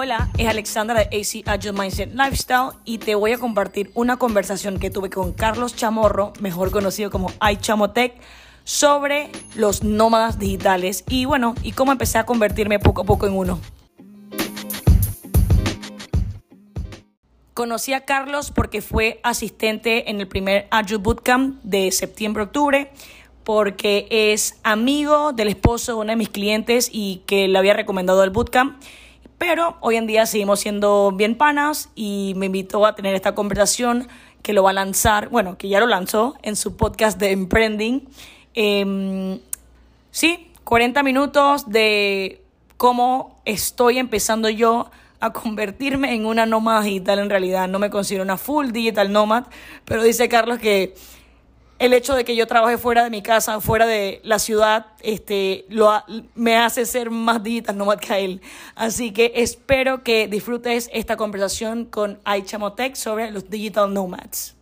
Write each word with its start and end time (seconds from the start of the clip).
Hola, 0.00 0.30
es 0.38 0.46
Alexandra 0.46 1.00
de 1.00 1.06
AC 1.06 1.42
Agile 1.44 1.72
Mindset 1.72 2.14
Lifestyle 2.14 2.70
y 2.84 2.98
te 2.98 3.16
voy 3.16 3.32
a 3.32 3.38
compartir 3.38 3.90
una 3.94 4.16
conversación 4.16 4.78
que 4.78 4.90
tuve 4.90 5.10
con 5.10 5.32
Carlos 5.32 5.74
Chamorro, 5.74 6.32
mejor 6.38 6.70
conocido 6.70 7.10
como 7.10 7.32
iChamotech, 7.50 8.14
sobre 8.62 9.32
los 9.56 9.82
nómadas 9.82 10.38
digitales 10.38 11.02
y 11.08 11.24
bueno, 11.24 11.56
y 11.64 11.72
cómo 11.72 11.90
empecé 11.90 12.18
a 12.18 12.26
convertirme 12.26 12.78
poco 12.78 13.02
a 13.02 13.04
poco 13.06 13.26
en 13.26 13.32
uno. 13.32 13.58
Conocí 17.52 17.92
a 17.92 18.04
Carlos 18.04 18.52
porque 18.52 18.82
fue 18.82 19.18
asistente 19.24 20.10
en 20.10 20.20
el 20.20 20.28
primer 20.28 20.68
Agile 20.70 20.98
Bootcamp 20.98 21.60
de 21.64 21.90
septiembre-octubre, 21.90 22.92
porque 23.42 24.06
es 24.10 24.60
amigo 24.62 25.32
del 25.32 25.48
esposo 25.48 25.94
de 25.94 25.98
uno 25.98 26.10
de 26.10 26.16
mis 26.16 26.28
clientes 26.28 26.88
y 26.92 27.24
que 27.26 27.48
le 27.48 27.58
había 27.58 27.74
recomendado 27.74 28.22
el 28.22 28.30
bootcamp. 28.30 28.80
Pero 29.38 29.76
hoy 29.80 29.96
en 29.96 30.06
día 30.06 30.26
seguimos 30.26 30.60
siendo 30.60 31.12
bien 31.12 31.36
panas 31.36 31.90
y 31.94 32.34
me 32.36 32.46
invitó 32.46 32.84
a 32.84 32.94
tener 32.94 33.14
esta 33.14 33.34
conversación 33.34 34.08
que 34.42 34.52
lo 34.52 34.64
va 34.64 34.70
a 34.70 34.72
lanzar, 34.72 35.28
bueno, 35.28 35.56
que 35.56 35.68
ya 35.68 35.80
lo 35.80 35.86
lanzó 35.86 36.36
en 36.42 36.56
su 36.56 36.76
podcast 36.76 37.18
de 37.18 37.30
Emprending. 37.30 38.08
Em, 38.54 39.38
sí, 40.10 40.50
40 40.64 41.02
minutos 41.02 41.70
de 41.70 42.42
cómo 42.76 43.40
estoy 43.44 43.98
empezando 43.98 44.48
yo 44.48 44.90
a 45.20 45.32
convertirme 45.32 46.14
en 46.14 46.26
una 46.26 46.46
nómada 46.46 46.82
digital 46.82 47.18
en 47.18 47.30
realidad. 47.30 47.68
No 47.68 47.78
me 47.78 47.90
considero 47.90 48.24
una 48.24 48.38
full 48.38 48.70
digital 48.70 49.12
nomad, 49.12 49.44
pero 49.84 50.02
dice 50.02 50.28
Carlos 50.28 50.58
que 50.58 50.94
el 51.78 51.92
hecho 51.92 52.14
de 52.14 52.24
que 52.24 52.34
yo 52.34 52.46
trabaje 52.46 52.76
fuera 52.76 53.04
de 53.04 53.10
mi 53.10 53.22
casa, 53.22 53.60
fuera 53.60 53.86
de 53.86 54.20
la 54.24 54.38
ciudad, 54.38 54.86
este, 55.00 55.64
lo, 55.68 55.92
me 56.34 56.56
hace 56.56 56.84
ser 56.84 57.10
más 57.10 57.42
digital 57.42 57.76
nomad 57.76 57.98
que 57.98 58.24
él. 58.24 58.40
Así 58.74 59.12
que 59.12 59.32
espero 59.36 60.02
que 60.02 60.26
disfrutes 60.26 60.90
esta 60.92 61.16
conversación 61.16 61.84
con 61.84 62.20
iChamotech 62.26 62.96
sobre 62.96 63.30
los 63.30 63.48
digital 63.48 63.94
nomads. 63.94 64.56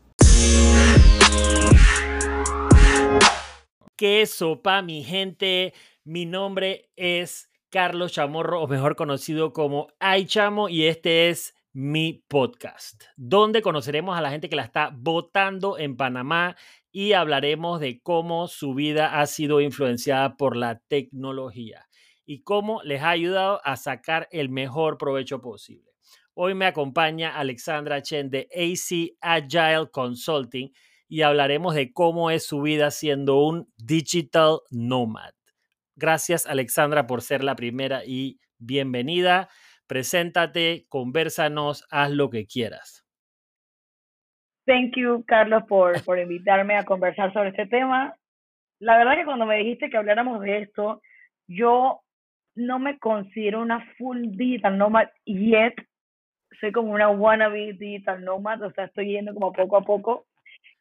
¿Qué 3.97 4.27
sopa, 4.27 4.83
mi 4.83 5.03
gente? 5.03 5.73
Mi 6.05 6.27
nombre 6.27 6.91
es 6.97 7.48
Carlos 7.70 8.12
Chamorro, 8.12 8.61
o 8.61 8.69
mejor 8.69 8.95
conocido 8.95 9.55
como 9.55 9.89
iChamo, 10.19 10.69
y 10.69 10.84
este 10.84 11.30
es 11.30 11.55
mi 11.73 12.25
podcast, 12.28 13.05
donde 13.17 13.61
conoceremos 13.61 14.17
a 14.17 14.23
la 14.23 14.30
gente 14.30 14.48
que 14.48 14.56
la 14.56 14.62
está 14.62 14.91
votando 14.95 15.78
en 15.78 15.97
Panamá 15.97 16.56
y 16.98 17.12
hablaremos 17.12 17.78
de 17.78 18.00
cómo 18.00 18.48
su 18.48 18.72
vida 18.72 19.20
ha 19.20 19.27
sido 19.27 19.61
influenciada 19.61 20.39
por 20.39 20.56
la 20.56 20.78
tecnología 20.89 21.86
y 22.25 22.42
cómo 22.42 22.83
les 22.84 23.02
ha 23.02 23.11
ayudado 23.11 23.61
a 23.64 23.77
sacar 23.77 24.28
el 24.30 24.48
mejor 24.48 24.97
provecho 24.97 25.42
posible. 25.42 25.92
Hoy 26.33 26.55
me 26.55 26.64
acompaña 26.64 27.36
Alexandra 27.36 28.00
Chen 28.00 28.30
de 28.30 28.48
AC 28.50 29.14
Agile 29.20 29.91
Consulting 29.92 30.72
y 31.06 31.20
hablaremos 31.20 31.74
de 31.74 31.92
cómo 31.92 32.30
es 32.30 32.47
su 32.47 32.62
vida 32.62 32.91
siendo 32.91 33.41
un 33.41 33.70
digital 33.77 34.61
nomad. 34.70 35.34
Gracias 35.97 36.47
Alexandra 36.47 37.06
por 37.06 37.20
ser 37.20 37.44
la 37.44 37.56
primera 37.56 38.06
y 38.06 38.41
bienvenida. 38.56 39.50
Preséntate, 39.86 40.86
conversanos, 40.89 41.84
haz 41.91 42.11
lo 42.11 42.30
que 42.30 42.47
quieras. 42.47 43.05
Thank 44.67 44.97
you, 44.97 45.25
Carlos, 45.27 45.62
por, 45.69 46.03
por 46.05 46.19
invitarme 46.19 46.77
a 46.77 46.84
conversar 46.84 47.33
sobre 47.33 47.50
este 47.50 47.67
tema. 47.67 48.17
La 48.81 48.98
verdad 48.98 49.17
que 49.17 49.25
cuando 49.25 49.47
me 49.47 49.58
dijiste 49.58 49.89
que 49.89 49.97
habláramos 49.97 50.41
de 50.41 50.58
esto, 50.58 51.00
yo 51.47 52.00
no 52.56 52.78
me 52.78 52.98
considero 52.98 53.62
una 53.62 53.86
full 53.97 54.19
digital 54.31 54.77
nomad 54.77 55.08
yet. 55.25 55.75
Soy 56.61 56.73
como 56.73 56.92
una 56.92 57.08
wannabe 57.08 57.75
digital 57.75 58.24
nomad, 58.24 58.63
o 58.63 58.73
sea, 58.73 58.85
estoy 58.85 59.13
yendo 59.13 59.35
como 59.35 59.52
poco 59.52 59.77
a 59.77 59.83
poco. 59.83 60.27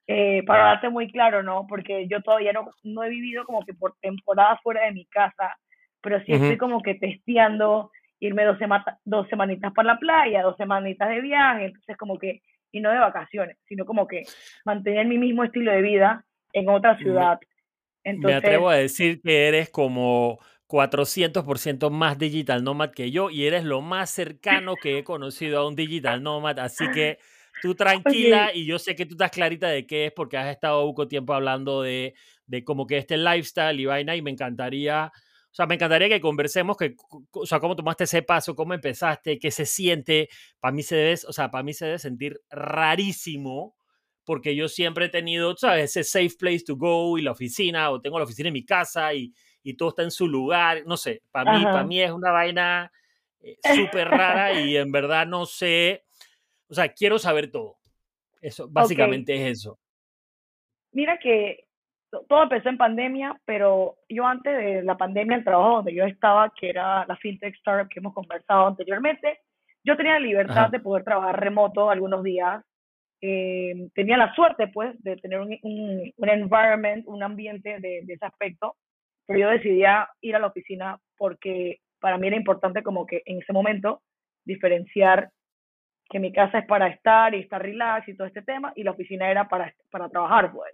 Eh, 0.08 0.44
para 0.46 0.66
darte 0.66 0.90
muy 0.90 1.12
claro, 1.12 1.42
¿no? 1.42 1.66
Porque 1.68 2.08
yo 2.08 2.22
todavía 2.22 2.54
no, 2.54 2.70
no 2.84 3.04
he 3.04 3.10
vivido 3.10 3.44
como 3.46 3.66
que 3.66 3.74
por 3.74 3.96
temporada 4.02 4.60
fuera 4.62 4.86
de 4.86 4.92
mi 4.92 5.06
casa, 5.06 5.56
pero 6.02 6.20
sí 6.24 6.34
estoy 6.34 6.58
como 6.58 6.82
que 6.82 6.94
testeando 6.96 7.92
irme 8.20 8.46
dos, 8.46 8.58
dos 9.04 9.28
semanitas 9.30 9.74
para 9.74 9.94
la 9.94 10.00
playa, 10.00 10.44
dos 10.44 10.56
semanitas 10.58 11.10
de 11.10 11.22
viaje, 11.22 11.66
entonces 11.66 11.98
como 11.98 12.20
que, 12.20 12.42
y 12.76 12.82
no 12.82 12.92
de 12.92 13.00
vacaciones, 13.00 13.58
sino 13.70 13.86
como 13.86 14.06
que 14.06 14.24
mantener 14.66 15.08
mi 15.08 15.18
mismo 15.18 15.46
estilo 15.46 15.72
de 15.72 15.82
vida 15.82 16.26
en 16.52 16.68
otra 16.68 16.98
ciudad. 16.98 17.40
Entonces, 18.04 18.42
me 18.42 18.48
atrevo 18.48 18.70
a 18.70 18.76
decir 18.76 19.22
que 19.22 19.48
eres 19.48 19.70
como 19.70 20.40
400% 20.68 21.90
más 21.90 22.18
digital 22.18 22.66
nomad 22.66 22.92
que 22.92 23.12
yo 23.12 23.30
y 23.30 23.46
eres 23.46 23.64
lo 23.64 23.80
más 23.80 24.10
cercano 24.10 24.76
que 24.76 24.98
he 24.98 25.04
conocido 25.06 25.60
a 25.60 25.68
un 25.68 25.78
digital 25.78 26.22
nomad, 26.22 26.60
así 26.60 26.86
que 26.92 27.18
tú 27.62 27.76
tranquila 27.76 28.52
y 28.54 28.66
yo 28.66 28.78
sé 28.78 28.94
que 28.94 29.06
tú 29.06 29.14
estás 29.14 29.32
clarita 29.32 29.70
de 29.70 29.88
qué 29.88 30.08
es 30.08 30.12
porque 30.12 30.36
has 30.36 30.52
estado 30.52 30.84
poco 30.84 31.08
tiempo 31.08 31.34
hablando 31.34 31.82
de, 31.82 32.14
de 32.46 32.66
como 32.66 32.86
que 32.86 32.98
este 32.98 33.16
lifestyle 33.16 33.80
y 33.80 33.86
vaina 33.86 34.18
y 34.18 34.22
me 34.22 34.32
encantaría, 34.32 35.14
o 35.56 35.58
sea, 35.58 35.68
me 35.68 35.76
encantaría 35.76 36.10
que 36.10 36.20
conversemos, 36.20 36.76
que, 36.76 36.98
o 37.32 37.46
sea, 37.46 37.62
cómo 37.62 37.78
tomaste 37.78 38.04
ese 38.04 38.22
paso, 38.22 38.58
cómo 38.58 38.74
empezaste, 38.74 39.40
qué 39.40 39.52
se 39.52 39.66
siente, 39.66 40.28
para 40.60 40.74
mí 40.74 40.84
se 40.84 40.98
debe, 40.98 41.14
o 41.26 41.32
sea, 41.32 41.50
para 41.50 41.64
mí 41.64 41.72
se 41.72 41.86
debe 41.86 41.98
sentir 41.98 42.42
rarísimo 42.50 43.78
porque 44.26 44.54
yo 44.54 44.68
siempre 44.68 45.06
he 45.06 45.10
tenido, 45.10 45.56
¿sabes? 45.56 45.96
Ese 45.96 46.04
safe 46.04 46.36
place 46.38 46.66
to 46.66 46.76
go 46.76 47.18
y 47.18 47.22
la 47.22 47.32
oficina, 47.32 47.90
o 47.90 48.02
tengo 48.02 48.20
la 48.20 48.26
oficina 48.26 48.50
en 48.50 48.54
mi 48.54 48.66
casa 48.66 49.14
y, 49.14 49.34
y 49.64 49.78
todo 49.78 49.90
está 49.90 50.04
en 50.04 50.12
su 50.12 50.28
lugar, 50.28 50.84
no 50.86 50.98
sé, 50.98 51.22
para 51.32 51.58
mí, 51.58 51.64
para 51.64 51.86
mí 51.86 52.02
es 52.02 52.12
una 52.12 52.32
vaina 52.32 52.92
eh, 53.40 53.56
súper 53.78 54.10
rara 54.10 54.52
y 54.62 54.76
en 54.76 54.92
verdad 54.92 55.26
no 55.26 55.46
sé, 55.46 56.04
o 56.68 56.74
sea, 56.74 56.92
quiero 56.92 57.18
saber 57.18 57.50
todo. 57.50 57.78
Eso, 58.42 58.68
básicamente 58.68 59.34
es 59.36 59.60
eso. 59.60 59.80
Mira 60.92 61.18
que 61.18 61.65
todo 62.28 62.44
empezó 62.44 62.70
en 62.70 62.78
pandemia, 62.78 63.40
pero 63.46 63.96
yo 64.10 64.26
antes 64.26 64.58
de 64.58 64.84
la 64.84 64.98
pandemia, 64.98 65.38
el 65.38 65.44
trabajo 65.44 65.78
donde 65.78 65.94
yo 65.94 66.06
estaba, 66.06 66.52
que 66.60 66.70
era 66.70 67.06
la 67.06 67.16
fintech 67.18 67.56
startup 67.56 67.90
que 67.90 68.00
hemos 68.00 68.14
conversado 68.14 68.68
anteriormente, 68.68 69.40
yo 69.84 69.96
tenía 69.96 70.14
la 70.14 70.20
libertad 70.20 70.70
de 70.70 70.80
poder 70.80 71.04
trabajar 71.04 71.40
remoto 71.40 71.90
algunos 71.90 72.24
días. 72.24 72.64
Eh, 73.22 73.90
tenía 73.94 74.18
la 74.18 74.34
suerte, 74.34 74.68
pues, 74.68 75.02
de 75.04 75.16
tener 75.18 75.40
un, 75.40 75.58
un, 75.62 76.30
environment, 76.30 77.06
un 77.08 77.24
ambiente 77.24 77.80
de, 77.80 78.02
de, 78.04 78.14
ese 78.14 78.26
aspecto, 78.26 78.76
pero 79.26 79.40
yo 79.40 79.50
decidía 79.50 80.10
ir 80.22 80.36
a 80.36 80.40
la 80.40 80.48
oficina 80.48 81.00
porque 81.18 81.80
para 82.00 82.18
mí 82.18 82.28
era 82.28 82.36
importante 82.36 82.84
como 82.84 83.06
que 83.06 83.22
en 83.26 83.42
ese 83.42 83.54
momento 83.54 84.02
diferenciar 84.44 85.30
que 86.10 86.20
mi 86.20 86.32
casa 86.32 86.60
es 86.60 86.66
para 86.68 86.88
estar 86.88 87.34
y 87.34 87.40
estar 87.40 87.62
relax 87.62 88.08
y 88.08 88.16
todo 88.16 88.28
este 88.28 88.42
tema, 88.42 88.74
y 88.76 88.84
la 88.84 88.92
oficina 88.92 89.30
era 89.30 89.48
para, 89.48 89.74
para 89.92 90.10
trabajar, 90.10 90.52
pues. 90.52 90.74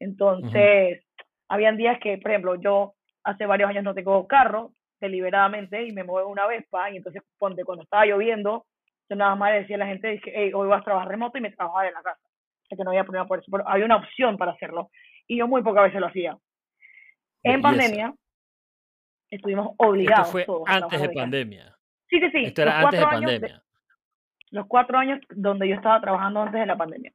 Entonces, 0.00 1.04
habían 1.48 1.76
días 1.76 1.98
que, 2.00 2.18
por 2.18 2.30
ejemplo, 2.30 2.54
yo 2.56 2.94
hace 3.22 3.46
varios 3.46 3.70
años 3.70 3.84
no 3.84 3.94
tengo 3.94 4.26
carro, 4.26 4.72
deliberadamente, 5.00 5.86
y 5.86 5.92
me 5.92 6.04
muevo 6.04 6.28
una 6.28 6.46
Vespa, 6.46 6.90
y 6.90 6.96
entonces, 6.96 7.22
ponte, 7.38 7.64
cuando 7.64 7.84
estaba 7.84 8.06
lloviendo, 8.06 8.66
yo 9.08 9.16
nada 9.16 9.34
más 9.34 9.52
decía 9.52 9.76
a 9.76 9.80
la 9.80 9.86
gente, 9.86 10.08
dije, 10.08 10.32
hey, 10.34 10.52
hoy 10.54 10.68
vas 10.68 10.80
a 10.80 10.84
trabajar 10.84 11.08
remoto 11.08 11.38
y 11.38 11.42
me 11.42 11.52
trabajaba 11.52 11.84
de 11.84 11.92
la 11.92 12.02
casa. 12.02 12.20
O 12.70 12.76
que 12.76 12.84
no 12.84 12.90
había 12.90 13.04
problema 13.04 13.26
por 13.26 13.38
eso, 13.38 13.50
pero 13.50 13.68
había 13.68 13.84
una 13.84 13.96
opción 13.96 14.36
para 14.36 14.52
hacerlo, 14.52 14.90
y 15.26 15.38
yo 15.38 15.46
muy 15.46 15.62
pocas 15.62 15.84
veces 15.84 16.00
lo 16.00 16.06
hacía. 16.06 16.36
En 17.42 17.62
pandemia, 17.62 18.14
estuvimos 19.30 19.74
obligados. 19.78 20.34
Esto 20.34 20.64
fue 20.64 20.74
antes 20.74 21.00
de 21.00 21.08
pandemia. 21.10 21.76
Sí, 22.08 22.20
sí, 22.20 22.30
sí. 22.30 22.44
Esto 22.46 22.62
era 22.62 22.80
antes 22.80 23.00
de 23.00 23.06
pandemia 23.06 23.62
los 24.50 24.66
cuatro 24.66 24.98
años 24.98 25.20
donde 25.30 25.68
yo 25.68 25.74
estaba 25.76 26.00
trabajando 26.00 26.42
antes 26.42 26.60
de 26.60 26.66
la 26.66 26.76
pandemia. 26.76 27.12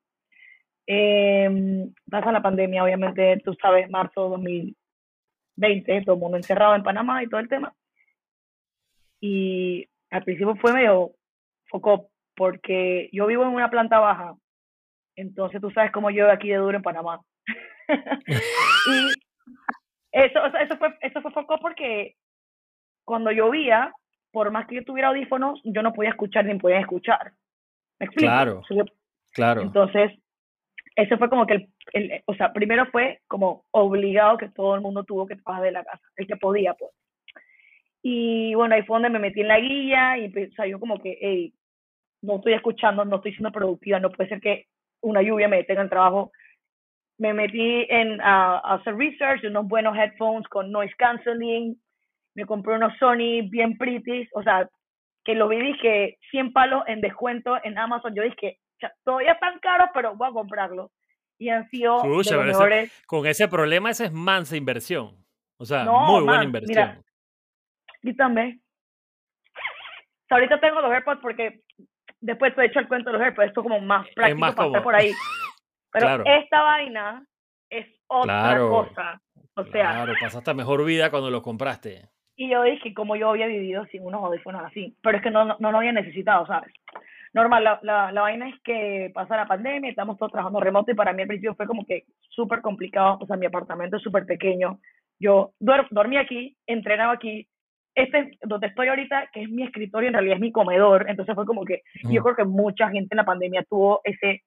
Eh, 0.88 1.88
pasa 2.10 2.32
la 2.32 2.42
pandemia, 2.42 2.84
obviamente, 2.84 3.42
tú 3.44 3.56
sabes, 3.62 3.90
marzo 3.90 4.30
2020, 4.30 6.04
todo 6.04 6.16
el 6.16 6.22
mundo 6.22 6.38
encerrado 6.38 6.76
en 6.76 6.84
Panamá 6.84 7.24
y 7.24 7.28
todo 7.28 7.40
el 7.40 7.50
tema. 7.50 7.74
Y 9.20 9.88
al 10.12 10.24
principio 10.24 10.56
fue 10.58 10.74
medio 10.74 11.12
foco 11.68 12.10
porque 12.36 13.10
yo 13.12 13.26
vivo 13.26 13.44
en 13.44 13.50
una 13.50 13.70
planta 13.70 14.00
baja, 14.00 14.36
entonces 15.16 15.62
tú 15.62 15.72
sabes 15.72 15.92
cómo 15.92 16.12
yo 16.12 16.30
aquí 16.30 16.50
de 16.50 16.58
duro 16.58 16.78
en 16.78 16.84
Panamá. 16.84 17.22
y 17.88 19.14
eso, 20.12 20.46
eso, 20.46 20.78
fue, 20.78 20.96
eso 21.02 21.22
fue 21.22 21.32
foco 21.32 21.58
porque 21.60 22.16
cuando 23.06 23.32
llovía, 23.32 23.92
por 24.32 24.52
más 24.52 24.68
que 24.68 24.76
yo 24.76 24.84
tuviera 24.84 25.10
audífonos, 25.10 25.62
yo 25.64 25.82
no 25.82 25.94
podía 25.94 26.12
escuchar 26.12 26.46
ni 26.46 26.60
podía 26.60 26.80
escuchar. 26.80 27.34
¿Me 28.00 28.08
explico? 28.08 28.28
Claro, 28.28 28.62
claro. 29.32 29.62
Entonces, 29.62 30.12
eso 30.96 31.18
fue 31.18 31.30
como 31.30 31.46
que, 31.46 31.68
el, 31.94 32.24
o 32.26 32.34
sea, 32.36 32.54
primero 32.54 32.86
fue 32.88 33.20
como 33.28 33.66
obligado 33.72 34.38
que 34.38 34.50
todo 34.50 34.76
el 34.76 34.82
mundo 34.82 35.04
tuvo 35.04 35.28
que 35.28 35.36
trabajar 35.36 35.66
de 35.66 35.72
la 35.72 35.84
casa, 35.84 36.02
el 36.18 36.28
que 36.28 36.38
podía, 36.38 36.74
pues. 36.74 36.92
Y 38.02 38.54
bueno, 38.54 38.76
ahí 38.76 38.84
fue 38.84 38.96
donde 38.96 39.10
me 39.10 39.20
metí 39.20 39.42
en 39.42 39.48
la 39.48 39.60
guía 39.60 40.18
y 40.18 40.28
o 40.28 40.66
yo 40.66 40.80
como 40.80 41.02
que, 41.02 41.18
hey, 41.20 41.54
no 42.22 42.38
estoy 42.38 42.54
escuchando, 42.54 43.04
no 43.04 43.18
estoy 43.18 43.32
siendo 43.32 43.52
productiva, 43.52 44.00
no 44.00 44.12
puede 44.12 44.30
ser 44.30 44.40
que 44.42 44.68
una 45.02 45.22
lluvia 45.22 45.48
me 45.48 45.58
detenga 45.58 45.82
el 45.82 45.90
trabajo. 45.90 46.32
Me 47.18 47.34
metí 47.34 47.86
en 47.90 48.20
a 48.22 48.58
hacer 48.76 48.96
research, 48.96 49.44
unos 49.46 49.68
buenos 49.68 49.98
headphones 49.98 50.48
con 50.50 50.72
noise 50.72 50.94
canceling, 50.98 51.80
me 52.36 52.46
compré 52.46 52.76
unos 52.76 52.98
Sony 52.98 53.50
bien 53.50 53.78
pretty, 53.78 54.28
o 54.34 54.44
sea, 54.44 54.70
que 55.24 55.34
lo 55.34 55.48
vi, 55.48 55.60
dije 55.62 56.18
100 56.32 56.54
palos 56.54 56.84
en 56.88 57.02
descuento 57.02 57.58
en 57.64 57.78
Amazon. 57.78 58.14
Yo 58.14 58.24
dije, 58.24 58.60
todavía 59.04 59.34
están 59.34 59.60
caros, 59.60 59.90
pero 59.94 60.16
voy 60.16 60.30
a 60.30 60.34
comprarlo. 60.34 60.92
Y 61.38 61.50
han 61.50 61.70
sido 61.70 62.04
mejores. 62.04 62.92
con 63.08 63.26
ese 63.28 63.48
problema, 63.48 63.90
esa 63.90 64.06
es 64.06 64.12
mansa 64.12 64.56
inversión. 64.56 65.26
O 65.58 65.66
sea, 65.66 65.86
muy 65.86 66.24
buena 66.24 66.44
inversión. 66.44 67.04
y 68.02 68.16
también. 68.16 68.62
ahorita 70.30 70.60
tengo 70.60 70.82
los 70.82 70.92
AirPods 70.92 71.22
porque 71.22 71.62
después 72.22 72.56
te 72.56 72.62
he 72.62 72.66
hecho 72.66 72.80
el 72.80 72.88
cuento 72.88 73.12
de 73.12 73.18
los 73.18 73.26
AirPods, 73.26 73.48
esto 73.48 73.62
es 73.62 73.64
como 73.64 73.80
más 73.82 74.08
práctico 74.16 74.40
para 74.56 74.68
estar 74.68 74.84
por 74.84 74.96
ahí. 74.96 75.12
Pero 75.92 76.26
esta 76.26 76.62
vaina 76.62 77.26
es 77.70 77.88
otra 78.08 78.60
cosa. 78.60 79.22
O 79.56 79.64
sea, 79.64 79.92
claro, 79.92 80.14
pasaste 80.20 80.54
mejor 80.54 80.84
vida 80.84 81.10
cuando 81.10 81.30
lo 81.30 81.42
compraste. 81.42 82.10
Y 82.36 82.50
yo 82.50 82.64
dije, 82.64 82.94
como 82.94 83.16
yo 83.16 83.30
había 83.30 83.48
vivido 83.48 83.86
sin 83.86 84.04
unos 84.04 84.22
audífonos 84.22 84.62
así, 84.66 84.98
pero 85.02 85.18
es 85.18 85.24
que 85.24 85.32
no, 85.32 85.46
no, 85.58 85.72
lo 85.72 85.78
había 85.78 85.94
necesitado, 85.94 86.46
¿sabes? 86.46 86.74
Normal, 87.36 87.66
la, 87.66 87.80
la, 87.84 88.12
la, 88.14 88.22
vaina 88.22 88.48
es 88.48 88.56
que 88.64 89.12
pasa 89.14 89.36
la 89.36 89.46
pandemia, 89.46 89.90
estamos 89.90 90.18
todos 90.18 90.32
trabajando 90.32 90.62
remoto 90.62 90.90
y 90.90 90.96
para 90.96 91.12
mí 91.12 91.22
al 91.22 91.28
principio 91.28 91.54
fue 91.54 91.68
como 91.68 91.86
que 91.86 92.06
súper 92.30 92.62
complicado, 92.62 93.18
o 93.20 93.28
sea, 93.28 93.36
mi 93.36 93.46
apartamento 93.46 93.98
es 93.98 94.04
súper 94.04 94.26
pequeño, 94.26 94.80
yo 95.20 95.52
dormí 95.60 96.16
aquí, 96.16 96.56
entrenaba 96.66 97.12
aquí, 97.12 97.46
este 97.94 98.38
donde 98.42 98.68
estoy 98.68 98.88
ahorita, 98.88 99.32
que 99.34 99.42
es 99.44 99.50
mi 99.50 99.64
escritorio, 99.64 100.08
en 100.08 100.14
realidad 100.14 100.36
es 100.36 100.42
mi 100.42 100.54
comedor, 100.54 101.10
entonces 101.10 101.36
fue 101.36 101.46
como 101.46 101.66
que 101.66 101.82
yo 102.10 102.24
creo 102.24 102.38
que 102.38 102.46
mucha 102.46 102.90
gente 102.90 103.10
en 103.12 103.18
la 103.18 103.26
pandemia 103.26 103.66
tuvo 103.70 104.00
ese 104.06 104.42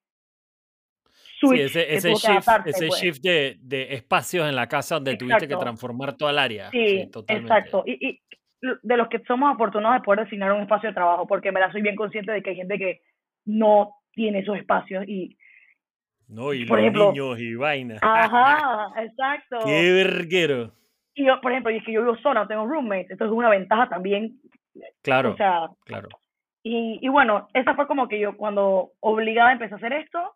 sí, 1.40 1.60
ese, 1.60 1.94
ese 1.94 2.14
shift, 2.14 2.48
ese 2.64 2.86
pues. 2.86 3.02
shift 3.02 3.20
de, 3.22 3.56
de, 3.60 3.92
espacios 3.92 4.48
en 4.48 4.56
la 4.56 4.66
casa 4.66 4.94
donde 4.94 5.16
tuviste 5.18 5.46
que 5.46 5.56
transformar 5.56 6.16
toda 6.16 6.30
el 6.30 6.38
área. 6.38 6.70
Sí, 6.70 7.08
exacto. 7.28 7.84
Y, 7.86 8.08
y, 8.08 8.20
de 8.60 8.96
los 8.96 9.08
que 9.08 9.20
somos 9.20 9.54
afortunados 9.54 10.00
de 10.00 10.04
poder 10.04 10.24
designar 10.24 10.52
un 10.52 10.62
espacio 10.62 10.88
de 10.88 10.94
trabajo, 10.94 11.26
porque 11.26 11.52
me 11.52 11.60
la 11.60 11.70
soy 11.70 11.82
bien 11.82 11.96
consciente 11.96 12.32
de 12.32 12.42
que 12.42 12.50
hay 12.50 12.56
gente 12.56 12.78
que 12.78 13.00
no 13.44 13.94
tiene 14.12 14.40
esos 14.40 14.56
espacios 14.56 15.04
y 15.06 15.36
no, 16.28 16.52
y 16.52 16.66
por 16.66 16.78
los 16.78 16.82
ejemplo, 16.82 17.10
niños 17.10 17.40
y 17.40 17.54
vainas. 17.54 17.98
Ajá, 18.02 18.88
exacto. 19.02 19.60
Qué 19.64 19.92
verguero. 19.92 20.72
Y 21.14 21.26
yo, 21.26 21.40
por 21.40 21.52
ejemplo, 21.52 21.72
y 21.72 21.76
es 21.76 21.84
que 21.84 21.92
yo 21.92 22.02
vivo 22.02 22.16
sola, 22.18 22.40
no 22.40 22.48
tengo 22.48 22.66
roommates, 22.66 23.10
esto 23.10 23.24
es 23.24 23.30
una 23.30 23.48
ventaja 23.48 23.88
también. 23.88 24.38
Claro, 25.02 25.32
o 25.32 25.36
sea, 25.36 25.68
claro. 25.84 26.08
Y, 26.62 26.98
y 27.00 27.08
bueno, 27.08 27.48
esa 27.54 27.74
fue 27.74 27.86
como 27.86 28.08
que 28.08 28.20
yo 28.20 28.36
cuando 28.36 28.90
obligada 29.00 29.52
empecé 29.52 29.74
a 29.74 29.78
hacer 29.78 29.92
esto, 29.94 30.34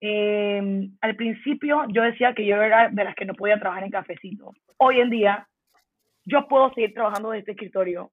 eh, 0.00 0.88
al 1.00 1.16
principio 1.16 1.84
yo 1.88 2.02
decía 2.02 2.34
que 2.34 2.44
yo 2.44 2.60
era 2.60 2.90
de 2.90 3.04
las 3.04 3.14
que 3.14 3.24
no 3.24 3.34
podía 3.34 3.58
trabajar 3.58 3.84
en 3.84 3.90
cafecito. 3.90 4.52
Hoy 4.76 5.00
en 5.00 5.10
día 5.10 5.48
yo 6.26 6.46
puedo 6.48 6.72
seguir 6.74 6.92
trabajando 6.92 7.30
desde 7.30 7.40
este 7.40 7.52
escritorio, 7.52 8.10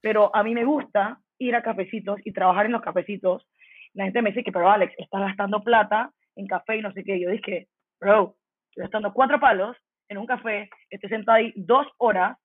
pero 0.00 0.34
a 0.36 0.42
mí 0.42 0.54
me 0.54 0.64
gusta 0.64 1.18
ir 1.38 1.56
a 1.56 1.62
cafecitos 1.62 2.20
y 2.24 2.32
trabajar 2.32 2.66
en 2.66 2.72
los 2.72 2.82
cafecitos. 2.82 3.46
La 3.94 4.04
gente 4.04 4.22
me 4.22 4.30
dice 4.30 4.44
que, 4.44 4.52
pero 4.52 4.70
Alex, 4.70 4.94
estás 4.98 5.20
gastando 5.22 5.62
plata 5.62 6.12
en 6.36 6.46
café 6.46 6.76
y 6.76 6.82
no 6.82 6.92
sé 6.92 7.02
qué. 7.04 7.18
Yo 7.18 7.30
dije, 7.30 7.68
bro, 8.00 8.36
estoy 8.68 8.82
gastando 8.82 9.12
cuatro 9.12 9.40
palos 9.40 9.76
en 10.08 10.18
un 10.18 10.26
café, 10.26 10.68
estoy 10.90 11.08
sentado 11.08 11.38
ahí 11.38 11.52
dos 11.56 11.86
horas 11.96 12.36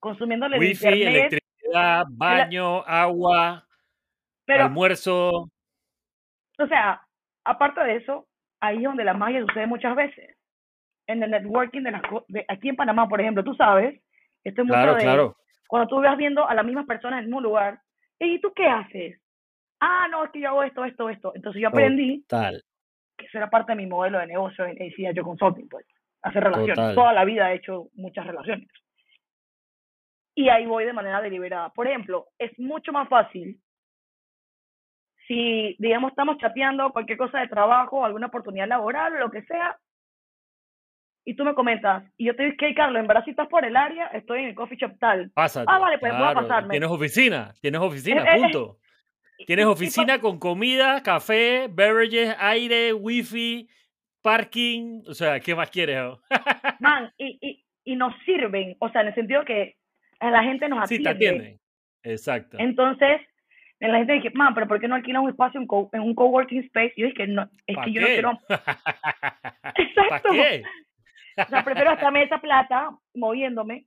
consumiendo 0.00 0.46
Wifi, 0.46 0.86
electricidad, 0.86 2.04
baño, 2.10 2.82
agua, 2.86 3.66
almuerzo. 4.48 5.50
O 6.58 6.66
sea, 6.68 7.02
aparte 7.44 7.82
de 7.84 7.96
eso, 7.96 8.26
ahí 8.60 8.78
es 8.78 8.84
donde 8.84 9.04
la 9.04 9.14
magia 9.14 9.40
sucede 9.40 9.66
muchas 9.66 9.94
veces. 9.94 10.36
En 11.06 11.22
el 11.22 11.30
networking 11.30 11.82
de 11.82 11.90
las 11.90 12.02
de, 12.28 12.44
aquí 12.48 12.70
en 12.70 12.76
Panamá, 12.76 13.08
por 13.08 13.20
ejemplo, 13.20 13.44
tú 13.44 13.54
sabes, 13.54 14.00
esto 14.44 14.62
es 14.62 14.68
claro, 14.68 14.96
claro. 14.96 15.36
cuando 15.66 15.88
tú 15.88 16.00
vas 16.00 16.16
viendo 16.16 16.46
a 16.48 16.54
las 16.54 16.64
mismas 16.64 16.86
personas 16.86 17.18
en 17.18 17.24
el 17.24 17.26
mismo 17.26 17.40
lugar, 17.40 17.80
¿y 18.18 18.40
tú 18.40 18.52
qué 18.54 18.66
haces? 18.66 19.20
Ah, 19.80 20.06
no, 20.10 20.24
es 20.24 20.30
que 20.30 20.40
yo 20.40 20.48
hago 20.48 20.62
esto, 20.62 20.84
esto, 20.84 21.08
esto. 21.08 21.32
Entonces 21.34 21.60
yo 21.60 21.68
aprendí 21.68 22.24
que 22.28 23.26
eso 23.26 23.38
era 23.38 23.50
parte 23.50 23.72
de 23.72 23.76
mi 23.76 23.86
modelo 23.86 24.18
de 24.18 24.26
negocio 24.26 24.64
en 24.64 24.72
ACI 24.72 25.20
Consulting, 25.22 25.68
pues, 25.68 25.86
hacer 26.22 26.42
relaciones. 26.42 26.94
Toda 26.94 27.12
la 27.12 27.24
vida 27.24 27.52
he 27.52 27.56
hecho 27.56 27.88
muchas 27.94 28.26
relaciones. 28.26 28.68
Y 30.34 30.48
ahí 30.48 30.66
voy 30.66 30.84
de 30.84 30.92
manera 30.92 31.20
deliberada. 31.20 31.68
Por 31.70 31.86
ejemplo, 31.86 32.26
es 32.38 32.58
mucho 32.58 32.92
más 32.92 33.08
fácil 33.08 33.60
si, 35.28 35.76
digamos, 35.78 36.10
estamos 36.10 36.38
chateando 36.38 36.92
cualquier 36.92 37.18
cosa 37.18 37.40
de 37.40 37.48
trabajo, 37.48 38.04
alguna 38.04 38.26
oportunidad 38.26 38.68
laboral, 38.68 39.18
lo 39.18 39.30
que 39.30 39.42
sea, 39.42 39.78
y 41.24 41.34
tú 41.34 41.44
me 41.44 41.54
comentas, 41.54 42.04
y 42.16 42.26
yo 42.26 42.36
te 42.36 42.44
digo, 42.44 42.56
que 42.58 42.74
Carlos, 42.74 43.00
en 43.00 43.06
verdad 43.06 43.24
si 43.24 43.30
estás 43.30 43.48
por 43.48 43.64
el 43.64 43.76
área, 43.76 44.06
estoy 44.08 44.40
en 44.40 44.46
el 44.46 44.54
coffee 44.54 44.76
shop 44.76 44.98
tal. 44.98 45.30
Pásate, 45.30 45.66
ah, 45.68 45.78
vale, 45.78 45.98
pues 45.98 46.12
voy 46.12 46.28
a 46.28 46.34
pasarme. 46.34 46.70
Tienes 46.70 46.90
oficina, 46.90 47.54
tienes 47.60 47.80
oficina, 47.80 48.22
eh, 48.22 48.36
eh, 48.36 48.40
punto. 48.40 48.78
Tienes 49.46 49.66
oficina 49.66 50.20
con 50.20 50.38
comida, 50.38 51.02
café, 51.02 51.68
beverages, 51.70 52.36
aire, 52.38 52.92
wifi, 52.92 53.68
parking, 54.22 55.02
o 55.08 55.14
sea, 55.14 55.40
¿qué 55.40 55.54
más 55.54 55.70
quieres? 55.70 56.02
Man, 56.80 57.12
y, 57.18 57.38
y, 57.40 57.64
y 57.84 57.96
nos 57.96 58.14
sirven, 58.24 58.76
o 58.78 58.88
sea, 58.90 59.00
en 59.00 59.08
el 59.08 59.14
sentido 59.14 59.44
que 59.44 59.76
la 60.20 60.42
gente 60.42 60.68
nos 60.68 60.84
atiende. 60.84 60.96
Sí, 60.96 61.02
te 61.02 61.08
atienden. 61.08 61.60
Exacto. 62.02 62.56
Entonces, 62.60 63.20
la 63.80 63.98
gente 63.98 64.14
dice, 64.14 64.30
man, 64.30 64.54
pero 64.54 64.66
¿por 64.66 64.80
qué 64.80 64.88
no 64.88 64.94
alquila 64.94 65.20
un 65.20 65.30
espacio 65.30 65.60
en, 65.60 65.66
en 65.92 66.00
un 66.00 66.14
coworking 66.14 66.64
space? 66.64 66.92
Y 66.96 67.02
yo 67.02 67.08
dije, 67.08 67.26
no, 67.26 67.48
es 67.66 67.76
que 67.84 67.92
yo 67.92 68.00
no 68.00 68.06
quiero. 68.06 68.38
Exacto. 69.76 70.30
qué? 70.32 70.62
O 71.36 71.48
sea, 71.48 71.64
prefiero 71.64 71.90
gastarme 71.90 72.22
esa 72.22 72.40
plata 72.40 72.90
moviéndome, 73.14 73.86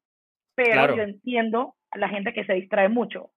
pero 0.55 0.95
yo 0.95 1.03
entiendo 1.03 1.75
a 1.91 1.97
la 1.97 2.09
gente 2.09 2.33
que 2.33 2.45
se 2.45 2.53
distrae 2.53 2.89
mucho. 2.89 3.31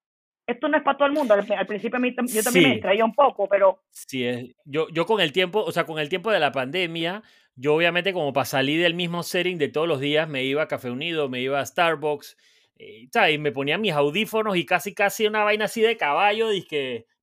Esto 0.46 0.68
no 0.68 0.76
es 0.76 0.82
para 0.82 0.98
todo 0.98 1.06
el 1.06 1.14
mundo. 1.14 1.34
Al, 1.34 1.66
principio 1.66 1.96
a 1.96 2.00
mí, 2.00 2.14
yo 2.26 2.42
también 2.42 2.68
me 2.68 2.74
distraía 2.74 3.04
un 3.04 3.14
poco, 3.14 3.48
pero. 3.48 3.82
Sí, 3.90 4.26
es. 4.26 4.56
Yo, 4.64 4.88
yo 4.88 5.06
con 5.06 5.20
el 5.20 5.32
tiempo, 5.32 5.62
o 5.62 5.70
sea, 5.70 5.84
con 5.84 6.00
el 6.00 6.08
tiempo 6.08 6.32
de 6.32 6.40
la 6.40 6.50
pandemia, 6.50 7.22
yo 7.54 7.74
obviamente, 7.74 8.12
como 8.12 8.32
para 8.32 8.46
salir 8.46 8.82
del 8.82 8.94
mismo 8.94 9.22
setting 9.22 9.58
de 9.58 9.68
todos 9.68 9.86
los 9.86 10.00
días, 10.00 10.28
me 10.28 10.42
iba 10.44 10.62
a 10.62 10.68
Café 10.68 10.90
Unido, 10.90 11.28
me 11.28 11.40
iba 11.40 11.60
a 11.60 11.66
Starbucks 11.66 12.36
y 12.80 13.38
me 13.38 13.52
ponía 13.52 13.78
mis 13.78 13.92
audífonos 13.92 14.56
y 14.56 14.64
casi 14.64 14.94
casi 14.94 15.26
una 15.26 15.44
vaina 15.44 15.66
así 15.66 15.82
de 15.82 15.96
caballo, 15.96 16.48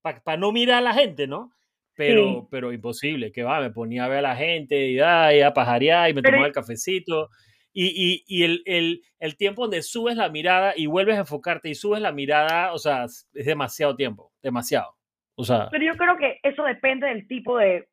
para 0.01 0.37
no 0.37 0.51
mirar 0.51 0.77
a 0.77 0.81
la 0.81 0.93
gente, 0.93 1.27
¿no? 1.27 1.51
Pero, 1.97 2.47
pero 2.51 2.71
imposible, 2.71 3.31
que 3.31 3.41
va, 3.41 3.59
me 3.59 3.71
ponía 3.71 4.05
a 4.05 4.07
ver 4.07 4.19
a 4.19 4.29
la 4.29 4.35
gente 4.35 4.87
y, 4.87 4.99
a 4.99 5.51
pajarear 5.53 6.09
y 6.09 6.13
me 6.13 6.21
tomaba 6.21 6.45
el 6.45 6.53
cafecito. 6.53 7.29
Y, 7.73 7.87
y, 7.87 8.23
y 8.27 8.43
el, 8.43 8.61
el, 8.65 9.01
el, 9.19 9.35
tiempo 9.35 9.63
donde 9.63 9.81
subes 9.81 10.15
la 10.15 10.29
mirada 10.29 10.73
y 10.75 10.85
vuelves 10.85 11.15
a 11.15 11.21
enfocarte 11.21 11.69
y 11.69 11.75
subes 11.75 12.01
la 12.01 12.11
mirada, 12.11 12.71
o 12.73 12.77
sea, 12.77 13.05
es 13.05 13.27
demasiado 13.33 13.95
tiempo, 13.95 14.31
demasiado. 14.43 14.95
O 15.35 15.43
sea, 15.43 15.69
pero 15.71 15.85
yo 15.85 15.97
creo 15.97 16.17
que 16.17 16.39
eso 16.43 16.63
depende 16.63 17.07
del 17.07 17.27
tipo 17.27 17.57
de 17.57 17.87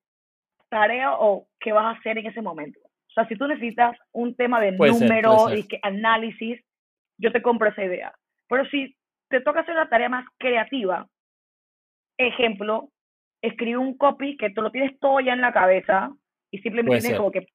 tarea 0.69 1.13
o 1.15 1.49
que 1.61 1.73
vas 1.73 1.85
a 1.85 1.99
hacer 1.99 2.19
en 2.19 2.27
ese 2.27 2.43
momento. 2.43 2.81
O 2.81 3.13
sea, 3.15 3.27
si 3.27 3.37
tú 3.37 3.47
necesitas 3.47 3.97
un 4.13 4.35
tema 4.35 4.61
de 4.61 4.73
número 4.73 5.55
y 5.55 5.67
que 5.67 5.79
análisis, 5.83 6.61
yo 7.19 7.33
te 7.33 7.43
compro 7.43 7.69
esa 7.69 7.85
idea. 7.85 8.13
Pero 8.49 8.67
si 8.71 8.97
te 9.29 9.41
toca 9.41 9.61
hacer 9.61 9.75
una 9.75 9.89
tarea 9.89 10.09
más 10.09 10.27
creativa, 10.39 11.07
ejemplo, 12.19 12.91
escribe 13.47 13.79
un 13.79 13.97
copy 13.97 14.37
que 14.37 14.51
tú 14.51 14.63
lo 14.63 14.71
tienes 14.71 14.99
todo 14.99 15.21
ya 15.21 15.33
en 15.33 15.41
la 15.41 15.53
cabeza 15.53 16.11
y 16.51 16.59
simplemente 16.59 17.01
tienes 17.01 17.19
como 17.19 17.31
que 17.31 17.47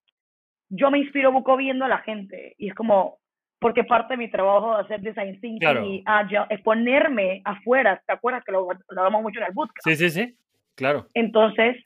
yo 0.69 0.91
me 0.91 0.99
inspiro 0.99 1.31
poco 1.31 1.57
viendo 1.57 1.85
a 1.85 1.89
la 1.89 1.99
gente 1.99 2.55
y 2.57 2.69
es 2.69 2.75
como 2.75 3.19
porque 3.59 3.83
parte 3.83 4.13
de 4.13 4.17
mi 4.17 4.31
trabajo 4.31 4.75
de 4.75 4.83
hacer 4.83 5.01
design 5.01 5.39
thinking 5.41 5.83
y 5.83 6.03
agile 6.05 6.45
es 6.49 6.61
ponerme 6.61 7.41
afuera, 7.43 8.01
¿te 8.05 8.13
acuerdas 8.13 8.43
que 8.45 8.53
lo, 8.53 8.67
lo 8.71 9.01
hablamos 9.01 9.21
mucho 9.21 9.39
en 9.39 9.47
el 9.47 9.53
bootcamp? 9.53 9.83
Sí, 9.83 9.95
sí, 9.95 10.09
sí, 10.09 10.35
claro. 10.75 11.07
Entonces... 11.13 11.77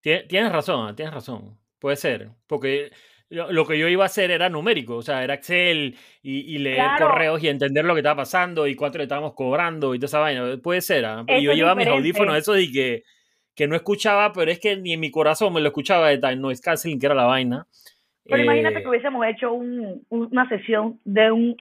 Tienes 0.00 0.52
razón, 0.52 0.96
tienes 0.96 1.12
razón, 1.12 1.58
puede 1.78 1.96
ser, 1.96 2.30
porque 2.46 2.90
lo 3.28 3.66
que 3.66 3.78
yo 3.78 3.88
iba 3.88 4.04
a 4.04 4.06
hacer 4.06 4.30
era 4.30 4.48
numérico, 4.48 4.96
o 4.96 5.02
sea, 5.02 5.22
era 5.22 5.34
Excel 5.34 5.96
y, 6.22 6.56
leer 6.58 6.92
correos 6.98 7.42
y 7.42 7.48
entender 7.48 7.84
lo 7.84 7.94
que 7.94 8.00
estaba 8.00 8.22
pasando 8.22 8.66
y 8.66 8.74
cuánto 8.74 8.96
le 8.96 9.04
estábamos 9.04 9.34
cobrando 9.34 9.94
y 9.94 9.98
toda 9.98 10.06
esa 10.06 10.18
vaina. 10.20 10.56
Puede 10.62 10.80
ser, 10.80 11.04
¿ah? 11.04 11.24
y 11.26 11.42
yo 11.42 11.52
llevaba 11.52 11.74
mis 11.74 11.88
audífonos, 11.88 12.38
eso 12.38 12.56
y 12.56 12.72
que, 12.72 13.02
que 13.58 13.66
no 13.66 13.74
escuchaba, 13.74 14.32
pero 14.32 14.52
es 14.52 14.60
que 14.60 14.76
ni 14.76 14.92
en 14.92 15.00
mi 15.00 15.10
corazón 15.10 15.52
me 15.52 15.60
lo 15.60 15.66
escuchaba 15.66 16.10
de 16.10 16.18
time 16.18 16.36
noise 16.36 16.62
canceling, 16.62 17.00
que 17.00 17.06
era 17.06 17.14
la 17.16 17.24
vaina. 17.24 17.66
Pero 18.24 18.44
imagínate 18.44 18.78
eh, 18.78 18.82
que 18.82 18.88
hubiésemos 18.88 19.26
hecho 19.26 19.52
un, 19.52 20.06
una 20.10 20.48
sesión 20.48 21.00
de 21.04 21.32
un 21.32 21.56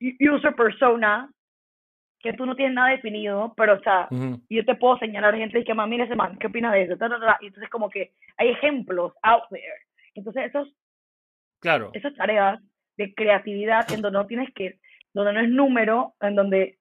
user 0.00 0.54
persona 0.54 1.30
que 2.20 2.32
tú 2.32 2.46
no 2.46 2.56
tienes 2.56 2.74
nada 2.74 2.88
definido, 2.88 3.52
pero 3.54 3.74
o 3.74 3.80
sea, 3.80 4.08
yo 4.48 4.64
te 4.64 4.74
puedo 4.76 4.96
señalar 4.96 5.36
gente 5.36 5.58
y 5.58 5.64
que 5.64 5.74
más 5.74 5.88
mira 5.88 6.04
ese 6.04 6.16
man, 6.16 6.38
¿qué 6.38 6.46
opinas 6.46 6.72
de 6.72 6.84
eso? 6.84 6.94
Y 7.40 7.46
entonces 7.48 7.68
como 7.68 7.90
que 7.90 8.12
hay 8.38 8.48
ejemplos 8.48 9.12
out 9.22 9.42
there. 9.50 9.62
Entonces 10.14 10.46
esos, 10.46 10.68
claro. 11.60 11.90
esas 11.92 12.14
tareas 12.14 12.60
de 12.96 13.12
creatividad 13.12 13.92
en 13.92 14.00
donde 14.00 14.18
no 14.20 14.26
tienes 14.26 14.54
que, 14.54 14.78
donde 15.12 15.34
no 15.34 15.40
es 15.40 15.50
número, 15.50 16.14
en 16.20 16.34
donde, 16.34 16.78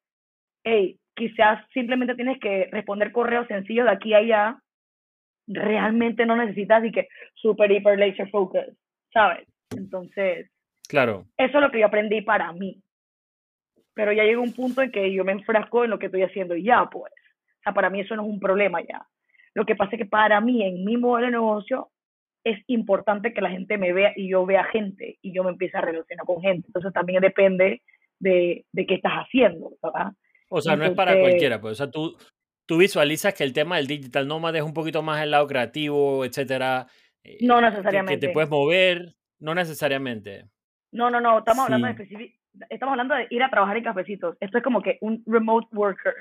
hey, 0.63 1.00
quizás 1.15 1.65
simplemente 1.73 2.15
tienes 2.15 2.39
que 2.39 2.69
responder 2.71 3.11
correos 3.11 3.47
sencillos 3.47 3.85
de 3.85 3.91
aquí 3.91 4.13
a 4.13 4.17
allá, 4.17 4.59
realmente 5.47 6.25
no 6.25 6.35
necesitas 6.35 6.83
y 6.85 6.91
que 6.91 7.07
super, 7.35 7.71
hiper, 7.71 7.99
laser 7.99 8.29
focus, 8.29 8.65
¿sabes? 9.13 9.47
Entonces, 9.75 10.49
claro. 10.87 11.25
Eso 11.37 11.57
es 11.57 11.61
lo 11.61 11.71
que 11.71 11.79
yo 11.79 11.85
aprendí 11.87 12.21
para 12.21 12.51
mí. 12.53 12.81
pero 13.93 14.13
ya 14.13 14.23
llega 14.23 14.39
un 14.39 14.53
punto 14.53 14.81
en 14.81 14.91
que 14.91 15.11
yo 15.11 15.25
me 15.25 15.33
enfrasco 15.33 15.83
en 15.83 15.89
lo 15.89 15.99
que 15.99 16.05
estoy 16.05 16.23
haciendo 16.23 16.55
y 16.55 16.63
ya, 16.63 16.85
pues. 16.89 17.11
O 17.59 17.63
sea, 17.63 17.73
para 17.73 17.89
mí 17.89 17.99
eso 17.99 18.15
no 18.15 18.23
es 18.23 18.29
un 18.29 18.39
problema 18.39 18.81
ya. 18.81 19.05
Lo 19.53 19.65
que 19.65 19.75
pasa 19.75 19.91
es 19.95 19.99
que 19.99 20.05
para 20.05 20.39
mí, 20.39 20.63
en 20.63 20.85
mi 20.85 20.97
modelo 20.97 21.25
de 21.25 21.31
negocio, 21.33 21.89
es 22.43 22.57
importante 22.67 23.33
que 23.33 23.41
la 23.41 23.51
gente 23.51 23.77
me 23.77 23.93
vea 23.93 24.13
y 24.15 24.29
yo 24.29 24.45
vea 24.45 24.63
gente 24.63 25.17
y 25.21 25.33
yo 25.33 25.43
me 25.43 25.51
empiece 25.51 25.77
a 25.77 25.81
relacionar 25.81 26.25
con 26.25 26.41
gente. 26.41 26.67
Entonces 26.67 26.93
también 26.93 27.21
depende 27.21 27.81
de, 28.19 28.65
de 28.71 28.85
qué 28.85 28.95
estás 28.95 29.13
haciendo, 29.13 29.71
¿verdad? 29.83 30.13
O 30.53 30.61
sea, 30.61 30.75
no 30.75 30.83
es 30.83 30.91
para 30.91 31.17
cualquiera, 31.17 31.61
pues. 31.61 31.71
O 31.71 31.75
sea, 31.75 31.89
tú, 31.89 32.17
tú 32.65 32.77
visualizas 32.77 33.33
que 33.33 33.45
el 33.45 33.53
tema 33.53 33.77
del 33.77 33.87
digital 33.87 34.27
nomad 34.27 34.53
es 34.53 34.63
un 34.63 34.73
poquito 34.73 35.01
más 35.01 35.23
el 35.23 35.31
lado 35.31 35.47
creativo, 35.47 36.25
etcétera. 36.25 36.87
No 37.39 37.61
necesariamente. 37.61 38.13
Eh, 38.13 38.19
que, 38.19 38.27
te 38.27 38.33
puedes 38.33 38.49
mover, 38.49 39.15
no 39.39 39.55
necesariamente. 39.55 40.49
No, 40.91 41.09
no, 41.09 41.21
no, 41.21 41.39
estamos 41.39 41.63
hablando 41.63 41.87
de 41.87 42.35
estamos 42.69 42.91
hablando 42.91 43.15
de 43.15 43.27
ir 43.29 43.41
a 43.41 43.49
trabajar 43.49 43.77
en 43.77 43.83
cafecitos. 43.85 44.35
Esto 44.41 44.57
es 44.57 44.63
como 44.63 44.81
que 44.81 44.97
un 44.99 45.23
remote 45.25 45.67
worker. 45.71 46.13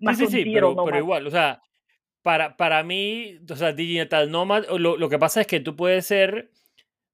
Más 0.00 0.18
sí, 0.18 0.26
sí, 0.26 0.42
sí, 0.42 0.50
pero, 0.52 0.74
pero, 0.84 0.98
igual, 0.98 1.24
o 1.24 1.30
sea, 1.30 1.62
para, 2.22 2.56
para 2.56 2.82
mí, 2.82 3.38
o 3.48 3.54
sea, 3.54 3.72
digital 3.72 4.28
nomad, 4.28 4.64
lo, 4.76 4.96
lo 4.96 5.08
que 5.08 5.20
pasa 5.20 5.42
es 5.42 5.46
que 5.46 5.60
tú 5.60 5.76
puedes 5.76 6.04
ser 6.04 6.50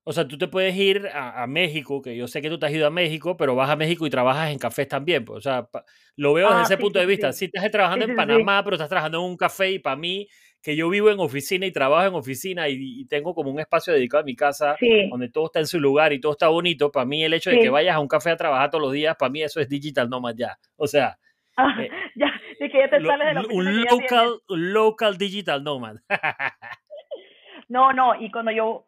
o 0.08 0.12
sea, 0.12 0.26
tú 0.26 0.38
te 0.38 0.48
puedes 0.48 0.74
ir 0.74 1.06
a, 1.12 1.46
México, 1.46 2.00
que 2.00 2.16
yo 2.16 2.26
sé 2.26 2.40
que 2.40 2.48
tú 2.48 2.58
te 2.58 2.64
has 2.64 2.72
ido 2.72 2.86
a 2.86 2.90
México, 2.90 3.36
pero 3.36 3.54
vas 3.54 3.68
a 3.68 3.76
México 3.76 4.06
y 4.06 4.10
trabajas 4.10 4.50
en 4.50 4.58
cafés 4.58 4.88
también. 4.88 5.22
Pues, 5.22 5.36
o 5.36 5.40
sea, 5.42 5.68
lo 6.16 6.32
veo 6.32 6.48
desde 6.48 6.60
ah, 6.60 6.64
ese 6.64 6.78
punto 6.78 6.98
de 6.98 7.04
vista. 7.04 7.30
Sí, 7.30 7.44
estás 7.44 7.70
trabajando 7.70 8.06
en 8.06 8.16
Panamá, 8.16 8.64
pero 8.64 8.76
estás 8.76 8.88
trabajando 8.88 9.18
en 9.18 9.24
un 9.24 9.36
café 9.36 9.70
y 9.70 9.80
para 9.80 9.96
mí, 9.96 10.26
que 10.62 10.74
yo 10.74 10.88
vivo 10.88 11.10
en 11.10 11.20
oficina 11.20 11.66
y 11.66 11.72
trabajo 11.72 12.08
en 12.08 12.14
oficina 12.14 12.70
y, 12.70 13.04
tengo 13.04 13.34
como 13.34 13.50
un 13.50 13.60
espacio 13.60 13.92
dedicado 13.92 14.22
a 14.22 14.24
mi 14.24 14.34
casa 14.34 14.76
donde 15.10 15.28
todo 15.28 15.44
está 15.44 15.58
en 15.58 15.66
su 15.66 15.78
lugar 15.78 16.14
y 16.14 16.20
todo 16.20 16.32
está 16.32 16.48
bonito, 16.48 16.90
para 16.90 17.04
mí 17.04 17.22
el 17.22 17.34
hecho 17.34 17.50
de 17.50 17.58
que 17.58 17.68
vayas 17.68 17.94
a 17.94 18.00
un 18.00 18.08
café 18.08 18.30
a 18.30 18.36
trabajar 18.36 18.70
todos 18.70 18.84
los 18.84 18.92
días, 18.94 19.14
para 19.14 19.30
mí 19.30 19.42
eso 19.42 19.60
es 19.60 19.68
digital 19.68 20.08
nomad 20.08 20.34
ya. 20.34 20.56
O 20.76 20.86
sea... 20.86 21.18
Ah, 21.54 21.76
eh, 21.82 21.90
ya, 22.16 22.32
es 22.58 22.72
que 22.72 22.78
ya 22.78 22.88
te 22.88 23.04
sales 23.04 23.26
de 23.26 23.34
la 23.34 23.42
Un 23.50 23.82
local, 23.82 24.40
local 24.48 25.18
digital 25.18 25.62
nomad. 25.62 25.96
no, 27.68 27.92
no, 27.92 28.18
y 28.18 28.30
cuando 28.30 28.52
yo 28.52 28.86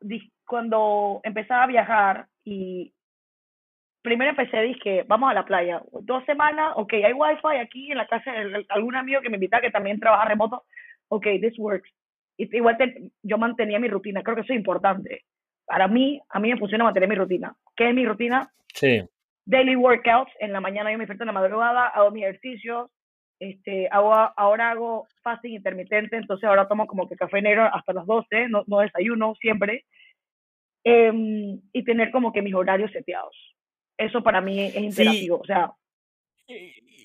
cuando 0.51 1.21
empezaba 1.23 1.63
a 1.63 1.69
viajar 1.69 2.27
y 2.43 2.93
primero 4.03 4.31
empecé, 4.31 4.61
dije, 4.63 5.05
vamos 5.07 5.31
a 5.31 5.35
la 5.35 5.45
playa, 5.45 5.81
dos 6.03 6.25
semanas, 6.25 6.73
ok, 6.75 6.93
hay 6.95 7.13
wifi 7.13 7.57
aquí 7.61 7.93
en 7.93 7.99
la 7.99 8.09
casa 8.09 8.33
de 8.33 8.67
algún 8.69 8.97
amigo 8.97 9.21
que 9.21 9.31
me 9.31 9.37
invita 9.37 9.61
que 9.61 9.71
también 9.71 10.01
trabaja 10.01 10.25
remoto, 10.25 10.65
ok, 11.07 11.25
this 11.41 11.57
works. 11.57 11.89
Y 12.37 12.57
igual 12.57 12.77
yo 13.23 13.39
mantenía 13.39 13.79
mi 13.79 13.87
rutina, 13.87 14.25
creo 14.25 14.35
que 14.35 14.43
eso 14.43 14.53
es 14.53 14.59
importante. 14.59 15.23
Para 15.67 15.87
mí, 15.87 16.21
a 16.29 16.41
mí 16.41 16.51
me 16.51 16.59
funciona 16.59 16.83
mantener 16.83 17.09
mi 17.09 17.15
rutina. 17.15 17.55
¿Qué 17.77 17.89
es 17.89 17.95
mi 17.95 18.05
rutina? 18.05 18.51
Sí. 18.75 19.05
Daily 19.45 19.77
workouts, 19.77 20.33
en 20.41 20.53
la 20.53 20.61
mañana 20.61 20.91
yo 20.91 20.99
me 20.99 21.03
despierto 21.03 21.23
en 21.23 21.29
la 21.29 21.41
madrugada, 21.41 21.87
hago 21.87 22.11
mis 22.11 22.25
ejercicios, 22.25 22.91
este, 23.39 23.87
hago, 23.93 24.13
ahora 24.37 24.71
hago 24.71 25.07
fasting 25.23 25.55
intermitente, 25.55 26.17
entonces 26.17 26.49
ahora 26.49 26.67
tomo 26.67 26.89
como 26.89 27.09
que 27.09 27.15
café 27.15 27.41
negro 27.41 27.71
hasta 27.73 27.93
las 27.93 28.05
12, 28.05 28.49
no, 28.49 28.65
no 28.67 28.81
desayuno 28.81 29.37
siempre, 29.37 29.85
Em, 30.83 31.61
y 31.73 31.85
tener 31.85 32.11
como 32.11 32.33
que 32.33 32.43
mis 32.43 32.55
horarios 32.55 32.91
seteados. 32.93 33.37
Eso 33.99 34.23
para 34.23 34.41
mí 34.41 34.61
es 34.61 34.77
imperativo, 34.77 35.41
o 35.41 35.45
sea... 35.45 35.73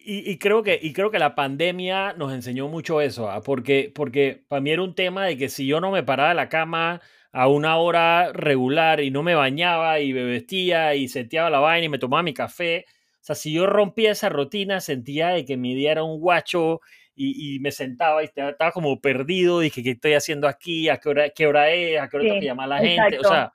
Y, 0.07 0.31
y, 0.31 0.37
creo 0.37 0.63
que, 0.63 0.79
y 0.81 0.93
creo 0.93 1.11
que 1.11 1.19
la 1.19 1.35
pandemia 1.35 2.13
nos 2.13 2.31
enseñó 2.31 2.67
mucho 2.67 3.01
eso, 3.01 3.29
¿ah? 3.29 3.41
porque, 3.41 3.91
porque 3.93 4.43
para 4.47 4.61
mí 4.61 4.71
era 4.71 4.83
un 4.83 4.95
tema 4.95 5.25
de 5.25 5.37
que 5.37 5.49
si 5.49 5.67
yo 5.67 5.81
no 5.81 5.91
me 5.91 6.03
paraba 6.03 6.29
de 6.29 6.35
la 6.35 6.49
cama 6.49 7.01
a 7.31 7.47
una 7.47 7.77
hora 7.77 8.31
regular 8.33 9.01
y 9.01 9.11
no 9.11 9.23
me 9.23 9.35
bañaba 9.35 9.99
y 9.99 10.13
me 10.13 10.23
vestía 10.23 10.95
y 10.95 11.07
seteaba 11.07 11.49
la 11.49 11.59
vaina 11.59 11.85
y 11.85 11.89
me 11.89 11.99
tomaba 11.99 12.23
mi 12.23 12.33
café, 12.33 12.85
o 12.87 13.23
sea, 13.25 13.35
si 13.35 13.51
yo 13.53 13.65
rompía 13.65 14.11
esa 14.11 14.29
rutina 14.29 14.79
sentía 14.79 15.29
de 15.29 15.43
que 15.43 15.57
mi 15.57 15.75
día 15.75 15.91
era 15.91 16.03
un 16.03 16.19
guacho 16.19 16.81
y, 17.15 17.55
y, 17.55 17.59
me 17.59 17.71
sentaba 17.71 18.21
y 18.21 18.25
estaba 18.25 18.71
como 18.71 18.99
perdido, 18.99 19.61
dije, 19.61 19.81
¿qué 19.81 19.91
estoy 19.91 20.13
haciendo 20.13 20.47
aquí? 20.47 20.89
¿A 20.89 20.97
qué 20.97 21.09
hora, 21.09 21.29
qué 21.29 21.47
hora 21.47 21.71
es? 21.71 21.99
¿A 21.99 22.09
qué 22.09 22.17
hora 22.17 22.25
tengo 22.25 22.39
que 22.39 22.45
llamar 22.45 22.65
a 22.65 22.75
la 22.75 22.79
gente? 22.79 23.19
O 23.19 23.23
sea, 23.23 23.53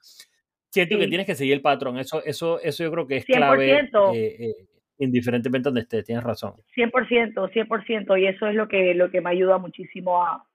siento 0.71 0.99
que 0.99 1.09
tienes 1.09 1.26
que 1.26 1.35
seguir 1.35 1.52
el 1.52 1.61
patrón. 1.61 1.99
Eso, 1.99 2.25
eso, 2.25 2.61
eso 2.61 2.85
yo 2.85 2.90
creo 2.90 3.07
que 3.07 3.17
es 3.19 3.25
clave. 3.25 3.81
Eh, 3.81 3.88
eh, 4.14 4.55
indiferentemente 4.99 5.69
donde 5.69 5.83
estés, 5.83 6.05
tienes 6.05 6.25
razón. 6.25 6.55
100%, 6.76 7.35
100%, 7.35 8.21
y 8.21 8.26
eso 8.26 8.47
es 8.47 8.55
lo 8.55 8.69
que, 8.69 8.95
lo 8.95 9.11
que 9.11 9.21
me 9.21 9.31
ayuda 9.31 9.59
muchísimo 9.59 10.23
a 10.23 10.47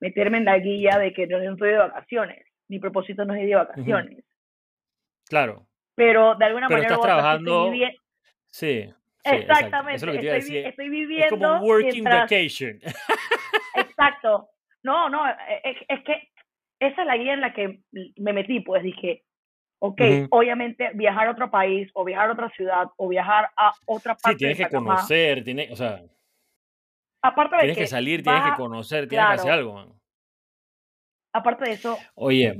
meterme 0.00 0.38
en 0.38 0.44
la 0.44 0.58
guía 0.58 0.98
de 0.98 1.12
que 1.12 1.26
no 1.26 1.38
estoy 1.38 1.70
de 1.70 1.78
vacaciones. 1.78 2.46
Mi 2.68 2.78
propósito 2.78 3.24
no 3.24 3.34
es 3.34 3.42
ir 3.42 3.48
de 3.48 3.54
vacaciones. 3.56 4.24
Claro. 5.28 5.66
Pero 5.94 6.36
de 6.36 6.44
alguna 6.44 6.68
manera 6.68 6.88
estás 6.88 7.00
trabajando... 7.00 7.72
Sí. 8.46 8.88
Exactamente. 9.24 9.96
estoy, 9.96 10.88
viviendo. 10.88 11.24
Es 11.24 11.30
como 11.30 11.60
working 11.60 12.04
vacation. 12.04 12.80
Exacto. 13.74 14.48
No, 14.82 15.08
no, 15.08 15.28
e, 15.28 15.34
e, 15.64 15.76
es, 15.88 16.04
que 16.04 16.30
esa 16.80 17.02
es 17.02 17.06
la 17.06 17.16
guía 17.16 17.34
en 17.34 17.40
la 17.40 17.52
que 17.52 17.80
me 18.16 18.32
metí, 18.32 18.60
pues 18.60 18.82
dije, 18.82 19.24
ok, 19.80 20.00
obviamente 20.30 20.90
viajar 20.94 21.28
a 21.28 21.32
otro 21.32 21.50
país 21.50 21.90
o 21.94 22.04
viajar 22.04 22.30
a 22.30 22.32
otra 22.32 22.50
ciudad 22.50 22.88
o 22.96 23.08
viajar 23.08 23.50
a 23.56 23.72
otra 23.86 24.14
parte. 24.14 24.30
Sí, 24.30 24.36
tienes 24.36 24.58
que 24.58 24.68
conocer, 24.68 25.44
tienes, 25.44 25.70
o 25.70 25.76
sea. 25.76 26.02
Aparte 27.22 27.56
de 27.56 27.62
tienes 27.62 27.78
que, 27.78 27.86
salir, 27.86 28.22
tienes 28.22 28.42
que 28.44 28.56
conocer, 28.56 29.08
tienes 29.08 29.26
que 29.26 29.34
hacer 29.34 29.50
algo. 29.50 29.98
Aparte 31.32 31.64
de 31.64 31.72
eso, 31.72 31.98
Oye. 32.14 32.56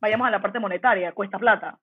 vayamos 0.00 0.26
a 0.26 0.30
la 0.30 0.40
parte 0.40 0.58
monetaria, 0.58 1.12
cuesta 1.12 1.38
plata. 1.38 1.78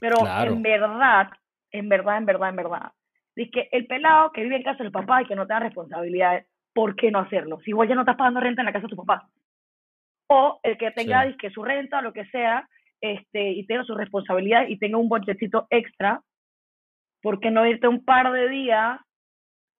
Pero 0.00 0.16
en 0.18 0.62
verdad, 0.62 1.30
en 1.70 1.88
verdad, 1.88 2.18
en 2.18 2.26
verdad, 2.26 2.48
en 2.48 2.56
verdad, 2.56 2.92
Dice 3.36 3.50
que 3.50 3.68
el 3.72 3.86
pelado 3.86 4.30
que 4.32 4.42
vive 4.42 4.56
en 4.56 4.62
casa 4.62 4.82
del 4.82 4.92
papá 4.92 5.22
y 5.22 5.26
que 5.26 5.34
no 5.34 5.46
tenga 5.46 5.60
responsabilidades, 5.60 6.46
¿por 6.72 6.94
qué 6.96 7.10
no 7.10 7.20
hacerlo? 7.20 7.60
Si 7.64 7.70
igual 7.70 7.88
ya 7.88 7.94
no 7.94 8.02
estás 8.02 8.16
pagando 8.16 8.40
renta 8.40 8.62
en 8.62 8.66
la 8.66 8.72
casa 8.72 8.86
de 8.86 8.90
tu 8.90 9.04
papá. 9.04 9.28
O 10.28 10.60
el 10.62 10.78
que 10.78 10.90
tenga 10.92 11.36
que 11.36 11.50
su 11.50 11.62
renta 11.62 11.98
o 11.98 12.02
lo 12.02 12.12
que 12.12 12.24
sea, 12.26 12.68
este, 13.00 13.50
y 13.50 13.66
tenga 13.66 13.84
su 13.84 13.94
responsabilidad 13.94 14.66
y 14.68 14.78
tenga 14.78 14.98
un 14.98 15.08
bolsecito 15.08 15.66
extra, 15.70 16.22
¿por 17.22 17.40
qué 17.40 17.50
no 17.50 17.66
irte 17.66 17.88
un 17.88 18.04
par 18.04 18.32
de 18.32 18.48
días? 18.48 19.00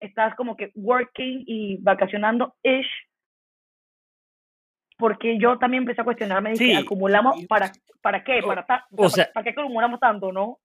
Estás 0.00 0.34
como 0.34 0.56
que 0.56 0.72
working 0.74 1.44
y 1.46 1.78
vacacionando 1.78 2.54
ish. 2.62 2.90
Porque 4.98 5.38
yo 5.38 5.58
también 5.58 5.82
empecé 5.82 6.02
a 6.02 6.04
cuestionarme, 6.04 6.56
sí. 6.56 6.74
acumulamos 6.74 7.44
para, 7.46 7.72
¿para 8.00 8.22
qué? 8.22 8.40
¿Para, 8.42 8.86
o 8.96 9.08
sea, 9.08 9.30
¿Para 9.32 9.44
qué 9.44 9.50
acumulamos 9.50 9.98
tanto, 9.98 10.30
no? 10.30 10.58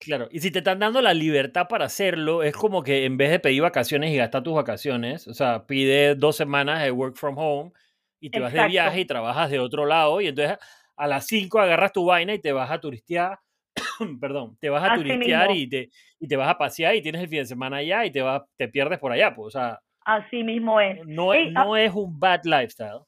Claro, 0.00 0.28
y 0.30 0.40
si 0.40 0.50
te 0.50 0.60
están 0.60 0.78
dando 0.78 1.02
la 1.02 1.12
libertad 1.12 1.66
para 1.68 1.84
hacerlo, 1.84 2.42
es 2.42 2.54
como 2.54 2.82
que 2.82 3.04
en 3.04 3.18
vez 3.18 3.30
de 3.30 3.38
pedir 3.38 3.60
vacaciones 3.60 4.10
y 4.10 4.16
gastar 4.16 4.42
tus 4.42 4.54
vacaciones, 4.54 5.28
o 5.28 5.34
sea, 5.34 5.66
pide 5.66 6.14
dos 6.14 6.36
semanas 6.36 6.82
de 6.82 6.90
work 6.90 7.16
from 7.16 7.36
home 7.36 7.72
y 8.18 8.30
te 8.30 8.40
vas 8.40 8.50
de 8.54 8.66
viaje 8.66 9.00
y 9.00 9.04
trabajas 9.04 9.50
de 9.50 9.58
otro 9.58 9.84
lado 9.84 10.22
y 10.22 10.28
entonces 10.28 10.56
a 10.96 11.06
las 11.06 11.26
cinco 11.26 11.60
agarras 11.60 11.92
tu 11.92 12.06
vaina 12.06 12.32
y 12.32 12.38
te 12.38 12.50
vas 12.50 12.70
a 12.70 12.80
turistear, 12.80 13.40
perdón, 14.20 14.56
te 14.58 14.70
vas 14.70 14.90
a 14.90 14.94
turistear 14.94 15.50
y 15.50 15.68
te, 15.68 15.90
y 16.18 16.26
te 16.26 16.36
vas 16.36 16.48
a 16.48 16.56
pasear 16.56 16.94
y 16.94 17.02
tienes 17.02 17.20
el 17.20 17.28
fin 17.28 17.40
de 17.40 17.46
semana 17.46 17.76
allá 17.76 18.06
y 18.06 18.10
te, 18.10 18.22
vas, 18.22 18.42
te 18.56 18.68
pierdes 18.68 18.98
por 18.98 19.12
allá, 19.12 19.34
pues, 19.34 19.54
o 19.54 19.58
sea. 19.58 19.80
Así 20.06 20.42
mismo 20.42 20.80
es. 20.80 20.98
No, 21.06 21.32
no 21.50 21.76
es 21.76 21.92
un 21.92 22.18
bad 22.18 22.40
lifestyle. 22.44 23.00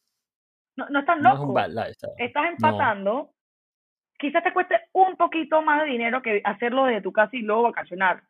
No, 0.77 0.87
no 0.91 1.01
estás 1.01 1.17
loco. 1.23 1.37
No 1.37 1.43
es 1.43 1.49
un 1.49 1.55
bad 1.55 1.71
lifestyle. 1.71 2.13
Estás 2.19 2.51
empatando 2.51 3.31
quizás 4.23 4.45
te 4.45 4.53
cueste 4.53 4.77
un 4.93 5.17
poquito 5.17 5.61
más 5.63 5.83
de 5.83 5.91
dinero 5.91 6.23
que 6.23 6.41
hacerlo 6.45 6.85
desde 6.85 7.03
tu 7.03 7.13
casa 7.13 7.31
y 7.33 7.43
luego 7.43 7.65
vacacionar. 7.65 8.23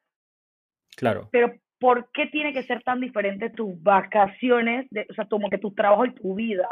Claro. 0.96 1.28
Pero 1.30 1.54
¿por 1.78 2.10
qué 2.12 2.26
tiene 2.26 2.54
que 2.54 2.62
ser 2.62 2.82
tan 2.82 2.98
diferente 2.98 3.50
tus 3.50 3.80
vacaciones, 3.82 4.86
de, 4.90 5.06
o 5.10 5.14
sea, 5.14 5.26
como 5.26 5.50
que 5.50 5.58
tu 5.58 5.74
trabajo 5.74 6.06
y 6.06 6.14
tu 6.14 6.34
vida? 6.34 6.68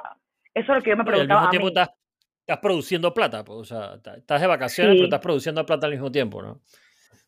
Eso 0.54 0.72
es 0.72 0.78
lo 0.78 0.82
que 0.82 0.90
yo 0.90 0.96
me 0.96 1.04
preguntaba. 1.04 1.42
al 1.42 1.50
mismo 1.50 1.68
tiempo 1.70 1.90
Estás, 2.40 2.58
produciendo 2.60 3.14
plata, 3.14 3.44
pues, 3.44 3.58
o 3.58 3.64
sea, 3.64 4.16
estás 4.16 4.40
de 4.40 4.46
vacaciones, 4.46 4.94
pero 4.94 5.04
estás 5.04 5.20
produciendo 5.20 5.64
plata 5.64 5.86
al 5.86 5.92
mismo 5.92 6.10
tiempo, 6.10 6.42
¿no? 6.42 6.60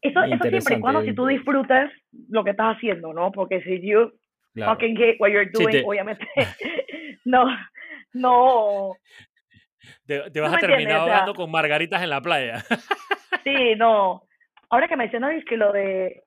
Eso, 0.01 0.21
eso 0.25 0.49
siempre 0.49 0.77
y 0.77 0.81
cuando 0.81 1.03
si 1.03 1.15
tú 1.15 1.27
disfrutes 1.27 1.93
lo 2.29 2.43
que 2.43 2.51
estás 2.51 2.77
haciendo, 2.77 3.13
¿no? 3.13 3.31
Porque 3.31 3.63
si 3.63 3.81
you 3.87 4.11
fucking 4.57 4.97
hate 4.97 5.17
what 5.21 5.29
you're 5.29 5.49
doing, 5.53 5.85
obviamente 5.87 6.27
no, 7.25 7.47
no, 8.15 8.97
te, 10.07 10.41
vas 10.41 10.55
a 10.55 10.59
terminar 10.59 11.01
ahogando 11.01 11.35
con 11.35 11.51
margaritas 11.51 12.03
en 12.03 12.11
la 12.11 12.21
playa. 12.21 12.65
sí, 13.45 13.75
no. 13.77 14.23
Ahora 14.71 14.89
que 14.89 14.97
mencionas 14.97 15.45
que 15.45 15.57
lo 15.57 15.73
de 15.73 16.25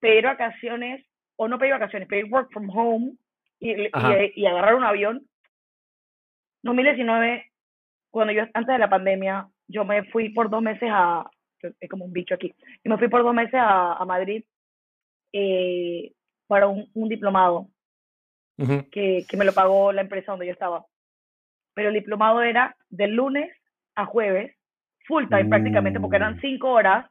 pedir 0.00 0.24
vacaciones, 0.24 1.04
o 1.36 1.48
no 1.48 1.58
pedir 1.58 1.72
vacaciones, 1.72 2.08
pedir 2.08 2.26
work 2.32 2.50
from 2.52 2.68
home 2.70 3.12
y, 3.60 3.88
y, 4.34 4.46
agarrar 4.46 4.74
un 4.74 4.84
avión. 4.84 5.26
2019, 6.62 7.50
cuando 8.10 8.32
yo, 8.32 8.42
antes 8.54 8.72
de 8.72 8.78
la 8.78 8.90
pandemia, 8.90 9.48
yo 9.68 9.84
me 9.84 10.04
fui 10.04 10.30
por 10.30 10.50
dos 10.50 10.62
meses 10.62 10.88
a, 10.92 11.28
es 11.80 11.88
como 11.88 12.04
un 12.04 12.12
bicho 12.12 12.34
aquí, 12.34 12.54
y 12.82 12.88
me 12.88 12.98
fui 12.98 13.08
por 13.08 13.22
dos 13.22 13.34
meses 13.34 13.54
a, 13.54 13.94
a 13.94 14.04
Madrid 14.04 14.44
eh, 15.32 16.12
para 16.46 16.66
un, 16.66 16.90
un 16.94 17.08
diplomado 17.08 17.68
que, 18.90 19.24
que 19.28 19.36
me 19.36 19.44
lo 19.44 19.52
pagó 19.52 19.92
la 19.92 20.00
empresa 20.00 20.32
donde 20.32 20.46
yo 20.46 20.52
estaba 20.52 20.84
pero 21.78 21.90
el 21.90 21.94
diplomado 21.94 22.42
era 22.42 22.74
de 22.88 23.06
lunes 23.06 23.56
a 23.94 24.04
jueves, 24.04 24.52
full 25.06 25.28
time 25.28 25.44
prácticamente, 25.44 26.00
porque 26.00 26.16
eran 26.16 26.34
mm. 26.34 26.40
cinco 26.40 26.72
horas, 26.72 27.08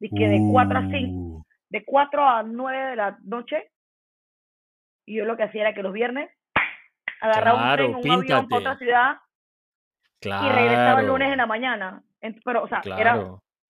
de 0.00 0.10
que 0.10 0.28
de 0.28 0.38
4 0.52 0.78
a 0.78 0.82
5, 0.82 0.96
uh. 1.14 1.42
de 1.70 1.82
4 1.82 2.28
a 2.28 2.42
9 2.42 2.90
de 2.90 2.96
la 2.96 3.16
noche, 3.24 3.70
y 5.06 5.16
yo 5.16 5.24
lo 5.24 5.34
que 5.38 5.44
hacía 5.44 5.62
era 5.62 5.72
que 5.72 5.82
los 5.82 5.94
viernes 5.94 6.28
agarraba 7.22 7.70
un 7.70 7.76
tren, 7.76 7.94
un 7.94 8.10
avión 8.10 8.48
para 8.48 8.60
otra 8.60 8.76
ciudad 8.76 9.16
y 10.20 10.28
regresaba 10.28 11.00
el 11.00 11.06
lunes 11.06 11.32
en 11.32 11.38
la 11.38 11.46
mañana. 11.46 12.02
Pero, 12.44 12.64
o 12.64 12.68
sea, 12.68 12.82
era, 12.98 13.24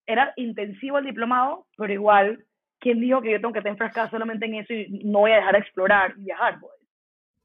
era 0.07 0.33
intensivo 0.35 0.99
el 0.99 1.05
diplomado, 1.05 1.69
pero 1.77 1.93
igual, 1.93 2.45
¿quién 2.81 2.99
dijo 2.99 3.23
que 3.23 3.31
yo 3.31 3.41
tengo 3.41 3.53
que 3.53 3.61
estar 3.61 3.71
enfrascada 3.71 4.11
solamente 4.11 4.47
en 4.47 4.55
eso 4.55 4.73
y 4.73 5.05
no 5.05 5.21
voy 5.21 5.31
a 5.31 5.37
dejar 5.37 5.53
de 5.53 5.61
explorar 5.61 6.15
y 6.17 6.25
viajar? 6.25 6.59
Pues? 6.59 6.73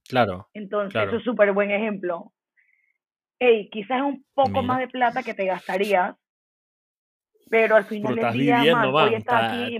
Claro. 0.09 0.47
Entonces, 0.55 0.99
eso 0.99 1.17
es 1.17 1.23
súper 1.23 1.51
buen 1.51 1.69
ejemplo. 1.69 2.33
Hey, 3.43 3.69
quizás 3.71 3.97
es 3.97 4.03
un 4.03 4.23
poco 4.35 4.61
más 4.61 4.77
de 4.77 4.87
plata 4.87 5.23
que 5.23 5.33
te 5.33 5.45
gastarías, 5.45 6.15
pero 7.49 7.75
al 7.75 7.85
final 7.85 8.13
del 8.13 8.33
día, 8.33 8.63
man, 8.71 8.93
hoy 8.93 9.15
estás 9.15 9.51
aquí 9.51 9.79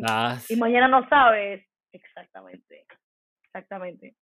y 0.50 0.56
mañana 0.56 0.88
no 0.88 1.08
sabes. 1.08 1.64
Exactamente. 1.92 2.88
Exactamente. 3.44 4.16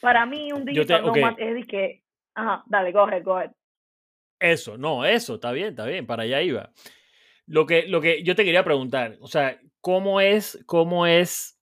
Para 0.00 0.24
mí, 0.24 0.52
un 0.52 0.64
digital 0.64 1.04
nomad 1.04 1.38
es 1.38 1.54
de 1.54 1.62
que. 1.64 2.02
Ajá, 2.34 2.64
dale, 2.64 2.92
go 2.92 3.00
ahead, 3.00 3.22
go 3.22 3.36
ahead. 3.36 3.50
Eso, 4.40 4.78
no, 4.78 5.04
eso, 5.04 5.34
está 5.34 5.52
bien, 5.52 5.68
está 5.68 5.84
bien, 5.84 6.06
para 6.06 6.22
allá 6.22 6.40
iba. 6.40 6.72
Lo 7.46 7.66
que, 7.66 7.86
lo 7.86 8.00
que 8.00 8.22
yo 8.22 8.34
te 8.34 8.42
quería 8.42 8.64
preguntar, 8.64 9.18
o 9.20 9.26
sea, 9.26 9.60
¿cómo 9.82 10.22
es, 10.22 10.64
cómo 10.64 11.06
es, 11.06 11.60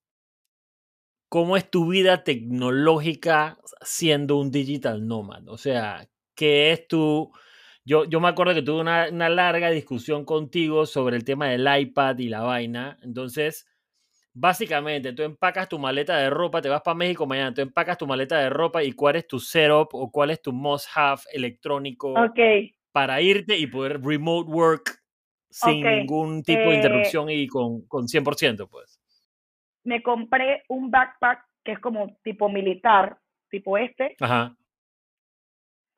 cómo 1.28 1.56
es 1.56 1.68
tu 1.68 1.90
vida 1.90 2.22
tecnológica 2.22 3.58
siendo 3.82 4.36
un 4.36 4.52
digital 4.52 5.08
nomad? 5.08 5.48
O 5.48 5.58
sea, 5.58 6.08
¿qué 6.40 6.72
es 6.72 6.88
tu... 6.88 7.30
Yo, 7.84 8.04
yo 8.06 8.18
me 8.18 8.28
acuerdo 8.28 8.54
que 8.54 8.62
tuve 8.62 8.80
una, 8.80 9.08
una 9.12 9.28
larga 9.28 9.70
discusión 9.70 10.24
contigo 10.24 10.86
sobre 10.86 11.16
el 11.16 11.24
tema 11.24 11.48
del 11.48 11.68
iPad 11.80 12.16
y 12.18 12.30
la 12.30 12.40
vaina. 12.40 12.96
Entonces, 13.02 13.68
básicamente, 14.32 15.12
tú 15.12 15.22
empacas 15.22 15.68
tu 15.68 15.78
maleta 15.78 16.16
de 16.16 16.30
ropa, 16.30 16.62
te 16.62 16.70
vas 16.70 16.80
para 16.80 16.94
México 16.94 17.26
mañana, 17.26 17.52
tú 17.52 17.60
empacas 17.60 17.98
tu 17.98 18.06
maleta 18.06 18.38
de 18.38 18.48
ropa 18.48 18.82
y 18.82 18.92
cuál 18.92 19.16
es 19.16 19.26
tu 19.26 19.38
setup 19.38 19.88
o 19.92 20.10
cuál 20.10 20.30
es 20.30 20.40
tu 20.40 20.52
must-have 20.52 21.20
electrónico 21.32 22.14
para 22.90 23.20
irte 23.20 23.58
y 23.58 23.66
poder 23.66 24.00
remote 24.00 24.50
work 24.50 24.98
sin 25.50 25.82
ningún 25.82 26.42
tipo 26.42 26.60
de 26.60 26.72
eh 26.72 26.76
interrupción 26.76 27.28
y 27.28 27.46
con, 27.48 27.86
con 27.86 28.06
100%, 28.06 28.66
pues. 28.70 28.98
Me 29.84 30.02
compré 30.02 30.62
un 30.68 30.90
backpack 30.90 31.44
que 31.64 31.72
es 31.72 31.78
como 31.80 32.16
tipo 32.22 32.48
militar, 32.48 33.18
tipo 33.50 33.76
este. 33.76 34.16
Ajá. 34.20 34.56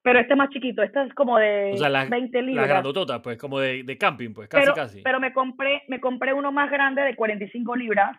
Pero 0.02 0.18
este 0.18 0.32
es 0.32 0.36
más 0.36 0.50
chiquito, 0.50 0.82
este 0.82 1.02
es 1.04 1.14
como 1.14 1.38
de 1.38 1.76
20 2.10 2.42
libras. 2.42 2.66
La 2.66 2.72
grandotota, 2.72 3.22
pues, 3.22 3.38
como 3.38 3.60
de, 3.60 3.84
de, 3.84 3.98
camping, 3.98 4.34
pues, 4.34 4.48
casi, 4.48 4.64
pero, 4.64 4.74
casi. 4.74 5.02
Pero 5.02 5.20
me 5.20 5.32
compré, 5.32 5.84
me 5.86 6.00
compré 6.00 6.32
uno 6.32 6.50
más 6.50 6.70
grande 6.70 7.02
de 7.02 7.14
45 7.14 7.76
libras, 7.76 8.18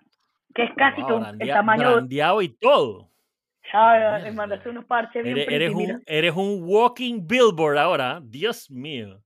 que 0.56 0.64
es 0.64 0.72
casi 0.78 1.02
wow, 1.02 1.26
el 1.38 1.50
tamaño... 1.50 1.92
Brandeado 1.92 2.42
y 2.42 2.50
todo. 2.50 3.10
Ah, 3.74 4.20
me 4.24 4.32
mandaste 4.32 4.70
unos 4.70 4.86
parches 4.86 5.24
bien 5.24 5.38
eres, 5.38 5.48
eres 5.50 5.74
un, 5.74 6.04
eres 6.06 6.36
un 6.36 6.60
walking 6.64 7.26
billboard 7.26 7.78
ahora, 7.78 8.22
Dios 8.24 8.70
mío. 8.70 9.22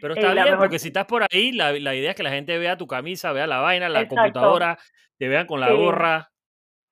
Pero 0.00 0.14
está 0.14 0.34
bien, 0.34 0.58
porque 0.58 0.78
si 0.78 0.88
estás 0.88 1.06
por 1.06 1.22
ahí, 1.22 1.52
la, 1.52 1.72
la, 1.72 1.94
idea 1.94 2.10
es 2.10 2.16
que 2.16 2.22
la 2.22 2.30
gente 2.30 2.58
vea 2.58 2.76
tu 2.76 2.86
camisa, 2.86 3.32
vea 3.32 3.46
la 3.46 3.60
vaina, 3.60 3.88
la 3.88 4.06
computadora, 4.06 4.78
te 5.18 5.28
vean 5.28 5.46
con 5.46 5.60
la 5.60 5.72
gorra. 5.72 6.30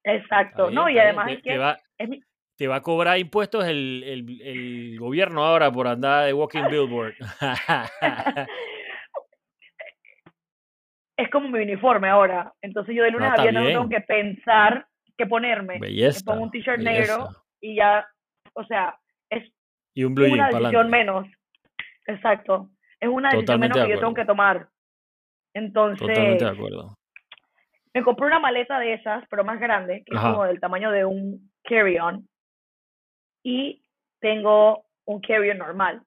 Exacto, 0.05 0.71
no, 0.71 0.89
y 0.89 0.99
además 0.99 1.31
es 1.31 1.43
que 1.43 1.77
es 1.99 2.09
mi, 2.09 2.23
te 2.57 2.69
va 2.69 2.77
a 2.77 2.83
cobrar 2.83 3.19
impuestos 3.19 3.65
el, 3.67 4.03
el, 4.05 4.41
el 4.43 4.99
gobierno 4.99 5.45
ahora 5.45 5.71
por 5.73 5.87
andar 5.87 6.27
de 6.27 6.33
walking 6.33 6.69
billboard. 6.71 7.15
es 11.17 11.31
como 11.31 11.49
mi 11.49 11.61
uniforme 11.61 12.09
ahora. 12.09 12.53
Entonces 12.61 12.95
yo 12.95 13.03
de 13.03 13.11
lunes 13.11 13.31
a 13.31 13.43
viernes 13.43 13.63
no 13.63 13.69
tengo 13.69 13.89
que 13.89 14.01
pensar 14.01 14.87
qué 15.17 15.27
ponerme. 15.27 15.79
Belleza, 15.79 16.21
me 16.21 16.25
pongo 16.25 16.45
un 16.45 16.51
t-shirt 16.51 16.81
negro 16.81 17.29
y 17.61 17.77
ya, 17.77 18.07
o 18.55 18.65
sea, 18.65 18.99
es 19.31 19.51
y 19.95 20.05
un 20.05 20.15
blue 20.15 20.33
una 20.33 20.49
decisión 20.49 20.91
menos. 20.91 21.27
Exacto. 22.07 22.71
Es 23.01 23.09
una 23.09 23.31
decisión 23.31 23.61
menos 23.61 23.79
que 23.79 23.91
yo 23.91 23.99
tengo 23.99 24.15
que 24.15 24.25
tomar. 24.25 24.69
Entonces, 25.55 25.99
Totalmente 25.99 26.45
de 26.45 26.51
acuerdo. 26.51 26.97
Me 27.95 28.03
compré 28.03 28.27
una 28.27 28.39
maleta 28.39 28.79
de 28.79 28.95
esas, 28.95 29.25
pero 29.29 29.45
más 29.45 29.61
grande, 29.61 30.03
que 30.07 30.15
es 30.15 30.21
como 30.21 30.45
del 30.45 30.61
tamaño 30.61 30.91
de 30.91 31.05
un 31.05 31.53
carry-on 31.63 32.27
y 33.43 33.83
tengo 34.21 34.85
un 35.05 35.21
carrier 35.21 35.57
normal. 35.57 36.03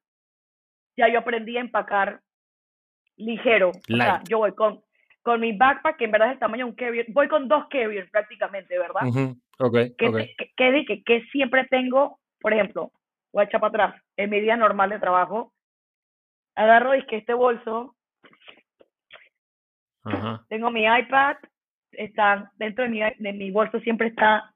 Ya 0.97 1.09
yo 1.09 1.19
aprendí 1.19 1.57
a 1.57 1.61
empacar 1.61 2.21
ligero. 3.17 3.69
O 3.69 3.95
sea, 3.95 4.21
yo 4.27 4.39
voy 4.39 4.53
con, 4.53 4.81
con 5.21 5.41
mi 5.41 5.55
backpack, 5.55 5.97
que 5.97 6.05
en 6.05 6.11
verdad 6.11 6.29
es 6.29 6.33
el 6.33 6.39
tamaño 6.39 6.65
de 6.65 6.71
un 6.71 6.75
carrier, 6.75 7.05
voy 7.09 7.27
con 7.27 7.47
dos 7.47 7.65
carriers 7.69 8.09
prácticamente, 8.09 8.77
¿verdad? 8.77 9.01
okay, 9.59 9.93
que, 9.95 10.07
okay. 10.07 10.35
Que, 10.55 11.03
que, 11.03 11.21
siempre 11.31 11.65
tengo, 11.69 12.19
por 12.39 12.53
ejemplo, 12.53 12.91
voy 13.33 13.41
a 13.41 13.45
echar 13.45 13.59
para 13.59 13.85
atrás, 13.85 14.03
en 14.17 14.29
mi 14.29 14.39
día 14.39 14.55
normal 14.55 14.89
de 14.89 14.99
trabajo, 14.99 15.53
agarro 16.55 16.95
y 16.95 17.05
que 17.05 17.17
este 17.17 17.33
bolso, 17.33 17.95
tengo 20.49 20.69
mi 20.69 20.85
iPad, 20.85 21.37
está 21.91 22.51
dentro 22.55 22.83
de 22.83 22.89
mi, 22.89 22.99
de 22.99 23.33
mi 23.33 23.51
bolso 23.51 23.79
siempre 23.79 24.07
está 24.07 24.54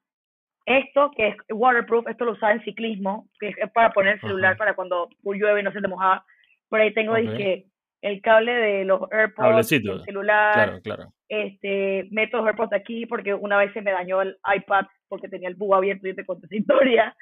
esto, 0.70 1.12
que 1.18 1.30
es 1.30 1.36
waterproof, 1.50 2.08
esto 2.08 2.26
lo 2.26 2.34
usaba 2.34 2.54
en 2.54 2.64
ciclismo, 2.64 3.28
que 3.40 3.48
es 3.48 3.72
para 3.74 3.92
poner 3.92 4.14
el 4.14 4.22
celular 4.22 4.56
para 4.56 4.76
cuando 4.76 5.10
llueve 5.24 5.62
y 5.62 5.64
no 5.64 5.72
se 5.72 5.82
te 5.82 5.88
moja. 5.88 6.24
Por 6.70 6.80
ahí 6.80 6.94
tengo 6.94 7.14
okay. 7.14 7.66
el 8.02 8.22
cable 8.22 8.54
de 8.54 8.86
los 8.86 9.02
AirPods, 9.12 9.72
el 9.72 10.04
celular. 10.04 10.54
Claro, 10.54 10.82
claro. 10.82 11.14
Este, 11.28 12.08
meto 12.12 12.38
los 12.38 12.46
AirPods 12.46 12.74
aquí 12.74 13.08
porque 13.08 13.34
una 13.34 13.58
vez 13.58 13.74
se 13.74 13.82
me 13.82 13.92
dañó 13.92 14.22
el 14.22 14.38
iPad 14.56 14.86
porque 15.08 15.28
tenía 15.28 15.50
el 15.50 15.56
bug 15.56 15.74
abierto 15.74 16.08
y 16.08 16.16
te 16.16 16.26
conté 16.26 16.46
esa 16.46 16.56
historia. 16.58 17.16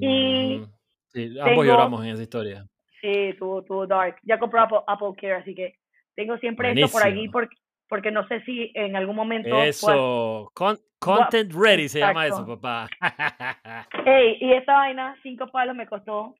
y 0.00 0.58
mm, 0.58 0.72
sí, 1.06 1.38
ambos 1.40 1.66
lloramos 1.66 2.04
en 2.04 2.10
esa 2.10 2.22
historia. 2.22 2.66
Sí, 3.00 3.34
tuvo, 3.38 3.62
tuvo 3.62 3.86
dark. 3.86 4.16
Ya 4.24 4.40
compré 4.40 4.60
Apple, 4.60 4.80
Apple 4.88 5.14
Care, 5.16 5.34
así 5.34 5.54
que 5.54 5.76
tengo 6.16 6.36
siempre 6.38 6.72
esto 6.72 6.88
por 6.88 7.06
aquí 7.06 7.28
porque 7.28 7.54
porque 7.88 8.10
no 8.10 8.26
sé 8.28 8.42
si 8.42 8.70
en 8.74 8.96
algún 8.96 9.16
momento... 9.16 9.62
Eso, 9.62 10.50
content 10.98 11.52
ready 11.52 11.88
se 11.88 12.00
llama 12.00 12.26
eso, 12.26 12.46
papá. 12.46 12.88
hey, 14.04 14.38
y 14.40 14.52
esta 14.52 14.74
vaina, 14.74 15.16
cinco 15.22 15.46
palos 15.48 15.74
me 15.74 15.86
costó. 15.86 16.34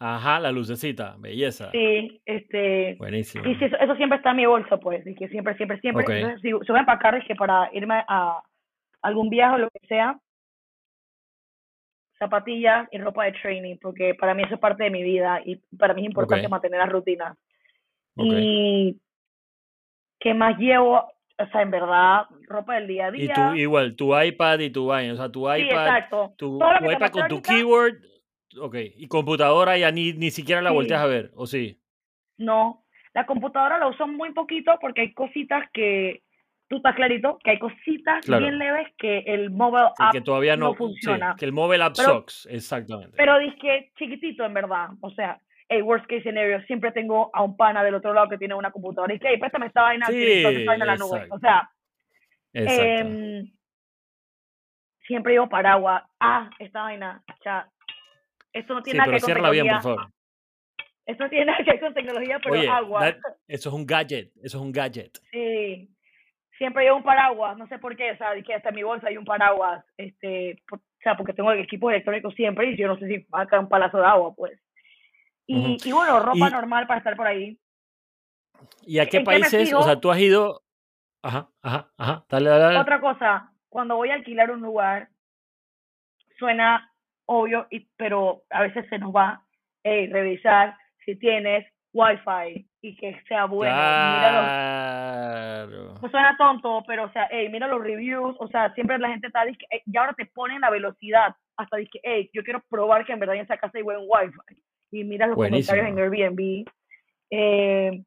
Ajá, 0.00 0.40
la 0.40 0.50
lucecita, 0.50 1.16
belleza. 1.18 1.70
Sí, 1.70 2.20
este... 2.26 2.96
Buenísimo. 2.98 3.46
Y 3.46 3.52
eso, 3.52 3.76
eso, 3.76 3.94
siempre 3.96 4.18
está 4.18 4.30
en 4.30 4.36
mi 4.36 4.46
bolso, 4.46 4.78
pues, 4.80 5.06
y 5.06 5.14
que 5.14 5.28
siempre, 5.28 5.56
siempre, 5.56 5.80
siempre. 5.80 6.04
Entonces, 6.04 6.42
si, 6.42 6.52
voy 6.52 6.76
a 6.76 6.80
empacar, 6.80 7.14
es 7.14 7.24
que 7.26 7.34
para 7.34 7.70
irme 7.72 8.04
a 8.08 8.42
algún 9.02 9.30
viaje 9.30 9.54
o 9.54 9.58
lo 9.58 9.70
que 9.70 9.86
sea, 9.86 10.18
zapatillas 12.18 12.88
y 12.90 12.98
ropa 12.98 13.24
de 13.24 13.32
training, 13.32 13.76
porque 13.80 14.14
para 14.14 14.34
mí 14.34 14.42
eso 14.42 14.54
es 14.54 14.60
parte 14.60 14.84
de 14.84 14.90
mi 14.90 15.02
vida 15.02 15.40
y 15.44 15.56
para 15.78 15.94
mí 15.94 16.02
es 16.02 16.08
importante 16.08 16.48
mantener 16.48 16.80
las 16.80 16.90
rutinas. 16.90 17.36
Y 18.16 18.98
¿Qué 20.24 20.32
más 20.32 20.56
llevo? 20.58 21.12
O 21.36 21.46
sea, 21.46 21.62
en 21.62 21.70
verdad, 21.70 22.26
ropa 22.46 22.76
del 22.76 22.86
día 22.86 23.06
a 23.06 23.10
día. 23.10 23.24
Y 23.24 23.28
tú, 23.28 23.54
igual, 23.54 23.96
tu 23.96 24.18
iPad 24.18 24.60
y 24.60 24.70
tu 24.70 24.86
vaina. 24.86 25.14
O 25.14 25.16
sea, 25.16 25.30
tu 25.30 25.42
iPad. 25.42 25.56
Sí, 25.56 25.64
exacto. 25.64 26.34
Tu, 26.36 26.58
tu 26.58 26.90
iPad 26.90 27.10
con 27.10 27.28
tu 27.28 27.42
keyboard. 27.42 27.96
Ok. 28.60 28.76
Y 28.96 29.08
computadora 29.08 29.76
ya 29.76 29.90
ni, 29.90 30.12
ni 30.12 30.30
siquiera 30.30 30.62
la 30.62 30.70
volteas 30.70 31.02
a 31.02 31.06
ver, 31.06 31.32
¿o 31.34 31.46
sí? 31.46 31.80
No. 32.38 32.84
La 33.14 33.26
computadora 33.26 33.78
la 33.78 33.88
uso 33.88 34.06
muy 34.06 34.32
poquito 34.32 34.72
porque 34.80 35.02
hay 35.02 35.14
cositas 35.14 35.68
que. 35.72 36.22
Tú 36.66 36.76
estás 36.76 36.94
clarito 36.94 37.38
que 37.44 37.50
hay 37.50 37.58
cositas 37.58 38.26
bien 38.26 38.58
leves 38.58 38.88
que 38.96 39.18
el 39.26 39.50
mobile 39.50 39.90
app 39.98 40.12
que 40.12 40.22
todavía 40.22 40.56
no, 40.56 40.74
funciona. 40.74 41.36
que 41.38 41.44
el 41.44 41.52
mobile 41.52 41.84
app 41.84 41.94
sucks, 41.94 42.48
exactamente. 42.50 43.14
Pero 43.18 43.34
que 43.60 43.92
chiquitito, 43.98 44.46
en 44.46 44.54
verdad. 44.54 44.88
O 45.02 45.10
sea, 45.10 45.38
hey, 45.68 45.82
worst 45.82 46.06
case 46.06 46.22
scenario, 46.22 46.60
siempre 46.62 46.92
tengo 46.92 47.30
a 47.32 47.42
un 47.42 47.56
pana 47.56 47.82
del 47.82 47.94
otro 47.94 48.12
lado 48.12 48.28
que 48.28 48.38
tiene 48.38 48.54
una 48.54 48.70
computadora 48.70 49.14
y 49.14 49.18
que, 49.18 49.28
hey, 49.28 49.38
préstame 49.38 49.66
esta 49.66 49.82
vaina, 49.82 50.06
sí, 50.06 50.22
esta 50.22 50.50
vaina 50.66 50.84
en 50.84 50.86
la 50.86 50.96
nube. 50.96 51.26
O 51.30 51.38
sea, 51.38 51.70
eh, 52.52 53.42
siempre 55.06 55.32
digo 55.32 55.48
paraguas. 55.48 56.02
Ah, 56.20 56.50
esta 56.58 56.82
vaina, 56.82 57.22
ya. 57.44 57.68
Esto 58.52 58.74
no 58.74 58.82
tiene 58.82 58.98
nada 58.98 59.06
que 59.06 59.12
ver 59.12 59.20
con 59.20 59.34
tecnología. 59.34 59.62
bien, 59.62 59.74
por 59.74 59.82
favor. 59.82 60.10
Esto 61.06 61.24
no 61.24 61.30
tiene 61.30 61.44
nada 61.50 61.58
que 61.64 61.70
ver 61.70 61.80
con 61.80 61.94
tecnología, 61.94 62.40
pero 62.42 62.72
agua. 62.72 63.08
eso 63.48 63.68
es 63.68 63.74
un 63.74 63.86
gadget, 63.86 64.30
eso 64.42 64.58
es 64.58 64.62
un 64.62 64.72
gadget. 64.72 65.18
Sí. 65.30 65.90
Siempre 66.56 66.84
llevo 66.84 66.98
un 66.98 67.02
paraguas, 67.02 67.58
no 67.58 67.66
sé 67.66 67.80
por 67.80 67.96
qué, 67.96 68.12
o 68.12 68.16
sea, 68.16 68.28
que 68.40 68.54
hasta 68.54 68.68
en 68.68 68.76
mi 68.76 68.84
bolsa 68.84 69.08
hay 69.08 69.16
un 69.16 69.24
paraguas, 69.24 69.84
este, 69.96 70.62
o 70.70 70.78
sea, 71.02 71.16
porque 71.16 71.32
tengo 71.32 71.50
equipos 71.52 71.90
electrónicos 71.90 72.32
siempre 72.34 72.70
y 72.70 72.76
yo 72.76 72.86
no 72.86 72.96
sé 72.96 73.08
si 73.08 73.26
va 73.34 73.42
a 73.42 73.46
caer 73.46 73.62
un 73.62 73.68
palazo 73.68 73.98
de 73.98 74.06
agua, 74.06 74.32
pues. 74.36 74.60
Y, 75.46 75.78
y 75.84 75.92
bueno, 75.92 76.20
ropa 76.20 76.50
normal 76.50 76.86
para 76.86 76.98
estar 76.98 77.16
por 77.16 77.26
ahí. 77.26 77.58
¿Y 78.82 78.98
a 78.98 79.06
qué 79.06 79.20
países? 79.20 79.72
O 79.74 79.82
sea, 79.82 80.00
tú 80.00 80.10
has 80.10 80.18
ido. 80.18 80.62
Ajá, 81.22 81.48
ajá, 81.62 81.90
ajá. 81.96 82.24
Dale, 82.28 82.50
dale, 82.50 82.64
dale. 82.64 82.78
Otra 82.78 83.00
cosa, 83.00 83.52
cuando 83.68 83.96
voy 83.96 84.10
a 84.10 84.14
alquilar 84.14 84.50
un 84.50 84.60
lugar, 84.60 85.08
suena 86.38 86.90
obvio, 87.26 87.66
y, 87.70 87.88
pero 87.96 88.42
a 88.50 88.62
veces 88.62 88.86
se 88.88 88.98
nos 88.98 89.14
va 89.14 89.44
hey, 89.84 90.08
revisar 90.10 90.76
si 91.04 91.16
tienes 91.16 91.66
wifi 91.92 92.68
y 92.80 92.96
que 92.96 93.22
sea 93.28 93.44
bueno. 93.44 93.74
Mira 93.74 95.66
los, 95.66 96.00
pues 96.00 96.10
suena 96.10 96.36
tonto, 96.36 96.82
pero 96.86 97.04
o 97.04 97.12
sea, 97.12 97.28
hey, 97.30 97.48
mira 97.50 97.68
los 97.68 97.82
reviews, 97.82 98.36
o 98.40 98.48
sea, 98.48 98.72
siempre 98.74 98.98
la 98.98 99.08
gente 99.08 99.28
está, 99.28 99.44
y 99.48 99.96
ahora 99.96 100.12
te 100.14 100.26
ponen 100.26 100.60
la 100.60 100.70
velocidad, 100.70 101.34
hasta 101.56 101.76
dice, 101.76 102.00
hey, 102.02 102.30
yo 102.32 102.42
quiero 102.42 102.62
probar 102.68 103.06
que 103.06 103.12
en 103.12 103.20
verdad 103.20 103.36
en 103.36 103.42
esa 103.42 103.56
casa 103.56 103.78
hay 103.78 103.82
buen 103.82 103.98
wifi. 104.00 104.36
Y 104.94 105.04
mira 105.04 105.26
los 105.26 105.36
comentarios 105.36 105.86
en 105.88 105.98
Airbnb. 105.98 106.64
Eh, 107.30 108.04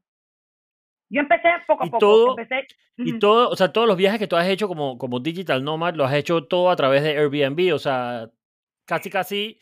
yo 1.10 1.22
empecé 1.22 1.50
poco 1.68 1.84
a 1.84 1.90
poco. 1.90 2.40
empecé, 2.40 2.66
y 2.98 3.20
todo, 3.20 3.50
o 3.50 3.56
sea, 3.56 3.72
todos 3.72 3.88
los 3.88 3.98
viajes 3.98 4.20
que 4.20 4.28
tú 4.28 4.36
has 4.36 4.48
hecho 4.48 4.68
como, 4.68 4.98
como 4.98 5.20
digital 5.20 5.64
nomad, 5.64 5.96
lo 5.96 6.06
has 6.06 6.14
hecho 6.14 6.46
todo 6.46 6.70
a 6.70 6.76
través 6.76 7.04
de 7.04 7.18
Airbnb, 7.18 7.74
o 7.74 7.78
sea, 7.80 8.30
casi 8.86 9.10
casi 9.10 9.60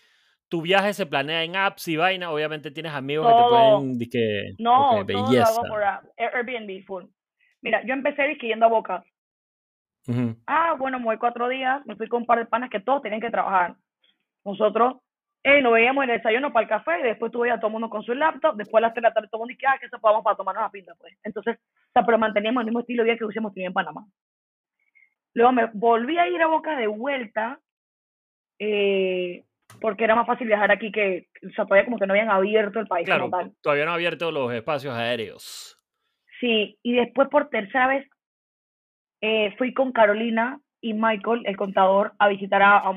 tu 0.47 0.61
viaje 0.61 0.93
se 0.93 1.05
planea 1.05 1.43
en 1.43 1.55
apps 1.55 1.87
y 1.87 1.97
vaina, 1.97 2.31
obviamente 2.31 2.71
tienes 2.71 2.93
amigos 2.93 3.27
que 3.27 3.33
te 3.33 3.49
pueden 3.49 3.99
que 3.99 4.53
No, 4.59 5.05
todo 5.05 5.31
lo 5.31 5.43
hago 5.43 5.63
por 5.67 5.83
Airbnb 6.17 6.85
full. 6.85 7.05
Mira, 7.61 7.83
yo 7.85 7.93
empecé 7.93 8.37
yendo 8.41 8.67
a 8.67 8.69
Boca. 8.69 9.03
Ah, 10.45 10.75
bueno, 10.77 10.99
me 10.99 11.05
voy 11.05 11.17
cuatro 11.17 11.49
días, 11.49 11.83
me 11.85 11.95
fui 11.95 12.07
con 12.07 12.21
un 12.21 12.27
par 12.27 12.37
de 12.37 12.45
panas 12.45 12.69
que 12.69 12.79
todos 12.79 13.01
tenían 13.01 13.21
que 13.21 13.31
trabajar. 13.31 13.75
Nosotros, 14.45 14.97
eh, 15.47 15.61
nos 15.61 15.73
veíamos 15.73 16.03
en 16.03 16.09
el 16.09 16.17
desayuno 16.17 16.51
para 16.51 16.63
el 16.63 16.69
café 16.69 16.99
y 16.99 17.03
después 17.03 17.31
tuve 17.31 17.51
a 17.51 17.57
todo 17.57 17.67
el 17.67 17.73
mundo 17.73 17.87
con 17.87 18.01
su 18.01 18.15
laptop, 18.15 18.55
después 18.55 18.81
a 18.81 18.87
las 18.87 18.95
tres 18.95 19.03
de 19.03 19.09
la 19.09 19.13
tarde 19.13 19.27
todo 19.29 19.43
el 19.43 19.47
mundo 19.47 19.53
y 19.53 19.65
ah, 19.67 19.77
que 19.79 19.85
eso 19.85 19.99
podamos 19.99 20.23
para 20.23 20.37
tomarnos 20.37 20.63
la 20.63 20.71
pinta, 20.71 20.95
pues. 20.97 21.15
Entonces, 21.23 21.57
o 21.59 21.91
sea, 21.93 22.03
pero 22.03 22.17
manteníamos 22.17 22.61
el 22.61 22.65
mismo 22.65 22.79
estilo 22.79 23.03
de 23.03 23.09
vida 23.11 23.17
que 23.19 23.25
hubiésemos 23.25 23.53
tenido 23.53 23.67
en 23.67 23.73
Panamá. 23.75 24.07
Luego 25.35 25.51
me 25.51 25.69
volví 25.73 26.17
a 26.17 26.27
ir 26.27 26.41
a 26.41 26.47
Boca 26.47 26.75
de 26.75 26.87
vuelta, 26.87 27.59
eh, 28.57 29.43
porque 29.79 30.05
era 30.05 30.15
más 30.15 30.25
fácil 30.25 30.47
viajar 30.47 30.71
aquí 30.71 30.91
que, 30.91 31.27
o 31.47 31.51
sea, 31.51 31.65
todavía 31.65 31.85
como 31.85 31.99
que 31.99 32.07
no 32.07 32.13
habían 32.13 32.31
abierto 32.31 32.79
el 32.79 32.87
país 32.87 33.05
claro, 33.05 33.29
Todavía 33.61 33.85
no 33.85 33.91
han 33.91 33.95
abierto 33.97 34.31
los 34.31 34.51
espacios 34.51 34.95
aéreos. 34.95 35.79
Sí, 36.39 36.79
y 36.81 36.93
después 36.93 37.29
por 37.29 37.49
tercera 37.49 37.85
vez 37.85 38.09
eh, 39.21 39.53
fui 39.59 39.75
con 39.75 39.91
Carolina 39.91 40.59
y 40.85 40.93
Michael, 40.93 41.41
el 41.45 41.57
contador, 41.57 42.13
a 42.19 42.27
visitar 42.27 42.61
a, 42.61 42.91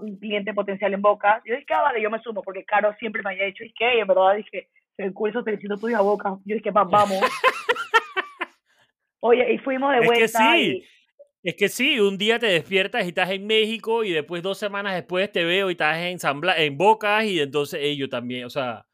un, 0.00 0.16
cliente 0.16 0.54
potencial 0.54 0.94
en 0.94 1.02
Boca. 1.02 1.42
Yo 1.44 1.54
dije, 1.54 1.74
ah, 1.74 1.82
vale, 1.82 2.00
yo 2.00 2.08
me 2.08 2.18
sumo, 2.20 2.40
porque 2.40 2.64
Caro 2.64 2.96
siempre 2.98 3.20
me 3.22 3.32
había 3.32 3.44
dicho, 3.44 3.64
y 3.64 3.72
que, 3.74 4.00
en 4.00 4.06
verdad, 4.06 4.34
dije, 4.34 4.70
el 4.96 5.12
curso 5.12 5.44
te 5.44 5.50
necesito 5.50 5.76
tuyo 5.76 5.98
a 5.98 6.00
Boca. 6.00 6.38
Yo 6.46 6.56
dije, 6.56 6.70
vamos. 6.72 7.20
Oye, 9.20 9.52
y 9.52 9.58
fuimos 9.58 9.92
de 9.92 10.06
vuelta. 10.06 10.24
Es 10.24 10.32
que 10.32 10.38
sí. 10.38 10.84
Es 11.42 11.54
que 11.56 11.68
sí, 11.68 12.00
un 12.00 12.16
día 12.16 12.38
te 12.38 12.46
despiertas 12.46 13.04
y 13.04 13.08
estás 13.08 13.28
en 13.28 13.46
México 13.46 14.04
y 14.04 14.12
después 14.12 14.42
dos 14.42 14.56
semanas 14.56 14.94
después 14.94 15.30
te 15.30 15.44
veo 15.44 15.68
y 15.68 15.72
estás 15.72 15.98
en, 15.98 16.18
en 16.56 16.78
Bocas 16.78 17.26
y 17.26 17.40
entonces 17.40 17.94
yo 17.98 18.08
también, 18.08 18.46
o 18.46 18.50
sea, 18.50 18.86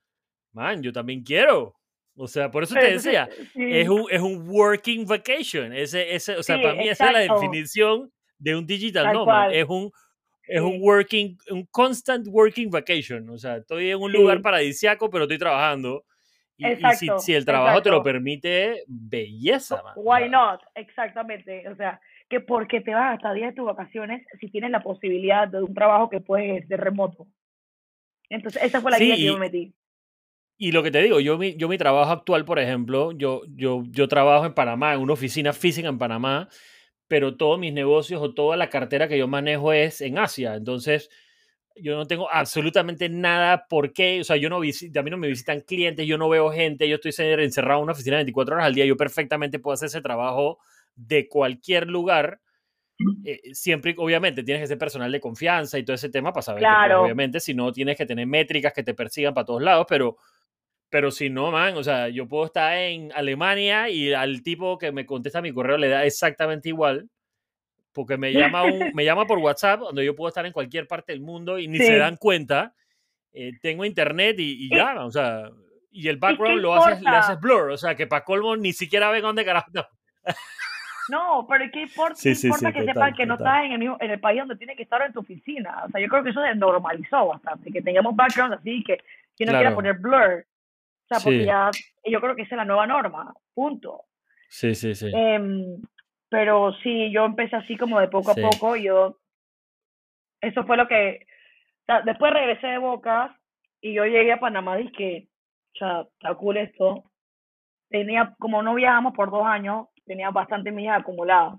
man, 0.53 0.83
yo 0.83 0.93
también 0.93 1.23
quiero. 1.23 1.77
O 2.17 2.27
sea, 2.27 2.51
por 2.51 2.65
eso 2.65 2.75
te 2.75 2.95
decía, 2.95 3.29
es, 3.55 3.89
un, 3.89 4.07
es 4.11 4.21
un 4.21 4.49
working 4.49 5.07
vacation. 5.07 5.73
Ese, 5.73 6.13
ese, 6.13 6.37
o 6.37 6.43
sea, 6.43 6.61
para 6.61 6.75
mí 6.75 6.89
esa 6.89 7.07
es 7.07 7.13
la 7.13 7.35
definición 7.35 8.11
de 8.41 8.57
un 8.57 8.67
digital 8.67 9.13
nomad. 9.13 9.55
Es 9.55 9.67
un, 9.69 9.93
es 10.43 10.61
un 10.61 10.81
working, 10.81 11.39
un 11.51 11.67
constant 11.67 12.27
working 12.29 12.71
vacation. 12.71 13.29
O 13.31 13.39
sea, 13.39 13.59
estoy 13.59 13.91
en 13.91 14.01
un 14.01 14.13
lugar 14.13 14.43
paradisiaco, 14.43 15.09
pero 15.11 15.25
estoy 15.25 15.39
trabajando. 15.39 16.05
Y, 16.57 16.65
si, 16.95 17.09
si, 17.19 17.35
el 17.35 17.45
trabajo 17.45 17.81
te 17.81 17.91
lo 17.91 18.03
permite, 18.03 18.83
belleza. 18.87 19.83
Man. 19.83 19.95
Why 19.97 20.29
not? 20.29 20.61
Exactamente. 20.75 21.67
O 21.69 21.77
sea, 21.77 22.01
que 22.29 22.41
porque 22.41 22.81
te 22.81 22.93
vas 22.93 23.15
hasta 23.15 23.33
días 23.33 23.51
de 23.51 23.57
tus 23.57 23.65
vacaciones 23.65 24.27
si 24.41 24.51
tienes 24.51 24.71
la 24.71 24.83
posibilidad 24.83 25.49
de 25.49 25.63
un 25.63 25.75
trabajo 25.75 26.11
que 26.11 26.21
puedes 26.21 26.67
ser 26.69 26.81
remoto. 26.81 27.27
Entonces, 28.29 28.63
esa 28.63 28.81
fue 28.81 28.91
la 28.91 29.03
idea 29.03 29.17
que 29.17 29.25
yo 29.25 29.35
me 29.35 29.41
metí. 29.41 29.75
Y 30.59 30.73
lo 30.73 30.83
que 30.83 30.91
te 30.91 31.01
digo, 31.01 31.21
yo 31.21 31.39
mi, 31.39 31.57
yo 31.57 31.69
mi 31.69 31.79
trabajo 31.79 32.13
actual, 32.13 32.45
por 32.45 32.59
ejemplo, 32.59 33.13
yo, 33.13 33.43
yo, 33.49 33.83
yo 33.89 34.09
trabajo 34.09 34.45
en 34.45 34.53
Panamá, 34.53 34.93
en 34.93 35.01
una 35.01 35.15
oficina 35.15 35.55
física 35.55 35.89
en 35.89 35.97
Panamá, 35.97 36.49
pero 37.11 37.37
todos 37.37 37.59
mis 37.59 37.73
negocios 37.73 38.23
o 38.23 38.33
toda 38.35 38.57
la 38.57 38.71
cartera 38.71 39.09
que 39.09 39.19
yo 39.19 39.27
manejo 39.27 39.73
es 39.73 40.01
en 40.01 40.17
Asia. 40.17 40.55
Entonces, 40.55 41.11
yo 41.75 41.97
no 41.97 42.07
tengo 42.07 42.31
absolutamente 42.31 43.09
nada 43.09 43.67
por 43.69 43.93
qué, 43.93 44.21
o 44.21 44.25
sea, 44.25 44.37
yo 44.37 44.49
no 44.49 44.61
visito, 44.61 45.01
a 45.01 45.03
mí 45.03 45.11
no 45.11 45.17
me 45.17 45.27
visitan 45.27 45.61
clientes, 45.63 46.07
yo 46.07 46.17
no 46.19 46.29
veo 46.29 46.53
gente, 46.53 46.89
yo 46.89 47.01
estoy 47.03 47.13
encerrado 47.19 47.81
en 47.81 47.83
una 47.83 47.95
oficina 47.95 48.15
24 48.15 48.55
horas 48.55 48.67
al 48.69 48.75
día, 48.75 48.85
yo 48.85 48.97
perfectamente 48.97 49.59
puedo 49.59 49.75
hacer 49.75 49.89
ese 49.89 50.01
trabajo 50.01 50.61
de 50.95 51.27
cualquier 51.27 51.89
lugar, 51.89 52.41
eh, 53.25 53.41
siempre, 53.55 53.97
obviamente, 53.99 54.45
tienes 54.45 54.63
que 54.63 54.69
ser 54.69 54.79
personal 54.79 55.11
de 55.11 55.19
confianza 55.19 55.81
y 55.81 55.85
todo 55.85 55.95
ese 55.95 56.11
tema 56.11 56.33
para 56.33 56.43
saber 56.43 56.63
que, 56.63 56.95
obviamente, 56.95 57.41
si 57.41 57.55
no, 57.55 57.73
tienes 57.73 57.97
que 57.97 58.07
tener 58.07 58.29
métricas 58.29 58.73
que 58.73 58.85
te 58.85 58.95
persigan 58.95 59.35
para 59.35 59.47
todos 59.47 59.63
lados, 59.63 59.85
pero, 59.89 60.17
pero 60.91 61.13
si 61.13 61.31
no, 61.31 61.53
man, 61.53 61.77
o 61.77 61.85
sea, 61.85 62.09
yo 62.09 62.27
puedo 62.27 62.47
estar 62.47 62.77
en 62.77 63.13
Alemania 63.13 63.89
y 63.89 64.13
al 64.13 64.43
tipo 64.43 64.77
que 64.77 64.91
me 64.91 65.07
contesta 65.07 65.41
mi 65.41 65.53
correo 65.53 65.79
le 65.79 65.89
da 65.89 66.05
exactamente 66.05 66.69
igual, 66.69 67.09
porque 67.93 68.17
me 68.17 68.33
llama, 68.33 68.65
un, 68.65 68.91
me 68.95 69.05
llama 69.05 69.27
por 69.27 69.39
WhatsApp, 69.39 69.81
donde 69.81 70.05
yo 70.05 70.17
puedo 70.17 70.29
estar 70.29 70.45
en 70.45 70.53
cualquier 70.53 70.89
parte 70.89 71.13
del 71.13 71.21
mundo 71.21 71.59
y 71.59 71.69
ni 71.69 71.79
se 71.79 71.97
dan 71.97 72.17
cuenta. 72.17 72.75
Eh, 73.33 73.53
tengo 73.63 73.85
internet 73.85 74.37
y, 74.41 74.69
ya, 74.75 75.05
o 75.05 75.11
sea, 75.13 75.49
y 75.93 76.09
el 76.09 76.17
background 76.17 76.61
lo 76.61 76.75
haces, 76.75 77.01
le 77.01 77.11
haces 77.11 77.41
blur, 77.41 77.71
o 77.71 77.77
sea, 77.77 77.95
que 77.95 78.09
para 78.09 78.25
colmo 78.25 78.57
ni 78.57 78.73
siquiera 78.73 79.11
ven 79.11 79.23
dónde 79.23 79.45
carajo. 79.45 79.71
No, 81.09 81.47
pero 81.49 81.65
¿qué 81.73 81.83
importa, 81.83 82.21
que 82.23 82.35
sepan 82.35 83.15
que 83.15 83.27
no 83.27 83.35
estás 83.35 83.65
en 83.65 83.73
el, 83.73 83.79
mismo, 83.79 83.97
en 84.01 84.11
el 84.11 84.21
país 84.21 84.41
donde 84.41 84.57
tiene 84.57 84.77
que 84.77 84.85
estar 84.85 85.03
en 85.03 85.13
tu 85.13 85.21
oficina? 85.21 85.85
O 85.87 85.91
sea, 85.91 86.01
yo 86.01 86.09
creo 86.09 86.23
que 86.23 86.31
eso 86.31 86.43
se 86.43 86.55
normalizó 86.55 87.27
bastante, 87.27 87.71
que 87.73 87.83
tengamos 87.83 88.15
background 88.15 88.55
así, 88.55 88.83
que, 88.85 88.99
que 89.37 89.45
no 89.45 89.53
quiera 89.53 89.75
poner 89.75 89.95
blur. 89.95 90.47
O 91.11 91.15
sea, 91.15 91.25
porque 91.25 91.45
ya, 91.45 91.71
yo 92.05 92.21
creo 92.21 92.37
que 92.37 92.43
esa 92.43 92.55
es 92.55 92.59
la 92.59 92.65
nueva 92.65 92.87
norma, 92.87 93.35
punto. 93.53 94.05
Sí, 94.49 94.75
sí, 94.75 94.95
sí. 94.95 95.11
Em, 95.13 95.81
pero 96.29 96.73
sí, 96.85 97.11
yo 97.11 97.25
empecé 97.25 97.57
así 97.57 97.77
como 97.77 97.99
de 97.99 98.07
poco 98.07 98.31
a 98.31 98.35
poco, 98.35 98.77
yo, 98.77 99.19
eso 100.41 100.65
fue 100.65 100.77
lo 100.77 100.87
que, 100.87 101.27
o 101.83 101.85
sea, 101.87 102.03
después 102.03 102.33
regresé 102.33 102.69
de 102.69 102.79
Bocas 102.79 103.33
y 103.81 103.95
yo 103.95 104.05
llegué 104.05 104.33
a 104.33 104.41
Panamá 104.41 104.81
y 104.81 104.93
que, 104.93 105.29
o 105.75 105.79
sea, 105.79 106.01
está 106.03 106.35
cool 106.37 106.59
esto. 106.59 107.05
Tenía, 107.89 108.37
como 108.39 108.63
no 108.63 108.75
viajamos 108.75 109.13
por 109.15 109.33
dos 109.33 109.45
años, 109.45 109.89
tenía 110.07 110.31
bastante 110.31 110.71
millas 110.71 111.01
acumuladas. 111.01 111.55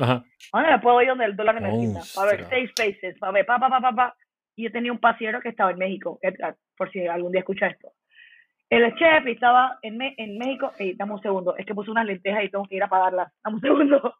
Ajá. 0.00 0.24
¿Dónde 0.52 0.70
me 0.70 0.78
puedo 0.80 1.02
ir 1.02 1.08
donde 1.08 1.26
el 1.26 1.36
dólar 1.36 1.60
me 1.60 1.70
necesita? 1.70 2.00
Para 2.16 2.32
ver 2.32 2.48
seis 2.48 2.70
países, 2.74 3.16
para 3.18 3.32
ver, 3.32 3.46
pa, 3.46 3.60
pa, 3.60 3.68
pa, 3.68 3.80
pa, 3.80 3.92
pa. 3.92 4.16
Y 4.56 4.64
yo 4.64 4.72
tenía 4.72 4.90
un 4.90 4.98
pasiero 4.98 5.40
que 5.40 5.50
estaba 5.50 5.70
en 5.70 5.78
México, 5.78 6.18
Edgar, 6.22 6.56
por 6.76 6.90
si 6.90 7.06
algún 7.06 7.30
día 7.30 7.40
escucha 7.40 7.68
esto. 7.68 7.92
El 8.70 8.94
chef 8.94 9.26
estaba 9.26 9.78
en, 9.82 10.00
en 10.00 10.38
México. 10.38 10.72
Ey, 10.78 10.94
dame 10.94 11.14
un 11.14 11.20
segundo, 11.20 11.56
es 11.56 11.66
que 11.66 11.74
puse 11.74 11.90
unas 11.90 12.06
lentejas 12.06 12.44
y 12.44 12.50
tengo 12.50 12.64
que 12.66 12.76
ir 12.76 12.82
a 12.84 12.88
pagarlas. 12.88 13.32
Dame 13.42 13.56
un 13.56 13.60
segundo. 13.60 14.14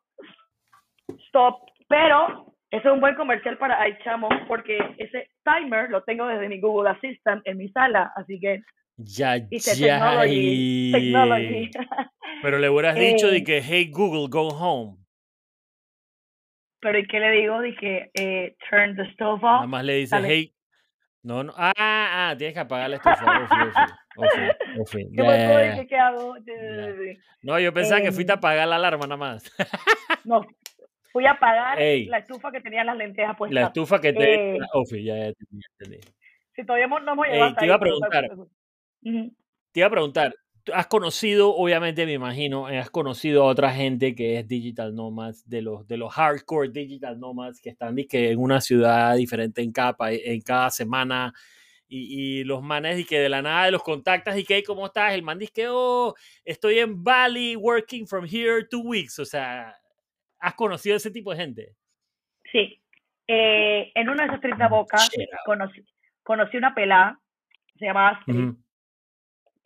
Stop. 1.28 1.60
Pero 1.88 2.52
ese 2.70 2.86
es 2.86 2.92
un 2.92 3.00
buen 3.00 3.14
comercial 3.14 3.56
para 3.58 3.88
iChamo 3.88 4.28
porque 4.48 4.78
ese 4.98 5.30
timer 5.44 5.90
lo 5.90 6.02
tengo 6.02 6.26
desde 6.26 6.48
mi 6.48 6.60
Google 6.60 6.90
Assistant 6.90 7.46
en 7.46 7.58
mi 7.58 7.68
sala, 7.70 8.12
así 8.16 8.38
que 8.38 8.62
ya, 8.96 9.36
ya. 9.36 10.20
Technology. 10.28 11.70
Pero 12.42 12.58
le 12.58 12.68
hubieras 12.68 12.94
dicho 12.98 13.28
de 13.28 13.42
que, 13.42 13.62
hey 13.62 13.90
Google, 13.90 14.28
go 14.28 14.48
home. 14.48 14.96
Pero 16.80 16.98
¿y 16.98 17.06
qué 17.06 17.20
le 17.20 17.30
digo? 17.32 17.60
Dije, 17.60 18.10
eh, 18.14 18.56
turn 18.68 18.96
the 18.96 19.10
stove 19.12 19.42
off. 19.42 19.42
Nada 19.42 19.66
más 19.66 19.84
le 19.84 19.94
dice, 19.94 20.16
hey. 20.24 20.54
No, 21.22 21.44
no. 21.44 21.52
Ah, 21.56 21.72
ah, 21.76 22.34
tienes 22.36 22.54
que 22.54 22.60
apagar 22.60 22.88
la 22.88 22.96
estufa. 22.96 23.24
Ofi, 24.78 25.08
¿Qué, 25.16 25.86
¿Qué 25.88 25.96
hago? 25.96 26.36
No, 27.42 27.58
yo 27.58 27.72
pensaba 27.72 28.00
que 28.00 28.12
fuiste 28.12 28.32
a 28.32 28.36
eh. 28.36 28.38
apagar 28.38 28.68
la 28.68 28.76
alarma 28.76 29.06
nada 29.06 29.16
más. 29.16 29.52
no, 30.24 30.46
fui 31.12 31.26
a 31.26 31.32
apagar 31.32 31.78
la 31.78 32.18
estufa 32.18 32.50
que 32.50 32.60
tenía 32.60 32.84
las 32.84 32.96
lentejas 32.96 33.36
puestas. 33.36 33.54
La 33.54 33.66
estufa 33.66 34.00
que 34.00 34.12
te... 34.12 34.56
Eh, 34.56 34.58
Ofi, 34.72 35.04
ya, 35.04 35.16
ya. 35.16 35.32
Si 36.54 36.64
todavía 36.64 36.86
no 36.86 37.12
hemos 37.12 37.26
llegado 37.26 37.54
Te 37.54 37.66
iba 37.66 37.74
a 37.74 37.78
preguntar, 37.78 38.30
te 39.02 39.80
iba 39.80 39.86
a 39.86 39.90
preguntar, 39.90 40.34
has 40.74 40.86
conocido, 40.86 41.54
obviamente 41.54 42.06
me 42.06 42.12
imagino, 42.12 42.68
eh, 42.68 42.78
has 42.78 42.90
conocido 42.90 43.42
a 43.42 43.46
otra 43.46 43.72
gente 43.72 44.14
que 44.14 44.38
es 44.38 44.48
digital 44.48 44.94
nomads, 44.94 45.48
de 45.48 45.62
los, 45.62 45.86
de 45.86 45.96
los 45.96 46.12
hardcore 46.12 46.70
digital 46.70 47.18
nomads 47.18 47.60
que 47.60 47.70
están 47.70 47.96
que 48.08 48.30
en 48.30 48.38
una 48.38 48.60
ciudad 48.60 49.16
diferente 49.16 49.62
en 49.62 49.72
cada, 49.72 49.96
en 50.10 50.40
cada 50.40 50.70
semana 50.70 51.32
y, 51.88 52.44
los 52.44 52.62
manes 52.62 53.00
y 53.00 53.04
que 53.04 53.18
de 53.18 53.28
la 53.28 53.42
nada 53.42 53.70
los 53.70 53.82
contactas 53.82 54.38
y 54.38 54.44
que, 54.44 54.62
¿cómo 54.62 54.86
estás? 54.86 55.12
El 55.12 55.22
man 55.22 55.38
dice 55.38 55.52
que, 55.52 55.66
oh, 55.68 56.14
estoy 56.44 56.78
en 56.78 57.02
Bali 57.02 57.56
working 57.56 58.06
from 58.06 58.24
here 58.24 58.64
two 58.70 58.82
weeks. 58.82 59.18
O 59.18 59.24
sea, 59.24 59.74
¿has 60.38 60.54
conocido 60.54 60.96
ese 60.96 61.10
tipo 61.10 61.32
de 61.32 61.36
gente? 61.36 61.76
Sí. 62.52 62.80
Eh, 63.26 63.90
en 63.94 64.08
una 64.08 64.22
de 64.22 64.28
esas 64.28 64.40
30 64.40 64.68
bocas 64.68 65.10
conocí, 65.44 65.84
conocí 66.22 66.56
una 66.56 66.74
pelada, 66.74 67.20
se 67.76 67.86
llamaba 67.86 68.10
Astrid 68.10 68.54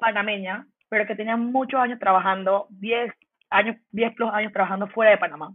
panameña, 0.05 0.67
pero 0.95 1.09
que 1.09 1.17
tenía 1.17 1.37
muchos 1.37 1.81
años 1.81 1.99
trabajando, 1.99 2.69
10 2.71 3.13
años, 3.51 3.77
10 3.91 4.15
plus 4.15 4.31
años 4.33 4.53
trabajando 4.53 4.87
fuera 4.87 5.11
de 5.11 5.19
Panamá. 5.19 5.53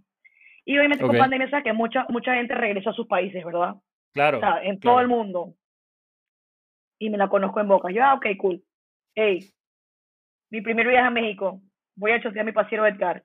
Y 0.65 0.77
obviamente 0.77 1.05
con 1.05 1.17
pandemia, 1.17 1.49
sabes 1.49 1.63
que 1.63 1.71
mucha, 1.71 2.05
mucha 2.09 2.33
gente 2.33 2.55
regresó 2.55 2.89
a 2.89 2.93
sus 2.93 3.07
países, 3.07 3.41
¿verdad? 3.45 3.75
Claro. 4.13 4.39
O 4.39 4.41
sea, 4.41 4.61
en 4.63 4.81
todo 4.81 4.99
el 4.99 5.07
mundo. 5.07 5.53
Y 6.99 7.09
me 7.09 7.17
la 7.17 7.29
conozco 7.29 7.61
en 7.61 7.69
boca. 7.69 7.89
Yo, 7.89 8.03
ah, 8.03 8.15
ok, 8.15 8.25
cool. 8.37 8.61
Hey, 9.15 9.49
mi 10.51 10.59
primer 10.59 10.85
viaje 10.85 11.07
a 11.07 11.09
México, 11.09 11.61
voy 11.95 12.11
a 12.11 12.21
chotear 12.21 12.41
a 12.41 12.45
mi 12.45 12.51
pasiero 12.51 12.85
Edgar. 12.85 13.23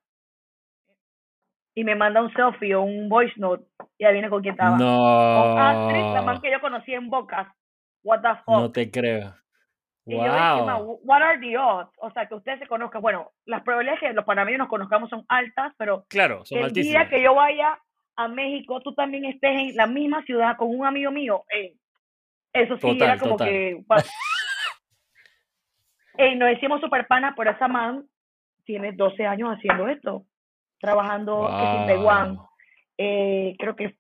Y 1.75 1.83
me 1.83 1.97
manda 1.97 2.23
un 2.23 2.33
selfie 2.33 2.77
o 2.77 2.83
un 2.83 3.09
voice 3.09 3.35
note 3.39 3.65
y 3.99 4.05
ahí 4.05 4.13
viene 4.13 4.31
con 4.31 4.41
quién 4.41 4.55
estaba. 4.55 4.79
No. 4.79 5.59
Astrid, 5.59 6.15
la 6.15 6.23
man 6.23 6.41
que 6.41 6.53
yo 6.53 6.61
conocí 6.61 6.95
en 6.95 7.11
Bocas. 7.11 7.49
What 8.05 8.21
the 8.21 8.37
fuck. 8.45 8.55
No 8.55 8.71
te 8.71 8.89
creo. 8.89 9.35
Y 10.07 10.17
yo 10.17 10.23
dije, 10.23 10.99
what 11.05 11.23
are 11.23 11.39
the 11.41 11.57
odds? 11.57 11.91
O 11.99 12.11
sea, 12.11 12.27
que 12.27 12.35
ustedes 12.35 12.59
se 12.59 12.67
conozcan. 12.67 13.01
Bueno, 13.01 13.31
las 13.47 13.63
probabilidades 13.63 14.03
de 14.03 14.09
que 14.09 14.13
los 14.15 14.25
panameños 14.25 14.59
nos 14.59 14.69
conozcamos 14.69 15.09
son 15.09 15.25
altas, 15.29 15.73
pero 15.79 16.05
claro, 16.09 16.45
son 16.45 16.59
el 16.59 16.65
altísimas. 16.65 17.03
día 17.05 17.09
que 17.09 17.23
yo 17.23 17.35
vaya 17.35 17.79
a 18.17 18.29
México, 18.29 18.81
tú 18.81 18.95
también 18.95 19.25
estés 19.25 19.51
en 19.51 19.77
la 19.77 19.87
misma 19.87 20.23
ciudad 20.25 20.57
con 20.59 20.69
un 20.69 20.85
amigo 20.87 21.11
mío. 21.11 21.45
eh, 21.51 21.75
eso 22.53 22.75
sí 22.77 22.83
Total, 22.83 23.09
era 23.09 23.19
como 23.19 23.33
total. 23.33 23.49
que... 23.49 23.83
Ey, 26.17 26.37
nos 26.37 26.49
decimos 26.51 26.81
super 26.81 27.07
panas, 27.09 27.35
pero 27.37 27.51
esa 27.51 27.67
man 27.67 28.07
tiene 28.65 28.93
12 28.93 29.27
años 29.27 29.51
haciendo 29.57 29.89
esto. 29.89 30.25
Trabajando 30.81 31.49
en 31.49 31.87
Taiwán. 31.87 32.37
Wow. 32.37 32.49
Eh, 32.99 33.57
creo 33.59 33.75
que 33.75 33.97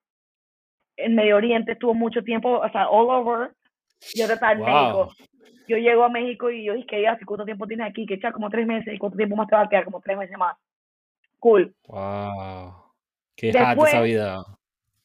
en 0.96 1.14
Medio 1.16 1.36
Oriente 1.36 1.72
estuvo 1.72 1.92
mucho 1.94 2.22
tiempo, 2.22 2.60
o 2.60 2.68
sea, 2.70 2.88
all 2.88 3.10
over. 3.10 3.50
Y 4.14 4.22
ahora 4.22 4.34
está 4.34 4.52
en 4.52 4.58
Wow. 4.60 4.66
México. 4.68 5.12
Yo 5.66 5.76
llego 5.78 6.04
a 6.04 6.09
México 6.09 6.50
y 6.50 6.64
yo 6.64 6.74
dije, 6.74 7.00
ya, 7.02 7.18
¿cuánto 7.24 7.44
tiempo 7.44 7.66
tienes 7.66 7.87
aquí? 7.88 8.04
Que 8.07 8.14
echar 8.14 8.33
como 8.33 8.50
tres 8.50 8.66
meses. 8.66 8.92
¿Y 8.94 8.98
cuánto 8.98 9.16
tiempo 9.16 9.37
más 9.37 9.48
te 9.48 9.57
va 9.57 9.62
a 9.62 9.68
quedar? 9.68 9.85
Como 9.85 10.00
tres 10.00 10.18
meses 10.18 10.37
más. 10.37 10.57
Cool. 11.38 11.74
Wow. 11.88 12.72
Qué 13.37 13.50
Después- 13.52 13.92
esa 13.92 14.02
vida. 14.02 14.44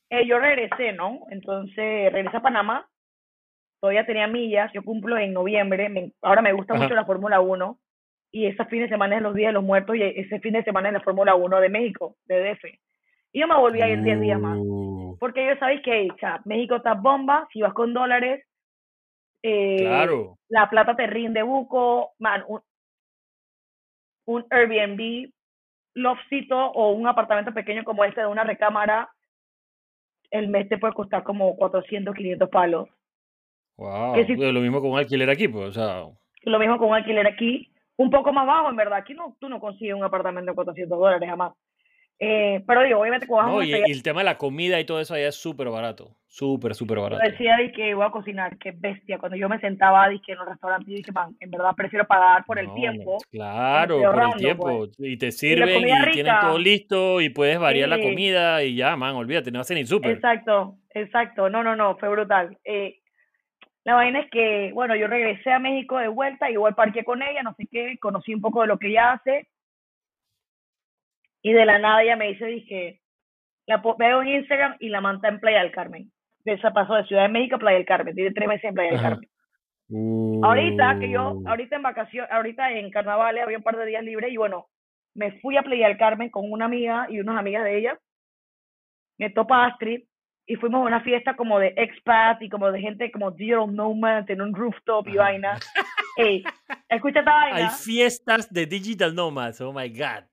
Eh, 0.10 0.26
yo 0.26 0.40
regresé, 0.40 0.94
¿no? 0.94 1.20
Entonces 1.30 2.12
regresé 2.12 2.38
a 2.38 2.42
Panamá. 2.42 2.88
Todavía 3.80 4.06
tenía 4.06 4.28
millas. 4.28 4.72
Yo 4.74 4.84
cumplo 4.84 5.18
en 5.18 5.34
noviembre. 5.34 5.88
me- 5.90 6.12
ahora 6.22 6.42
me 6.42 6.54
gusta 6.54 6.74
Ajá. 6.74 6.84
mucho 6.84 6.96
la 6.96 7.06
Fórmula 7.06 7.40
1. 7.40 7.80
Y 8.32 8.46
ese 8.46 8.64
fin 8.66 8.82
de 8.82 8.90
semana 8.90 9.16
es 9.18 9.22
los 9.22 9.34
días 9.34 9.50
de 9.50 9.54
los 9.54 9.64
muertos. 9.64 9.96
Y 9.96 10.04
ese 10.04 10.40
fin 10.40 10.54
de 10.54 10.64
semana 10.64 10.90
es 10.90 10.94
la 10.94 11.00
Fórmula 11.02 11.36
1 11.36 11.60
de 11.60 11.70
México, 11.70 12.16
de 12.26 12.40
DF. 12.44 12.66
Y 13.32 13.40
yo 13.42 13.48
me 13.48 13.56
volví 13.56 13.82
a 13.82 13.90
ir 13.90 14.02
10 14.02 14.20
días 14.20 14.40
más. 14.40 14.58
Uh, 14.60 15.16
Porque 15.20 15.46
yo 15.46 15.56
sabéis 15.58 15.82
que 15.82 16.08
México 16.46 16.76
está 16.78 16.94
bomba. 16.96 17.48
Si 17.54 17.62
vas 17.62 17.74
con 17.74 17.94
dólares, 17.94 18.44
eh, 19.44 19.78
claro. 19.80 20.38
la 20.50 20.70
plata 20.70 20.96
te 20.96 21.08
rinde 21.08 21.42
buco. 21.44 22.12
Man, 22.20 22.44
un, 22.48 22.62
un 24.28 24.46
Airbnb, 24.50 25.32
loftcito 25.96 26.56
o 26.58 26.92
un 26.92 27.08
apartamento 27.08 27.54
pequeño 27.54 27.84
como 27.84 28.04
este 28.06 28.22
de 28.22 28.28
una 28.28 28.44
recámara, 28.44 29.10
el 30.32 30.48
mes 30.48 30.70
te 30.70 30.78
puede 30.78 30.94
costar 30.94 31.24
como 31.24 31.56
400, 31.56 32.14
500 32.16 32.50
palos. 32.50 32.88
Wow. 33.78 34.16
si- 34.26 34.36
Bueno, 34.36 34.52
Lo 34.52 34.62
mismo 34.62 34.82
con 34.82 34.92
un 34.92 35.00
alquiler 35.00 35.30
aquí, 35.30 35.48
pues. 35.48 35.70
O 35.70 35.72
sea, 35.74 36.04
Lo 36.44 36.60
mismo 36.60 36.78
con 36.78 36.90
un 36.90 36.96
alquiler 36.96 37.26
aquí, 37.28 37.74
un 37.98 38.10
poco 38.12 38.32
más 38.32 38.46
bajo, 38.46 38.70
en 38.70 38.76
verdad. 38.76 39.00
Aquí 39.00 39.14
no, 39.14 39.36
tú 39.40 39.50
no 39.50 39.60
consigues 39.60 39.96
un 39.96 40.04
apartamento 40.04 40.52
de 40.52 40.56
400 40.56 40.98
dólares 41.00 41.28
jamás. 41.30 41.54
Eh, 42.22 42.62
pero 42.68 42.84
digo, 42.84 43.00
obviamente, 43.00 43.28
cuando 43.28 43.54
no, 43.54 43.64
y, 43.64 43.72
y 43.72 43.92
el 43.92 44.04
tema 44.04 44.20
de 44.20 44.26
la 44.26 44.38
comida 44.38 44.78
y 44.80 44.86
todo 44.86 45.00
eso 45.00 45.14
allá 45.14 45.30
es 45.30 45.36
súper 45.36 45.70
barato. 45.70 46.16
Súper, 46.28 46.76
súper 46.76 46.98
yo 46.98 47.04
barato. 47.04 47.24
decía 47.32 47.56
de 47.58 47.72
que 47.72 47.96
voy 47.96 48.06
a 48.06 48.12
cocinar, 48.12 48.58
qué 48.60 48.72
bestia. 48.72 49.18
Cuando 49.18 49.36
yo 49.36 49.50
me 49.50 49.60
sentaba 49.60 50.08
dije, 50.10 50.34
en 50.34 50.40
un 50.40 50.48
restaurante 50.48 50.92
dije, 50.92 51.12
man, 51.12 51.36
en 51.40 51.50
verdad 51.50 51.72
prefiero 51.76 52.06
pagar 52.06 52.46
por 52.46 52.60
el 52.60 52.68
No, 52.68 52.76
tiempo. 52.76 53.18
Claro, 53.32 53.96
por 53.96 54.00
el 54.02 54.06
ahorrando, 54.06 54.38
tiempo. 54.38 54.64
pues. 54.64 54.92
Y 55.00 55.18
te 55.18 55.32
sirven 55.32 55.82
y 55.88 56.12
tienen 56.12 56.36
todo 56.40 56.60
listo 56.60 57.20
y 57.22 57.30
puedes 57.30 57.58
variar 57.60 57.90
la 57.90 58.00
comida 58.00 58.64
y 58.64 58.76
ya, 58.76 58.96
man, 58.96 59.16
olvídate, 59.16 59.50
no 59.52 59.60
hacen 59.60 59.78
ni 59.78 59.86
súper. 59.86 60.12
Exacto, 60.12 60.76
exacto. 60.94 61.50
No, 61.50 61.64
no, 61.64 61.76
no, 61.76 61.98
fue 61.98 62.10
brutal. 62.10 62.58
Eh, 62.64 63.00
la 63.86 63.96
vaina 63.96 64.20
es 64.20 64.30
que, 64.30 64.72
bueno, 64.74 64.96
yo 64.96 65.08
regresé 65.08 65.52
a 65.52 65.58
México 65.58 65.98
de 65.98 66.10
vuelta, 66.10 66.52
igual 66.52 66.76
parqué 66.76 67.04
con 67.04 67.24
ella, 67.24 67.42
no 67.42 67.56
sé 67.56 67.66
qué, 67.72 67.98
conocí 68.00 68.36
un 68.36 68.42
poco 68.42 68.62
de 68.62 68.68
lo 68.68 68.78
que 68.78 68.90
ella 68.90 69.14
hace. 69.14 69.48
Y 71.42 71.54
de 71.54 71.66
la 71.66 71.80
nada 71.80 72.04
ella 72.04 72.16
me 72.16 72.28
dice, 72.28 72.46
dije, 72.46 73.02
la 73.66 73.82
veo 73.98 74.22
en 74.22 74.28
Instagram 74.30 74.76
y 74.80 74.90
la 74.90 75.02
manta 75.02 75.28
en 75.28 75.40
Playa 75.40 75.62
del 75.62 75.72
Carmen. 75.72 76.12
De 76.44 76.54
esa 76.54 76.72
pasó 76.72 76.96
de 76.96 77.06
Ciudad 77.06 77.24
de 77.24 77.30
México 77.30 77.56
a 77.56 77.60
Playa 77.60 77.78
del 77.78 77.86
Carmen, 77.86 78.16
tiene 78.16 78.32
tres 78.32 78.48
meses 78.48 78.66
en 78.66 78.74
Playa 78.74 78.92
del. 78.92 79.02
Carmen. 79.02 79.30
Ahorita 80.44 81.00
que 81.00 81.10
yo, 81.10 81.32
Uh, 81.32 81.48
ahorita 81.48 81.76
en 81.76 81.82
vacaciones, 81.82 82.32
ahorita 82.32 82.72
en 82.74 82.92
carnavales 82.92 83.44
había 83.44 83.58
un 83.58 83.64
par 83.64 83.78
de 83.78 83.86
días 83.86 84.04
libres 84.04 84.32
y 84.32 84.38
bueno, 84.38 84.68
me 85.16 85.40
fui 85.40 85.58
a 85.58 85.64
Playa 85.64 85.88
del 85.88 85.98
Carmen 85.98 86.30
con 86.30 86.52
una 86.52 86.66
amiga 86.66 87.08
y 87.10 87.20
unas 87.20 87.38
amigas 87.38 87.64
de 87.64 87.78
ella. 87.78 88.00
Me 89.18 89.30
topa 89.32 89.66
Astrid 89.66 90.04
y 90.46 90.56
fuimos 90.56 90.82
a 90.82 90.88
una 90.88 91.02
fiesta 91.02 91.36
como 91.36 91.60
de 91.60 91.74
expat 91.76 92.42
y 92.42 92.50
como 92.50 92.72
de 92.72 92.80
gente 92.80 93.12
como 93.12 93.32
digital 93.32 93.68
nomad 93.68 94.30
en 94.30 94.42
un 94.42 94.54
rooftop 94.54 95.08
y 95.08 95.18
vaina. 95.18 95.58
Ey, 96.18 96.44
escucha 96.88 97.20
esta 97.20 97.42
Hay 97.42 97.52
vaina. 97.54 97.70
fiestas 97.72 98.52
de 98.52 98.66
digital 98.66 99.14
nomads, 99.14 99.60
oh 99.62 99.74
my 99.74 99.90
god. 99.90 100.24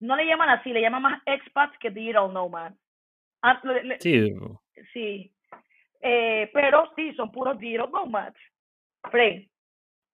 No 0.00 0.14
le 0.16 0.26
llaman 0.26 0.50
así, 0.50 0.72
le 0.72 0.80
llaman 0.80 1.02
más 1.02 1.22
expats 1.26 1.76
que 1.78 1.90
digital 1.90 2.32
nomad. 2.32 2.72
Ah, 3.42 3.60
Sí, 4.00 4.34
Sí. 4.92 5.32
Eh, 6.00 6.50
pero 6.52 6.92
sí, 6.94 7.14
son 7.14 7.32
puros 7.32 7.58
digital 7.58 7.90
nomads. 7.90 8.38
Frey, 9.10 9.50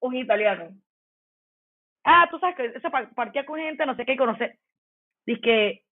un 0.01 0.17
italiano. 0.17 0.69
Ah, 2.05 2.27
tú 2.31 2.39
sabes 2.39 2.57
que 2.57 2.67
esa 2.67 2.91
par- 2.91 3.13
parquea 3.15 3.45
con 3.45 3.59
gente, 3.59 3.85
no 3.87 3.95
sé 3.97 4.05
qué, 4.05 4.17
conocer. 4.17 4.59
Dice 5.27 5.41
que 5.41 5.85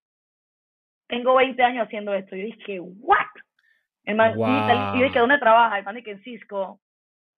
tengo 1.08 1.34
20 1.36 1.62
años 1.62 1.86
haciendo 1.86 2.14
esto. 2.14 2.36
Yo 2.36 2.44
dije, 2.44 2.80
¿what? 2.80 3.26
El 4.04 4.16
man, 4.16 4.34
itali- 4.36 4.98
Y 4.98 5.02
dije, 5.02 5.18
Wow. 5.18 5.28
¿dónde 5.28 5.38
trabaja? 5.38 5.78
El 5.78 5.84
man 5.84 5.94
dice 5.96 6.04
que 6.04 6.10
en 6.12 6.22
Cisco. 6.22 6.80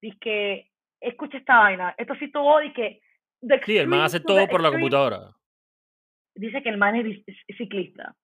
Dice 0.01 0.19
que, 0.21 0.71
escucha 1.01 1.39
esta 1.39 1.59
vaina. 1.59 1.95
Esto 1.99 2.15
sí 2.17 2.31
todo, 2.31 2.59
the 2.61 3.61
sí, 3.65 3.77
el 3.77 3.89
man 3.89 4.01
hace 4.03 4.21
to 4.21 4.27
todo 4.27 4.47
por 4.49 4.63
la 4.63 4.71
computadora. 4.71 5.31
Dice 6.35 6.63
que 6.63 6.69
el 6.71 6.79
man 6.79 6.97
es 6.97 7.25
ciclista. 7.57 8.15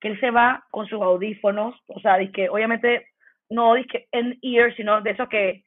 Que 0.00 0.08
él 0.08 0.20
se 0.20 0.30
va 0.30 0.64
con 0.70 0.86
sus 0.86 1.00
audífonos. 1.00 1.74
O 1.88 2.00
sea, 2.00 2.16
dice 2.18 2.32
que 2.32 2.48
obviamente 2.48 3.08
no 3.50 3.74
dice 3.74 3.88
que 3.88 4.08
en 4.12 4.38
ear, 4.42 4.74
sino 4.76 5.00
de 5.00 5.10
esos 5.10 5.28
que 5.28 5.64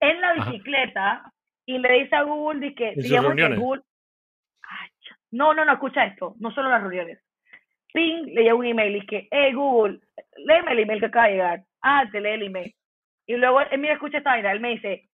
en 0.00 0.20
la 0.20 0.30
Ajá. 0.30 0.50
bicicleta 0.50 1.32
y 1.66 1.78
le 1.78 2.02
dice 2.02 2.16
a 2.16 2.22
Google, 2.22 2.60
dice 2.60 2.74
que, 2.74 2.94
digamos 2.96 3.34
que. 3.34 3.54
Google, 3.56 3.82
Ay, 4.62 4.88
no, 5.30 5.52
no, 5.54 5.64
no, 5.64 5.72
escucha 5.74 6.04
esto, 6.06 6.34
no 6.38 6.50
solo 6.52 6.68
las 6.70 6.80
reuniones. 6.80 7.20
Ping, 7.92 8.24
le 8.34 8.42
llega 8.42 8.54
un 8.54 8.66
email 8.66 8.96
y 8.96 9.06
que, 9.06 9.28
hey 9.30 9.52
Google, 9.52 10.00
léeme 10.36 10.72
el 10.72 10.78
email 10.80 11.00
que 11.00 11.06
acaba 11.06 11.26
de 11.26 11.32
llegar. 11.32 11.64
Ah, 11.82 12.08
te 12.10 12.20
lee 12.20 12.30
el 12.30 12.42
email. 12.44 12.74
Y 13.26 13.36
luego, 13.36 13.60
él, 13.60 13.78
mira, 13.78 13.94
escucha 13.94 14.18
esta 14.18 14.30
vaina, 14.30 14.52
él 14.52 14.60
me 14.60 14.70
dice, 14.70 15.08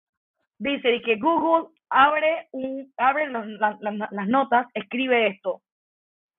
dice 0.58 0.94
y 0.94 1.02
que 1.02 1.16
Google 1.16 1.68
abre 1.88 2.48
un, 2.52 2.92
abre 2.96 3.28
los- 3.28 3.46
las 4.10 4.28
notas, 4.28 4.66
escribe 4.74 5.28
esto. 5.28 5.62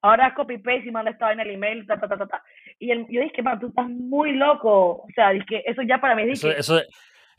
Ahora 0.06 0.34
copy 0.36 0.58
paste 0.60 0.86
y 0.88 0.92
manda 0.92 1.10
esta 1.12 1.26
vaina 1.26 1.42
el 1.44 1.52
email, 1.52 1.86
ta, 1.88 2.00
ta, 2.00 2.08
ta, 2.08 2.18
ta, 2.18 2.28
ta. 2.28 2.44
Y 2.80 2.88
yo 2.90 3.22
dije, 3.22 3.42
man, 3.42 3.60
tú 3.60 3.68
estás 3.68 3.90
muy 3.90 4.34
loco. 4.34 4.98
O 5.04 5.08
sea, 5.16 5.32
dije, 5.32 5.64
eso 5.70 5.82
ya 5.82 6.00
para 6.00 6.14
mí, 6.16 6.24
dije, 6.24 6.34
Eso, 6.34 6.52
eso, 6.52 6.82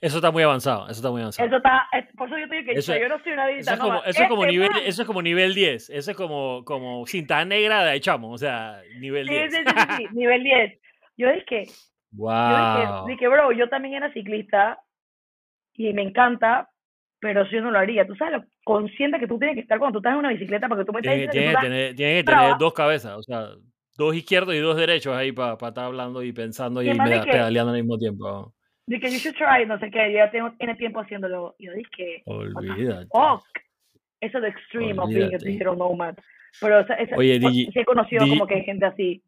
eso 0.01 0.17
está 0.17 0.31
muy 0.33 0.43
avanzado, 0.43 0.85
eso 0.85 0.95
está 0.95 1.11
muy 1.11 1.21
avanzado. 1.21 1.47
eso 1.47 1.57
está, 1.59 1.87
es- 1.93 2.07
por 2.17 2.29
eso 2.29 2.39
yo 2.39 2.49
te 2.49 2.57
digo 2.57 2.73
que 2.73 2.79
Eso- 2.79 2.97
yo 2.97 3.09
no 3.09 3.19
soy 3.23 3.33
una 3.33 3.45
Eso 3.49 3.55
digital 3.57 3.75
es 3.75 3.81
como, 3.81 3.93
nomad. 3.95 4.09
eso 4.09 4.23
es 4.23 4.29
como 4.29 4.43
Este 4.43 4.53
nivel, 4.53 4.71
eso 4.85 5.03
es 5.03 5.07
como 5.07 5.23
nivel 5.23 5.55
10, 5.55 5.91
eso 5.91 6.11
es 6.11 6.17
como, 6.17 6.65
como 6.65 7.07
cinta 7.07 7.45
negra 7.45 7.85
de 7.85 8.01
Chamo, 8.01 8.33
o 8.33 8.39
sea, 8.39 8.81
nivel 8.99 9.29
Sí, 9.29 9.35
10. 9.35 9.53
sí, 9.55 9.59
sí, 9.65 9.73
sí, 9.89 9.97
sí, 9.97 10.07
nivel 10.15 10.43
10. 10.43 10.81
Yo 11.17 11.31
dije, 11.33 11.65
yo 11.67 11.69
dije, 11.69 12.87
Wow. 12.91 13.07
dije, 13.07 13.29
bro, 13.29 13.53
yo 13.53 13.69
también 13.69 13.95
era 13.95 14.13
ciclista 14.13 14.79
y 15.75 15.93
me 15.93 16.03
encanta, 16.03 16.69
pero 17.21 17.47
si 17.47 17.55
yo 17.57 17.63
no 17.63 17.71
lo 17.71 17.79
haría. 17.79 18.07
Tú 18.07 18.15
sabes 18.17 18.35
lo 18.41 18.45
consciente 18.65 19.19
que 19.19 19.27
tú 19.27 19.39
tienes 19.39 19.55
que 19.57 19.63
estar 19.63 19.79
cuando 19.79 19.95
tú 19.95 20.01
estás 20.01 20.13
en 20.15 20.19
una 20.21 20.31
bicicleta 20.31 20.69
porque 20.69 20.85
tú 20.85 20.93
me 20.93 21.01
estás 21.01 21.15
Tiene, 21.15 21.27
diciendo 21.27 21.33
que 21.33 21.33
tiene 21.33 21.53
tú 21.55 21.61
que 21.61 21.67
estás- 21.67 21.87
tener, 21.87 21.97
tiene 21.97 22.15
que 22.17 22.25
tener 22.25 22.59
dos 22.59 22.73
cabezas, 22.75 23.13
o 23.17 23.23
sea, 23.23 23.49
dos 23.97 24.15
izquierdos 24.15 24.55
y 24.55 24.59
dos 24.59 24.77
derechos 24.77 25.17
ahí 25.17 25.33
para 25.33 25.53
estar 25.55 25.79
hablando 25.85 26.23
y 26.23 26.33
pensando 26.33 26.83
y, 26.83 26.91
Y 26.91 26.95
meda- 26.95 27.25
que- 27.25 27.31
pedaleando 27.33 27.73
al 27.73 27.79
mismo 27.79 27.99
tiempo. 27.99 28.53
de 28.87 29.01
que 29.01 29.11
you 29.11 29.19
should 29.19 29.37
try, 29.37 29.67
no 29.67 29.79
sé 29.81 29.91
qué, 29.91 30.13
yo 30.13 30.19
ya 30.19 30.31
tengo, 30.31 30.53
tiene 30.59 30.75
tiempo 30.77 31.01
haciéndolo. 31.01 31.57
Y 31.59 31.67
yo 31.67 31.73
dije, 31.73 32.23
Olvídate. 32.27 33.07
fuck. 33.11 33.43
Eso 34.21 34.41
de 34.41 34.49
extreme 34.49 34.93
of 34.99 35.09
being 35.09 35.23
a 35.23 35.25
Olvídate. 35.27 35.45
digital 35.49 35.77
nomad. 35.79 36.15
Pero 36.61 36.81
o 36.81 36.87
sea, 36.87 36.97
esa- 36.97 37.17
Oye, 37.17 37.39
pues, 37.41 37.53
Digi- 37.55 37.73
sí 37.73 37.79
he 37.81 37.85
conocido 37.85 38.25
Digi- 38.25 38.31
como 38.31 38.47
que 38.47 38.55
hay 38.55 38.63
gente 38.65 38.87
así. 38.87 39.23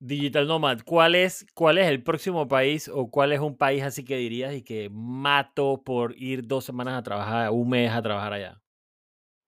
Digital 0.00 0.46
Nomad, 0.46 0.80
¿cuál 0.86 1.14
es, 1.14 1.46
¿cuál 1.54 1.76
es 1.76 1.86
el 1.86 2.02
próximo 2.02 2.48
país 2.48 2.88
o 2.88 3.10
cuál 3.10 3.32
es 3.32 3.40
un 3.40 3.58
país 3.58 3.82
así 3.82 4.02
que 4.02 4.16
dirías 4.16 4.54
y 4.54 4.64
que 4.64 4.88
mato 4.90 5.82
por 5.84 6.14
ir 6.16 6.46
dos 6.46 6.64
semanas 6.64 6.94
a 6.94 7.02
trabajar, 7.02 7.50
un 7.50 7.68
mes 7.68 7.92
a 7.92 8.00
trabajar 8.00 8.32
allá? 8.32 8.62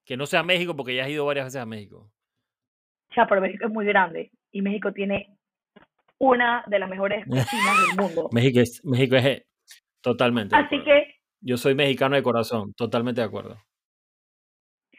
Que 0.04 0.18
no 0.18 0.26
sea 0.26 0.42
México 0.42 0.76
porque 0.76 0.94
ya 0.94 1.04
has 1.04 1.10
ido 1.10 1.24
varias 1.24 1.46
veces 1.46 1.62
a 1.62 1.66
México. 1.66 2.12
Sea, 3.14 3.26
pero 3.26 3.40
México 3.40 3.66
es 3.66 3.72
muy 3.72 3.86
grande 3.86 4.30
y 4.50 4.60
México 4.60 4.92
tiene 4.92 5.38
una 6.18 6.64
de 6.66 6.78
las 6.78 6.90
mejores 6.90 7.24
cocinas 7.28 7.86
del 7.86 7.96
mundo. 7.96 8.28
México 8.32 8.60
es, 8.60 8.84
México 8.84 9.16
es 9.16 9.46
totalmente. 10.02 10.54
Así 10.54 10.82
que 10.84 11.14
Yo 11.40 11.56
soy 11.56 11.74
mexicano 11.74 12.14
de 12.14 12.22
corazón, 12.22 12.74
totalmente 12.74 13.22
de 13.22 13.26
acuerdo. 13.26 13.56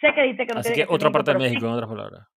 sé 0.02 0.14
que 0.16 0.24
dice 0.24 0.48
que 0.48 0.54
no 0.56 0.62
Así 0.62 0.74
que 0.74 0.88
que 0.88 0.94
otra 0.94 1.12
parte 1.12 1.32
de 1.32 1.38
sí, 1.38 1.44
México, 1.44 1.68
en 1.68 1.74
otras 1.74 1.90
palabras. 1.90 2.28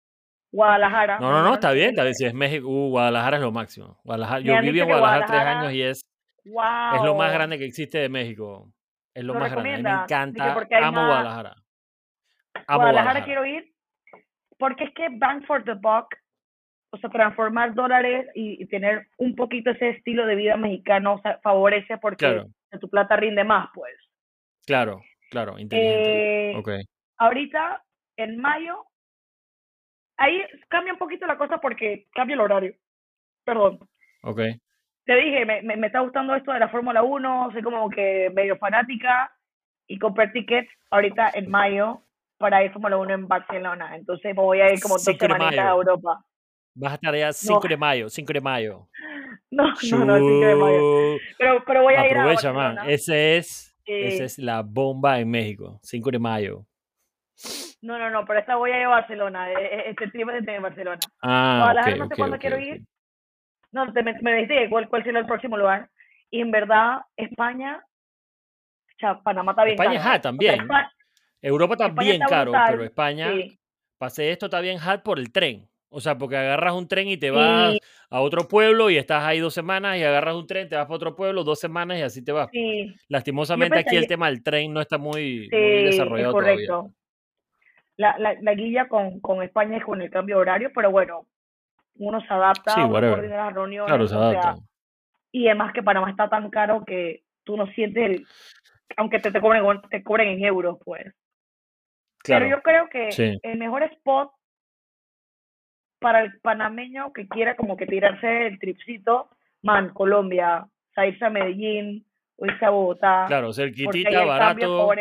Guadalajara. 0.57 1.19
No, 1.21 1.31
no, 1.31 1.43
no, 1.43 1.55
está 1.55 1.73
bien, 1.73 1.91
está 1.91 2.03
bien. 2.03 2.15
Si 2.15 2.25
es 2.25 2.33
México, 2.33 2.67
uh, 2.67 2.89
Guadalajara 2.89 3.37
es 3.37 3.43
lo 3.43 3.53
máximo. 3.53 3.99
Guadalajara, 4.05 4.41
yo 4.41 4.61
viví 4.63 4.81
en 4.81 4.87
Guadalajara 4.87 5.27
tres 5.27 5.41
años 5.41 5.73
y 5.73 5.83
es, 5.83 6.01
Wow. 6.47 6.97
es 6.97 7.03
lo 7.03 7.15
más 7.15 7.33
grande 7.33 7.59
que 7.59 7.67
existe 7.67 7.99
de 7.99 8.09
México. 8.09 8.73
Es 9.15 9.23
lo, 9.25 9.35
¿Lo 9.35 9.41
más 9.41 9.51
grande. 9.51 9.71
A 9.71 9.77
mí 9.77 9.83
me 9.83 9.91
encanta, 9.91 10.53
amo 10.83 11.07
Guadalajara. 11.07 11.57
a 12.67 12.77
Guadalajara 12.77 13.25
quiero 13.25 13.45
ir 13.45 13.73
porque 14.59 14.85
es 14.85 14.95
que 14.95 15.09
Bank 15.11 15.45
for 15.47 15.63
the 15.65 15.75
Buck, 15.75 16.15
o 16.91 16.99
sea, 16.99 17.11
transformar 17.11 17.75
dólares 17.75 18.27
y, 18.35 18.65
tener 18.67 19.09
un 19.19 19.35
poquito 19.35 19.71
ese 19.71 19.91
estilo 19.91 20.25
de 20.25 20.37
vida 20.37 20.57
mexicano 20.57 21.21
favorece 21.43 21.99
porque 21.99 22.45
tu 22.81 22.89
plata 22.89 23.17
rinde 23.17 23.45
más, 23.45 23.69
pues. 23.75 23.95
Claro, 24.67 25.03
claro, 25.31 25.59
inteligente. 25.59 26.51
Eh, 26.53 26.57
okay. 26.57 26.83
Ahorita, 27.19 27.83
en 28.17 28.39
mayo, 28.39 28.87
ahí 30.17 30.43
cambia 30.69 30.93
un 30.93 30.99
poquito 30.99 31.27
la 31.27 31.39
cosa 31.39 31.59
porque 31.59 32.07
cambia 32.15 32.35
el 32.35 32.41
horario. 32.41 32.75
Perdón. 33.45 33.79
Ok. 34.23 34.41
Te 35.05 35.15
dije, 35.15 35.45
me, 35.45 35.63
me, 35.63 35.87
está 35.87 36.01
gustando 36.01 36.35
esto 36.35 36.53
de 36.53 36.59
la 36.59 36.69
Fórmula 36.69 37.03
1, 37.03 37.51
soy 37.53 37.63
como 37.63 37.89
que 37.91 38.31
medio 38.35 38.57
fanática 38.57 39.31
y 39.87 39.99
compré 39.99 40.29
tickets 40.29 40.69
ahorita 40.91 41.31
en 41.35 41.49
mayo 41.49 42.03
para 42.39 42.65
ir 42.65 42.73
Fórmula 42.73 42.97
1 42.99 43.15
en 43.15 43.29
Barcelona. 43.29 43.95
Entonces 43.95 44.35
me 44.35 44.43
voy 44.43 44.61
a 44.61 44.73
ir 44.73 44.81
como 44.81 44.95
dos 44.95 45.05
semanas 45.05 45.57
a 45.57 45.71
Europa. 45.71 46.25
Vas 46.75 46.93
a 46.93 46.95
estar 46.97 47.15
allá 47.15 47.33
5 47.33 47.69
de 47.69 47.77
mayo, 47.77 48.09
5 48.09 48.33
de 48.33 48.41
mayo. 48.41 48.89
No, 49.49 49.63
no, 49.65 50.05
no, 50.05 50.19
5 50.19 50.41
de 50.41 50.57
mayo. 50.57 51.19
Pero, 51.39 51.65
pero 51.65 51.83
voy 51.83 51.95
a 51.95 52.11
ir 52.11 52.17
a 52.17 52.23
Aprovecha, 52.23 52.53
man. 52.53 52.79
Ese 52.89 53.37
es, 53.37 53.79
esa 53.87 54.25
es 54.25 54.39
la 54.39 54.63
bomba 54.63 55.21
en 55.21 55.31
México, 55.31 55.79
5 55.83 56.11
de 56.11 56.19
mayo. 56.19 56.67
No, 57.87 57.97
no, 57.99 58.11
no, 58.11 58.25
pero 58.27 58.41
esta 58.41 58.57
voy 58.57 58.73
a 58.73 58.81
ir 58.81 58.85
a 58.87 58.89
Barcelona. 58.89 59.49
E, 59.53 59.55
e, 59.55 59.91
este 59.91 60.09
tiempo 60.09 60.33
es 60.33 60.47
en 60.47 60.61
Barcelona. 60.61 60.99
Ah, 61.23 61.73
okay, 61.81 61.97
no 61.97 62.09
sé 62.09 62.17
cuándo 62.17 62.37
quiero 62.37 62.59
ir. 62.59 62.83
No, 63.71 63.93
te, 63.93 64.03
me, 64.03 64.13
me 64.23 64.35
dijiste 64.35 64.69
cuál, 64.69 64.89
cuál 64.89 65.05
será 65.05 65.21
el 65.21 65.27
próximo 65.27 65.57
lugar. 65.57 65.89
Y 66.29 66.41
en 66.41 66.51
verdad, 66.51 66.99
España, 67.17 67.81
o 67.81 68.99
sea, 68.99 69.21
Panamá 69.21 69.53
está 69.53 69.63
bien 69.63 69.81
España 69.81 70.03
caro. 70.03 70.21
también. 70.21 70.67
Europa 71.41 71.75
está 71.75 71.89
bien 72.03 72.21
caro, 72.29 72.51
pero 72.67 72.83
España, 72.83 73.33
pasé 73.99 74.33
esto 74.33 74.47
está 74.47 74.61
bien 74.61 74.79
hard 74.81 75.03
por 75.05 75.21
el 75.21 75.31
tren. 75.31 75.69
O 75.89 76.01
sea, 76.01 76.19
porque 76.19 76.37
agarras 76.37 76.75
un 76.75 76.89
tren 76.89 77.07
y 77.07 77.17
te 77.17 77.31
vas 77.31 77.79
a 78.11 78.21
otro 78.21 78.49
pueblo 78.49 78.91
y 78.91 78.97
estás 78.97 79.23
ahí 79.23 79.39
dos 79.39 79.55
semanas 79.55 79.97
y 79.97 80.03
agarras 80.03 80.35
un 80.35 80.47
tren, 80.49 80.69
te 80.69 80.75
vas 80.75 80.87
para 80.87 80.97
otro 80.97 81.15
pueblo 81.15 81.45
dos 81.45 81.61
semanas 81.61 81.99
y 81.99 82.03
así 82.03 82.25
te 82.25 82.33
vas. 82.33 82.49
Lastimosamente 83.09 83.79
aquí 83.79 83.95
el 83.95 84.09
tema 84.09 84.27
del 84.27 84.43
tren 84.43 84.73
no 84.73 84.81
está 84.81 84.99
muy, 84.99 85.49
desarrollado 85.49 86.33
correcto. 86.33 86.91
La, 87.97 88.19
la, 88.19 88.35
la, 88.41 88.55
guía 88.55 88.89
con, 88.89 89.21
con 89.21 89.43
España 89.43 89.79
es 89.79 89.85
con 89.85 90.03
el 90.03 90.11
cambio 90.11 90.37
de 90.37 90.43
horario, 90.43 90.71
pero 90.75 90.91
bueno, 90.91 91.27
uno 91.95 92.21
se 92.21 92.33
adapta, 92.33 92.75
sí, 92.75 92.81
uno 92.81 92.93
coordina 92.93 93.37
las 93.37 93.55
reuniones. 93.55 93.89
Claro, 93.89 94.07
se 94.07 94.15
adapta. 94.15 94.57
y 95.33 95.47
además 95.49 95.73
que 95.73 95.83
Panamá 95.83 96.11
está 96.11 96.29
tan 96.29 96.51
caro 96.51 96.85
que 96.85 97.23
tú 97.45 97.57
no 97.57 97.67
sientes 97.69 98.05
el, 98.05 98.27
aunque 98.97 99.19
te, 99.19 99.31
te 99.31 99.41
cobren 99.41 99.65
te 99.91 100.03
cobren 100.03 100.29
en 100.29 100.45
euros, 100.45 100.79
pues. 100.85 101.15
Pero 102.25 102.47
yo 102.47 102.61
creo 102.61 102.89
que 102.89 103.39
el 103.43 103.59
mejor 103.59 103.85
spot 103.85 104.33
para 106.01 106.23
el 106.23 106.39
panameño 106.41 107.13
que 107.13 107.29
quiera 107.29 107.57
como 107.57 107.77
que 107.77 107.87
tirarse 107.87 108.47
el 108.47 108.59
tripcito, 108.59 109.31
man, 109.63 109.91
Colombia, 109.91 110.67
o 110.97 111.03
irse 111.03 111.25
a 111.25 111.31
Medellín 111.31 112.07
o 112.37 112.47
irse 112.47 112.65
a 112.65 112.71
Bogotá. 112.71 113.25
Claro, 113.29 113.53
cerquitita, 113.53 114.25
barato. 114.25 114.93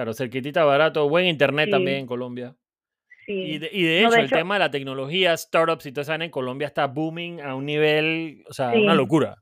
Claro, 0.00 0.14
cerquitita, 0.14 0.64
barato, 0.64 1.10
buen 1.10 1.26
internet 1.26 1.68
también 1.68 1.98
en 1.98 2.06
Colombia. 2.06 2.56
Sí. 3.26 3.34
Y 3.34 3.58
de, 3.58 3.68
y 3.70 3.82
de, 3.82 4.00
hecho, 4.00 4.14
el 4.14 4.30
tema 4.30 4.54
de 4.54 4.60
la 4.60 4.70
tecnología, 4.70 5.36
startups 5.36 5.84
y 5.84 5.92
todo 5.92 6.00
eso 6.00 6.14
en 6.14 6.30
Colombia 6.30 6.68
está 6.68 6.86
booming 6.86 7.42
a 7.42 7.54
un 7.54 7.66
nivel, 7.66 8.42
o 8.48 8.52
sea, 8.54 8.70
una 8.70 8.94
locura. 8.94 9.36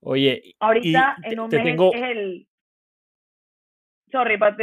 Oye, 0.00 0.54
ahorita 0.58 1.16
en 1.22 1.38
un 1.38 1.50
mes 1.50 1.96
es 1.96 2.02
el, 2.02 2.46
sorry, 4.10 4.38
para, 4.38 4.56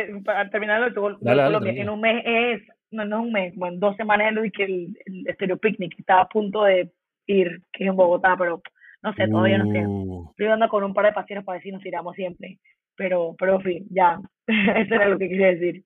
terminar 0.50 0.92
lo 0.92 1.60
de 1.60 1.80
en 1.82 1.90
un 1.92 2.02
mes 2.02 2.24
es, 2.26 2.62
no, 2.90 3.06
no 3.06 3.20
es 3.20 3.26
un 3.28 3.32
mes, 3.32 3.54
como 3.54 3.68
en 3.68 3.80
dos 3.80 3.96
semanas 3.96 4.34
es 4.44 4.52
que 4.54 4.64
el, 4.64 4.98
el 5.06 5.36
Stereo 5.36 5.58
Picnic 5.60 6.00
estaba 6.00 6.22
a 6.22 6.30
punto 6.30 6.64
de 6.64 6.92
ir, 7.28 7.62
que 7.72 7.84
es 7.84 7.90
en 7.92 7.96
Bogotá, 7.96 8.36
pero 8.40 8.60
no 9.04 9.14
sé, 9.14 9.28
todavía 9.28 9.60
no 9.60 9.72
sé. 9.72 9.86
Uh. 9.86 10.30
Estoy 10.32 10.48
andando 10.48 10.68
con 10.68 10.84
un 10.84 10.96
par 10.96 11.06
de 11.06 11.12
pacientes 11.12 11.46
para 11.46 11.60
decir 11.60 11.72
nos 11.72 11.84
tiramos 11.84 12.16
siempre, 12.16 12.58
pero, 12.96 13.36
pero 13.38 13.56
en 13.56 13.62
fin, 13.62 13.88
ya, 13.90 14.20
eso 14.48 14.96
era 14.96 15.08
lo 15.08 15.18
que 15.18 15.30
quería 15.30 15.48
decir. 15.48 15.84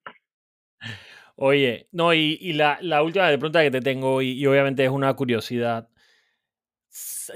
Oye, 1.36 1.88
no, 1.91 2.13
y, 2.13 2.38
y 2.41 2.54
la, 2.54 2.78
la 2.82 3.02
última 3.02 3.28
pregunta 3.28 3.63
que 3.63 3.72
te 3.72 3.82
tengo, 3.82 4.22
y, 4.22 4.32
y 4.32 4.45
obviamente 4.45 4.84
es 4.84 4.89
una 4.89 5.13
curiosidad 5.13 5.89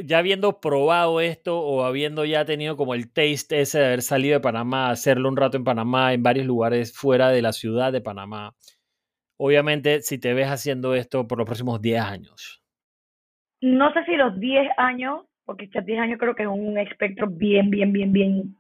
ya 0.03 0.17
habiendo 0.17 0.59
probado 0.59 1.21
esto 1.21 1.59
o 1.59 1.83
habiendo 1.83 2.25
ya 2.25 2.45
tenido 2.45 2.75
como 2.75 2.93
el 2.93 3.12
taste 3.12 3.62
ese 3.62 3.79
de 3.79 3.86
haber 3.86 4.01
salido 4.01 4.36
de 4.36 4.41
Panamá, 4.41 4.89
hacerlo 4.89 5.29
un 5.29 5.38
rato 5.38 5.57
en 5.57 5.63
Panamá, 5.63 6.13
en 6.13 6.23
varios 6.23 6.45
lugares 6.45 6.95
fuera 6.95 7.29
de 7.29 7.41
la 7.41 7.53
ciudad 7.53 7.91
de 7.91 8.01
Panamá, 8.01 8.55
obviamente 9.38 10.01
si 10.01 10.17
te 10.17 10.33
ves 10.33 10.47
haciendo 10.47 10.95
esto 10.95 11.27
por 11.27 11.38
los 11.38 11.45
próximos 11.45 11.81
10 11.81 12.01
años. 12.01 12.63
No 13.62 13.93
sé 13.93 14.03
si 14.05 14.15
los 14.15 14.39
10 14.39 14.67
años, 14.77 15.21
porque 15.45 15.69
ya 15.73 15.81
10 15.81 15.99
años 15.99 16.19
creo 16.19 16.36
que 16.36 16.43
es 16.43 16.49
un 16.49 16.77
espectro 16.77 17.27
bien, 17.27 17.69
bien, 17.69 17.93
bien, 17.93 18.12
bien 18.12 18.57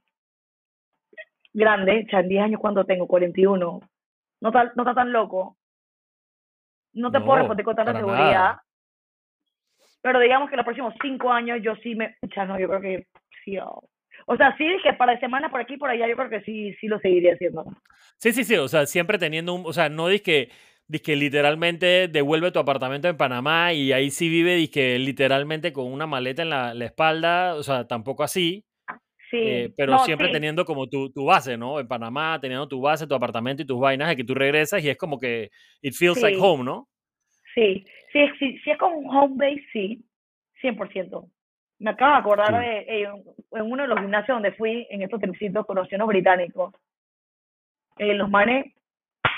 grande. 1.53 2.03
O 2.05 2.09
sea, 2.09 2.19
en 2.19 2.29
10 2.29 2.43
años 2.43 2.61
cuando 2.61 2.85
tengo 2.85 3.07
41, 3.07 3.79
no 4.41 4.49
está, 4.49 4.71
no 4.75 4.83
está 4.83 4.93
tan 4.93 5.11
loco. 5.11 5.57
No 6.93 7.11
te 7.11 7.19
puedo 7.21 7.37
responder 7.37 7.65
con 7.65 7.75
tanta 7.75 7.93
seguridad. 7.93 8.57
Pero 10.01 10.19
digamos 10.19 10.49
que 10.49 10.57
los 10.57 10.65
próximos 10.65 10.93
cinco 11.01 11.31
años 11.31 11.59
yo 11.63 11.75
sí 11.77 11.95
me, 11.95 12.17
ya 12.35 12.45
no, 12.45 12.59
yo 12.59 12.67
creo 12.67 12.81
que 12.81 13.07
sí. 13.43 13.57
Oh. 13.57 13.81
O 14.25 14.37
sea, 14.37 14.55
sí 14.57 14.67
que 14.83 14.93
para 14.93 15.19
semanas 15.19 15.49
por 15.49 15.61
aquí 15.61 15.77
por 15.77 15.89
allá, 15.89 16.07
yo 16.07 16.15
creo 16.15 16.29
que 16.29 16.41
sí, 16.41 16.73
sí 16.79 16.87
lo 16.87 16.99
seguiría 16.99 17.33
haciendo. 17.33 17.65
Sí, 18.17 18.31
sí, 18.31 18.43
sí, 18.43 18.55
o 18.55 18.67
sea, 18.67 18.85
siempre 18.85 19.17
teniendo 19.17 19.53
un, 19.53 19.65
o 19.65 19.73
sea, 19.73 19.89
no 19.89 20.07
que 20.23 20.49
que 21.03 21.15
literalmente 21.15 22.07
devuelve 22.07 22.51
tu 22.51 22.59
apartamento 22.59 23.07
en 23.07 23.17
Panamá 23.17 23.73
y 23.73 23.93
ahí 23.93 24.11
sí 24.11 24.29
vive 24.29 24.69
que 24.69 24.99
literalmente 24.99 25.73
con 25.73 25.91
una 25.91 26.05
maleta 26.05 26.43
en 26.43 26.49
la, 26.49 26.73
espalda, 26.85 27.55
o 27.55 27.63
sea, 27.63 27.87
tampoco 27.87 28.23
así. 28.23 28.65
Sí, 29.33 29.39
eh, 29.41 29.73
pero 29.75 29.97
siempre 29.97 30.29
teniendo 30.29 30.63
como 30.63 30.85
tu, 30.85 31.11
tu, 31.11 31.25
base, 31.25 31.57
¿no? 31.57 31.79
En 31.79 31.87
Panamá, 31.87 32.37
teniendo 32.39 32.67
tu 32.67 32.79
base, 32.79 33.07
tu 33.07 33.15
apartamento 33.15 33.63
y 33.63 33.65
tus 33.65 33.79
vainas, 33.79 34.09
de 34.09 34.15
que 34.15 34.23
tú 34.23 34.35
regresas 34.35 34.83
y 34.83 34.89
es 34.89 34.95
como 34.95 35.19
que 35.19 35.49
it 35.81 35.95
feels 35.95 36.21
like 36.21 36.37
home, 36.39 36.63
¿no? 36.63 36.87
Sí, 37.55 37.83
sí, 38.11 38.27
sí, 38.37 38.59
si 38.59 38.69
es 38.69 38.77
con 38.77 38.91
home 38.93 39.33
base, 39.35 39.65
sí, 39.73 40.05
100%. 40.61 41.27
Me 41.79 41.89
acabo 41.89 42.11
de 42.11 42.19
acordar 42.19 42.61
de 42.61 42.77
eh, 42.81 43.07
en 43.53 43.71
uno 43.71 43.81
de 43.81 43.89
los 43.89 43.99
gimnasios 44.01 44.35
donde 44.35 44.51
fui, 44.51 44.85
en 44.91 45.01
estos 45.01 45.19
tripsitos, 45.19 45.65
conocí 45.65 45.95
a 45.95 45.97
unos 45.97 46.09
británicos. 46.09 46.71
Eh, 47.97 48.13
los 48.13 48.29
manes 48.29 48.71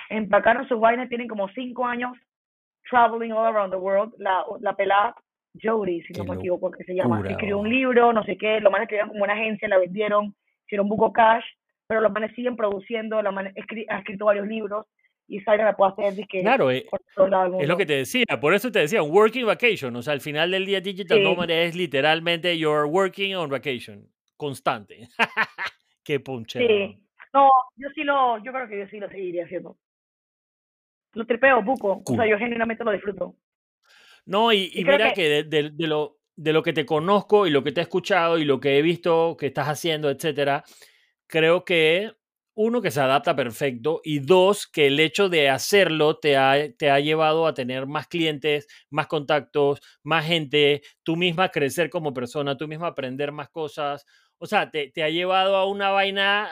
empacaron 0.09 0.67
sus 0.67 0.77
vainas, 0.77 1.07
tienen 1.07 1.29
como 1.29 1.47
cinco 1.53 1.85
años 1.85 2.17
traveling 2.89 3.31
all 3.31 3.45
around 3.45 3.71
the 3.71 3.79
world. 3.79 4.13
La, 4.17 4.43
la 4.59 4.75
pelada 4.75 5.15
Jodie, 5.61 6.03
si 6.03 6.13
no 6.13 6.25
me 6.25 6.35
equivoco, 6.35 6.71
que 6.71 6.83
se 6.83 6.93
llama, 6.93 7.23
escribió 7.27 7.59
un 7.59 7.69
libro, 7.69 8.13
no 8.13 8.23
sé 8.23 8.37
qué, 8.37 8.59
los 8.59 8.71
manes 8.71 8.85
escribieron 8.85 9.09
como 9.09 9.23
una 9.23 9.33
agencia, 9.33 9.67
la 9.67 9.77
vendieron, 9.77 10.35
hicieron 10.65 10.89
buco 10.89 11.13
cash, 11.13 11.43
pero 11.87 12.01
los 12.01 12.11
manes 12.11 12.33
siguen 12.35 12.55
produciendo, 12.55 13.21
los 13.21 13.33
manes 13.33 13.53
ha 13.89 13.97
escrito 13.99 14.25
varios 14.25 14.47
libros 14.47 14.85
y 15.27 15.39
Zaira 15.41 15.65
la 15.65 15.75
puede 15.75 15.91
hacer 15.91 16.27
que 16.27 16.41
claro, 16.41 16.69
eh, 16.71 16.85
es 17.59 17.67
lo 17.67 17.77
que 17.77 17.85
te 17.85 17.97
decía, 17.97 18.25
por 18.39 18.53
eso 18.53 18.71
te 18.71 18.79
decía, 18.79 19.01
working 19.01 19.45
vacation, 19.45 19.95
o 19.95 20.01
sea, 20.01 20.13
al 20.13 20.21
final 20.21 20.51
del 20.51 20.65
día 20.65 20.81
Digital 20.81 21.23
Nomad 21.23 21.49
es 21.49 21.75
literalmente 21.75 22.57
you're 22.57 22.85
working 22.85 23.35
on 23.35 23.49
vacation, 23.49 24.07
constante. 24.37 25.07
Qué 26.03 26.19
ponchero. 26.19 26.67
Sí, 26.67 27.03
no, 27.33 27.49
yo 27.75 27.89
sí 27.95 28.03
lo, 28.03 28.37
yo 28.43 28.51
creo 28.53 28.67
que 28.67 28.79
yo 28.79 28.87
sí 28.87 28.99
lo 28.99 29.09
seguiría 29.09 29.45
haciendo. 29.45 29.77
Lo 31.13 31.25
tripeo, 31.25 31.63
buco, 31.63 32.03
o 32.05 32.15
sea, 32.15 32.27
yo 32.27 32.37
genuinamente 32.37 32.83
lo 32.83 32.91
disfruto. 32.91 33.35
No, 34.25 34.51
y, 34.51 34.71
y, 34.73 34.83
mira 34.83 35.13
que, 35.13 35.43
de, 35.43 35.69
de, 35.71 35.87
lo, 35.87 36.17
de 36.35 36.53
lo 36.53 36.63
que 36.63 36.73
te 36.73 36.85
conozco 36.85 37.45
y 37.45 37.51
lo 37.51 37.63
que 37.63 37.71
te 37.71 37.81
he 37.81 37.83
escuchado 37.83 38.37
y 38.37 38.45
lo 38.45 38.59
que 38.59 38.77
he 38.77 38.81
visto 38.81 39.37
que 39.37 39.47
estás 39.47 39.67
haciendo, 39.67 40.09
etcétera, 40.09 40.63
creo 41.27 41.63
que 41.63 42.11
uno, 42.55 42.81
que 42.81 42.89
se 42.89 43.01
adapta 43.01 43.35
perfecto 43.35 44.01
y 44.03 44.19
dos, 44.19 44.65
que 44.67 44.87
el 44.87 44.99
hecho 44.99 45.27
de 45.29 45.49
hacerlo 45.49 46.17
te 46.19 46.37
ha, 46.37 46.55
te 46.77 46.89
ha 46.89 46.99
llevado 47.01 47.47
a 47.47 47.53
tener 47.53 47.85
más 47.85 48.07
clientes, 48.07 48.67
más 48.89 49.07
contactos, 49.07 49.81
más 50.03 50.25
gente, 50.25 50.81
tú 51.03 51.17
misma 51.17 51.49
crecer 51.49 51.89
como 51.89 52.13
persona, 52.13 52.57
tú 52.57 52.67
misma 52.67 52.87
aprender 52.87 53.33
más 53.33 53.49
cosas. 53.49 54.05
O 54.37 54.47
sea, 54.47 54.71
te, 54.71 54.89
te 54.89 55.03
ha 55.03 55.09
llevado 55.09 55.57
a 55.57 55.65
una 55.67 55.89
vaina, 55.89 56.49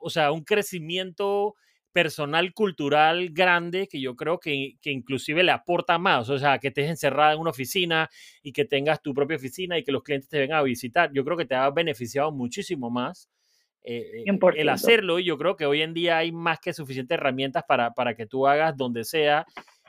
o 0.00 0.08
sea, 0.08 0.30
un 0.30 0.44
crecimiento 0.44 1.56
personal, 1.92 2.52
cultural 2.52 3.30
grande 3.30 3.88
que 3.88 4.00
yo 4.00 4.16
creo 4.16 4.38
que, 4.38 4.76
que, 4.80 4.90
inclusive 4.90 5.42
le 5.42 5.52
aporta 5.52 5.98
más, 5.98 6.28
o 6.30 6.38
sea, 6.38 6.58
que 6.58 6.68
estés 6.68 6.88
encerrada 6.88 7.32
en 7.34 7.40
una 7.40 7.50
oficina 7.50 8.08
y 8.42 8.52
que 8.52 8.64
tengas 8.64 9.02
tu 9.02 9.14
propia 9.14 9.36
oficina 9.36 9.78
y 9.78 9.84
que 9.84 9.92
los 9.92 10.02
clientes 10.02 10.28
te 10.28 10.38
vengan 10.38 10.58
a 10.58 10.62
visitar, 10.62 11.10
yo 11.12 11.24
creo 11.24 11.36
que 11.36 11.46
te 11.46 11.54
ha 11.54 11.68
beneficiado 11.70 12.32
muchísimo 12.32 12.90
más 12.90 13.28
eh, 13.82 14.24
eh, 14.26 14.38
el 14.56 14.68
hacerlo 14.68 15.18
y 15.18 15.24
yo 15.24 15.38
creo 15.38 15.56
que 15.56 15.64
hoy 15.64 15.80
en 15.80 15.94
día 15.94 16.18
hay 16.18 16.32
más 16.32 16.60
que 16.60 16.74
suficientes 16.74 17.16
herramientas 17.16 17.64
para, 17.66 17.92
para 17.92 18.14
que 18.14 18.26
tú 18.26 18.46
hagas 18.46 18.76
donde 18.76 19.04
sea 19.04 19.46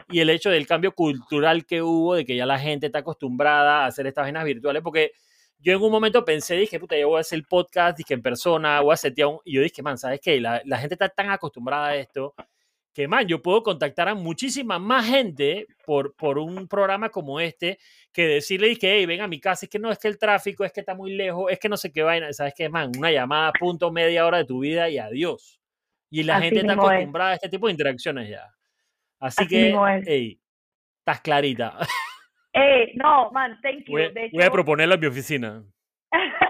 y 0.10 0.20
el 0.20 0.30
hecho 0.30 0.50
del 0.50 0.66
cambio 0.66 0.94
cultural 0.94 1.66
que 1.66 1.82
hubo, 1.82 2.16
de 2.16 2.26
que 2.26 2.36
ya 2.36 2.46
la 2.46 2.58
gente 2.58 2.86
está 2.86 3.00
acostumbrada 3.00 3.84
a 3.84 3.88
hacer 3.88 4.08
estas 4.08 4.26
venas 4.26 4.46
virtuales, 4.46 4.82
porque 4.82 5.12
yo 5.62 5.74
en 5.74 5.82
un 5.82 5.92
momento 5.92 6.26
pensé, 6.26 6.56
dije, 6.56 6.80
puta, 6.80 6.98
yo 6.98 7.10
voy 7.10 7.18
a 7.18 7.22
hacer 7.22 7.38
el 7.38 7.46
podcast, 7.46 7.98
dije, 7.98 8.14
en 8.14 8.22
persona, 8.22 8.82
voy 8.82 8.94
a 8.94 8.98
setear 8.98 9.28
un... 9.28 9.40
Y 9.46 9.54
yo 9.54 9.62
dije, 9.62 9.82
man, 9.82 9.98
¿sabes 9.98 10.20
qué? 10.22 10.42
La, 10.42 10.62
la 10.66 10.78
gente 10.78 10.96
está 10.96 11.10
tan 11.10 11.30
acostumbrada 11.30 11.90
a 11.90 11.96
esto 11.96 12.34
que, 12.94 13.08
man, 13.08 13.26
yo 13.28 13.42
puedo 13.42 13.64
contactar 13.64 14.10
a 14.10 14.16
muchísima 14.16 14.78
más 14.80 15.08
gente 15.08 15.68
por, 15.86 16.14
por 16.16 16.38
un 16.38 16.68
programa 16.68 17.10
como 17.10 17.40
este 17.40 17.78
que 18.12 18.28
decirle 18.28 18.76
que, 18.76 18.94
hey, 18.94 19.06
ven 19.06 19.22
a 19.22 19.28
mi 19.28 19.40
casa, 19.40 19.66
es 19.66 19.70
que 19.70 19.80
no, 19.80 19.92
es 19.92 19.98
que 19.98 20.08
el 20.08 20.18
tráfico, 20.18 20.66
es 20.66 20.74
que 20.74 20.82
está 20.82 20.94
muy 20.94 21.14
lejos, 21.14 21.52
es 21.52 21.60
que 21.60 21.70
no 21.70 21.78
sé 21.78 21.92
qué 21.92 22.04
vaina, 22.04 22.32
¿sabes 22.34 22.54
qué, 22.56 22.68
man? 22.68 22.92
Una 22.98 23.12
llamada, 23.12 23.54
punto, 23.54 23.92
media 23.92 24.26
hora 24.26 24.40
de 24.40 24.46
tu 24.46 24.60
vida 24.60 24.90
y 24.90 24.98
adiós. 24.98 25.62
Y 26.10 26.24
la 26.24 26.42
gente 26.42 26.60
está 26.60 26.74
acostumbrada 26.74 27.32
a 27.32 27.36
este 27.36 27.50
tipo 27.50 27.68
de 27.68 27.72
interacciones 27.72 28.30
ya. 28.30 28.54
Así, 29.20 29.48
que, 29.48 29.74
hey, 30.06 30.42
estás 31.00 31.22
clarita. 31.22 31.78
No, 32.96 33.32
man, 33.32 33.60
thank 33.62 33.86
you. 33.86 33.94
Voy, 33.94 34.44
a 34.44 34.52
proponerlo 34.52 34.96
en 34.96 35.02
mi 35.02 35.08
oficina. 35.08 35.64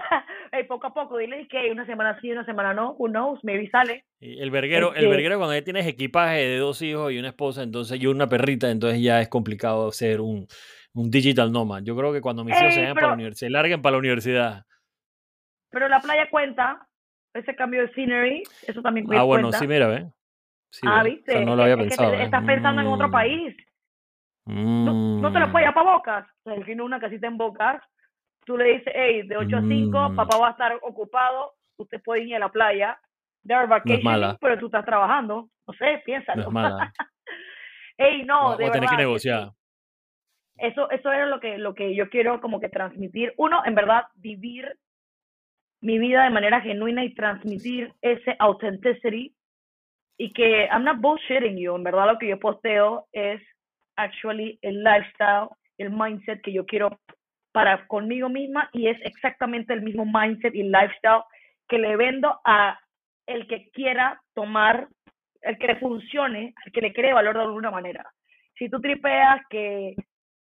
poco 0.68 0.86
a 0.86 0.94
poco, 0.94 1.18
dile 1.18 1.46
que 1.48 1.70
una 1.70 1.86
semana 1.86 2.18
sí, 2.20 2.30
una 2.30 2.44
semana 2.44 2.74
no, 2.74 2.94
who 2.98 3.08
knows, 3.08 3.40
maybe 3.42 3.68
sale. 3.70 4.04
El 4.20 4.50
verguero, 4.50 4.94
el 4.94 5.08
verguero 5.08 5.38
cuando 5.38 5.54
ya 5.54 5.62
tienes 5.62 5.86
equipaje 5.86 6.38
de 6.38 6.58
dos 6.58 6.82
hijos 6.82 7.12
y 7.12 7.18
una 7.18 7.28
esposa, 7.28 7.62
entonces 7.62 7.98
yo 7.98 8.10
una 8.10 8.28
perrita, 8.28 8.70
entonces 8.70 9.02
ya 9.02 9.20
es 9.20 9.28
complicado 9.28 9.90
ser 9.92 10.20
un, 10.20 10.46
un 10.94 11.10
digital 11.10 11.50
nomad. 11.52 11.82
Yo 11.82 11.96
creo 11.96 12.12
que 12.12 12.20
cuando 12.20 12.44
mis 12.44 12.56
hijos 12.56 12.74
se 12.74 12.80
vayan 12.80 12.94
para 12.94 13.08
la 13.08 13.14
universidad, 13.14 13.48
se 13.48 13.50
larguen 13.50 13.82
para 13.82 13.92
la 13.92 13.98
universidad. 13.98 14.64
Pero 15.70 15.88
la 15.88 16.00
playa 16.00 16.28
cuenta, 16.30 16.86
ese 17.34 17.54
cambio 17.54 17.82
de 17.82 17.92
scenery, 17.92 18.42
eso 18.66 18.82
también 18.82 19.06
cuenta. 19.06 19.22
Ah, 19.22 19.24
bueno, 19.24 19.52
sí, 19.52 19.66
mira, 19.66 19.88
ve. 19.88 20.06
ah, 20.82 21.02
viste. 21.02 21.44
no 21.44 21.56
lo 21.56 21.62
había 21.62 21.76
pensado. 21.76 22.12
estás 22.14 22.44
pensando 22.44 22.82
en 22.82 22.88
otro 22.88 23.08
mm. 23.08 23.12
país. 23.12 23.56
No, 25.22 25.32
te 25.32 25.40
lo 25.40 25.52
puedes 25.52 25.68
ir 25.68 25.74
para 25.74 25.90
Bocas. 25.92 26.26
O 26.44 26.50
sea, 26.50 26.64
tiene 26.64 26.82
una 26.82 27.00
casita 27.00 27.26
en 27.26 27.38
Bocas. 27.38 27.82
Tú 28.44 28.56
le 28.56 28.78
dices, 28.78 28.92
hey, 28.94 29.22
de 29.22 29.36
8 29.36 29.56
a 29.56 29.60
5, 29.60 30.10
mm. 30.10 30.16
papá 30.16 30.38
va 30.38 30.48
a 30.48 30.50
estar 30.50 30.78
ocupado. 30.82 31.54
Usted 31.76 32.02
puede 32.02 32.22
ir 32.24 32.36
a 32.36 32.40
la 32.40 32.48
playa. 32.48 32.98
de 33.42 33.54
vacaciones, 33.66 34.36
pero 34.40 34.58
tú 34.58 34.66
estás 34.66 34.84
trabajando. 34.84 35.48
No 35.66 35.74
sé, 35.74 36.02
piénsalo. 36.04 36.50
No 36.50 36.82
es 36.82 36.90
hey, 37.98 38.22
no, 38.26 38.56
de 38.56 38.70
tener 38.70 38.90
que 38.90 38.96
negociar. 38.96 39.50
Eso, 40.58 40.90
eso 40.90 41.10
era 41.10 41.26
lo 41.26 41.40
que, 41.40 41.58
lo 41.58 41.74
que 41.74 41.94
yo 41.94 42.08
quiero 42.10 42.40
como 42.40 42.60
que 42.60 42.68
transmitir. 42.68 43.32
Uno, 43.36 43.62
en 43.64 43.74
verdad, 43.74 44.04
vivir 44.14 44.76
mi 45.80 45.98
vida 45.98 46.24
de 46.24 46.30
manera 46.30 46.60
genuina 46.60 47.04
y 47.04 47.14
transmitir 47.14 47.92
ese 48.00 48.36
authenticity 48.38 49.34
y 50.16 50.32
que 50.32 50.66
I'm 50.66 50.84
not 50.84 50.98
bullshitting 51.00 51.56
you, 51.58 51.74
en 51.74 51.82
verdad 51.82 52.06
lo 52.06 52.18
que 52.18 52.28
yo 52.28 52.38
posteo 52.38 53.06
es 53.12 53.42
actually 54.02 54.58
el 54.62 54.82
lifestyle, 54.82 55.48
el 55.78 55.90
mindset 55.90 56.40
que 56.42 56.52
yo 56.52 56.66
quiero 56.66 56.98
para 57.52 57.86
conmigo 57.86 58.28
misma 58.28 58.68
y 58.72 58.88
es 58.88 58.98
exactamente 59.02 59.72
el 59.72 59.82
mismo 59.82 60.04
mindset 60.06 60.54
y 60.54 60.62
lifestyle 60.62 61.22
que 61.68 61.78
le 61.78 61.96
vendo 61.96 62.40
a 62.44 62.78
el 63.26 63.46
que 63.46 63.70
quiera 63.70 64.20
tomar, 64.34 64.88
el 65.42 65.58
que 65.58 65.68
le 65.68 65.76
funcione, 65.76 66.54
el 66.66 66.72
que 66.72 66.80
le 66.80 66.92
cree 66.92 67.12
valor 67.12 67.36
de 67.36 67.42
alguna 67.42 67.70
manera. 67.70 68.04
Si 68.58 68.68
tú 68.68 68.80
tripeas 68.80 69.40
que 69.48 69.94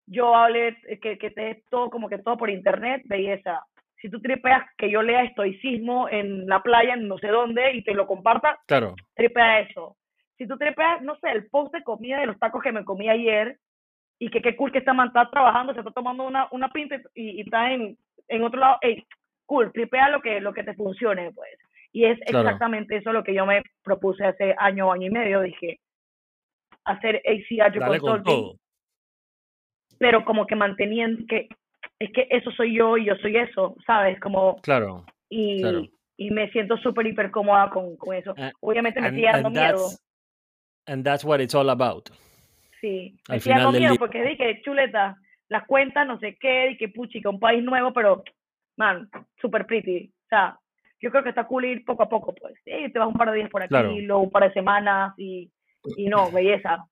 yo 0.07 0.35
hable, 0.35 0.77
que, 1.03 1.19
que 1.19 1.31
te 1.31 1.63
todo 1.71 1.91
como 1.91 2.09
que 2.09 2.19
todo 2.19 2.37
por 2.37 2.51
internet, 2.51 3.03
belleza. 3.05 3.63
Si 4.01 4.09
tú 4.09 4.21
tripeas 4.21 4.65
que 4.77 4.91
yo 4.91 5.03
lea 5.03 5.25
estoicismo 5.25 6.09
en 6.09 6.47
la 6.47 6.63
playa, 6.63 6.95
en 6.95 7.09
no 7.09 7.19
sé 7.19 7.29
dónde, 7.29 7.75
y 7.75 7.83
te 7.83 7.95
lo 7.95 8.07
comparta, 8.07 8.59
claro. 8.67 8.95
tripea 9.15 9.61
eso 9.61 9.98
si 10.39 10.47
tú 10.47 10.57
trepas, 10.57 11.03
no 11.03 11.17
sé, 11.17 11.31
el 11.31 11.47
post 11.49 11.75
de 11.75 11.83
comida 11.83 12.21
de 12.21 12.27
los 12.27 12.39
tacos 12.39 12.63
que 12.63 12.73
me 12.73 12.85
comí 12.85 13.09
ayer, 13.09 13.59
y 14.19 14.31
que 14.31 14.43
qué 14.43 14.57
cool 14.57 14.73
que 14.73 14.79
esta 14.79 14.93
man 14.93 15.09
está 15.09 15.29
trabajando, 15.31 15.73
se 15.73 15.81
está 15.81 15.93
tomando 15.93 16.25
una, 16.25 16.49
una 16.51 16.69
pinta 16.71 16.97
y, 17.15 17.41
está 17.41 17.73
en, 17.73 17.97
en 18.29 18.43
otro 18.43 18.59
lado, 18.59 18.79
hey, 18.83 19.05
cool, 19.47 19.73
tripea 19.73 20.09
lo 20.09 20.21
que, 20.21 20.41
lo 20.41 20.53
que 20.53 20.65
te 20.65 20.75
funcione, 20.75 21.33
pues. 21.33 21.51
Y 21.93 22.05
es 22.05 22.19
exactamente 22.23 22.97
eso 22.97 23.13
lo 23.13 23.25
que 23.25 23.35
yo 23.35 23.47
me 23.47 23.63
propuse 23.83 24.25
hace 24.25 24.55
año, 24.59 24.93
año 24.93 25.07
y 25.07 25.11
medio, 25.11 25.41
dije, 25.41 25.81
hacer 26.85 27.23
ACH 27.25 27.79
Consulting. 27.79 28.59
Pero 29.99 30.25
como 30.25 30.47
que 30.47 30.55
manteniendo 30.55 31.25
que 31.29 31.49
es 31.99 32.13
que 32.13 32.29
eso 32.31 32.51
soy 32.53 32.77
yo 32.77 32.97
y 32.97 33.07
yo 33.07 33.17
soy 33.17 33.37
eso, 33.37 33.75
¿sabes? 33.87 34.21
Como 34.21 34.57
Claro. 34.63 35.05
Y, 35.29 35.63
y 36.17 36.31
me 36.31 36.51
siento 36.51 36.77
súper 36.77 37.07
hiper 37.07 37.31
cómoda 37.31 37.71
con, 37.71 37.97
con 37.97 38.15
eso. 38.15 38.35
Obviamente 38.61 39.01
me 39.01 39.11
sigue 39.11 39.31
dando 39.33 39.51
miedo 39.51 39.89
And 40.89 41.05
that's 41.05 41.25
what 41.25 41.41
it's 41.41 41.55
all 41.55 41.69
about. 41.69 42.09
Sí, 42.81 43.15
al 43.29 43.41
final 43.41 43.73
miedo 43.73 43.97
porque 43.97 44.23
dije, 44.23 44.63
chuleta, 44.63 45.17
las 45.49 45.67
cuentas, 45.67 46.07
no 46.07 46.19
sé 46.19 46.37
qué, 46.41 46.71
y 46.71 46.77
que 46.79 46.89
puchica, 46.89 47.29
un 47.29 47.39
país 47.39 47.63
nuevo, 47.63 47.93
pero, 47.93 48.25
man, 48.77 49.09
super 49.41 49.67
pretty. 49.67 50.11
O 50.25 50.29
sea, 50.29 50.59
yo 51.01 51.11
creo 51.11 51.23
que 51.23 51.29
está 51.29 51.47
cool 51.47 51.67
ir 51.67 51.85
poco 51.85 52.05
a 52.05 52.09
poco, 52.09 52.35
pues. 52.35 52.55
Sí, 52.65 52.73
te 52.93 52.99
vas 52.99 53.09
un 53.09 53.15
par 53.15 53.31
de 53.31 53.37
días 53.37 53.51
por 53.51 53.63
aquí, 53.63 54.01
luego 54.01 54.23
un 54.23 54.31
par 54.31 54.45
de 54.45 54.53
semanas, 54.55 55.13
y, 55.19 55.51
y 55.97 56.07
no, 56.07 56.31
belleza. 56.31 56.87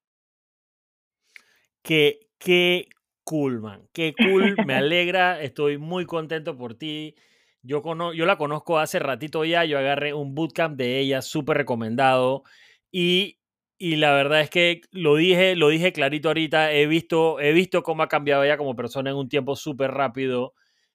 Qué, 1.83 2.19
qué 2.39 2.89
cool, 3.25 3.61
man. 3.61 3.89
Qué 3.93 4.15
cool, 4.15 4.57
me 4.67 4.75
alegra, 4.75 5.41
estoy 5.41 5.79
muy 5.79 6.05
contento 6.05 6.57
por 6.57 6.75
ti. 6.75 7.15
Yo, 7.63 7.81
cono 7.83 8.13
yo 8.13 8.27
la 8.27 8.37
conozco 8.37 8.79
hace 8.79 8.99
ratito 8.99 9.45
ya, 9.45 9.65
yo 9.65 9.79
agarré 9.79 10.13
un 10.13 10.35
bootcamp 10.35 10.77
de 10.77 10.99
ella, 10.99 11.23
súper 11.23 11.57
recomendado. 11.57 12.45
Y 12.93 13.39
y 13.79 13.97
la 13.97 14.13
verdad 14.13 14.41
es 14.41 14.51
que 14.51 14.81
lo 14.91 15.17
dije, 15.17 15.55
lo 15.55 15.69
dije 15.69 15.93
clarito 15.93 16.29
ahorita, 16.29 16.73
he 16.73 16.87
visto, 16.87 17.41
he 17.41 17.53
visto 17.53 17.83
cómo 17.83 18.03
ha 18.03 18.09
cambiado 18.09 18.43
ella 18.43 18.57
como 18.57 18.75
persona 18.75 19.11
en 19.11 19.17
un 19.17 19.29
tiempo 19.29 19.57
súper 19.57 19.91
rápido 19.91 20.55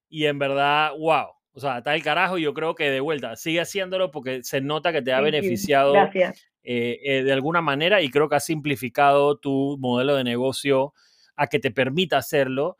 y 0.10 0.26
en 0.26 0.40
verdad, 0.40 0.92
wow, 0.98 1.28
o 1.54 1.60
sea, 1.60 1.80
está 1.80 1.94
el 1.94 2.04
carajo 2.04 2.38
y 2.38 2.44
yo 2.44 2.54
creo 2.54 2.74
que 2.76 2.90
de 2.90 3.00
vuelta, 3.00 3.36
sigue 3.36 3.62
haciéndolo 3.62 4.10
porque 4.10 4.42
se 4.44 4.62
nota 4.62 4.92
que 4.92 5.02
te 5.02 5.14
ha 5.14 5.22
beneficiado 5.22 5.94
eh, 6.14 6.40
eh, 6.64 7.24
de 7.24 7.32
alguna 7.34 7.62
manera 7.62 8.02
y 8.02 8.10
creo 8.10 8.30
que 8.30 8.36
ha 8.36 8.40
simplificado 8.40 9.38
tu 9.38 9.78
modelo 9.80 10.16
de 10.16 10.24
negocio 10.24 10.94
a 11.36 11.48
que 11.48 11.60
te 11.60 11.72
permita 11.72 12.18
hacerlo 12.18 12.78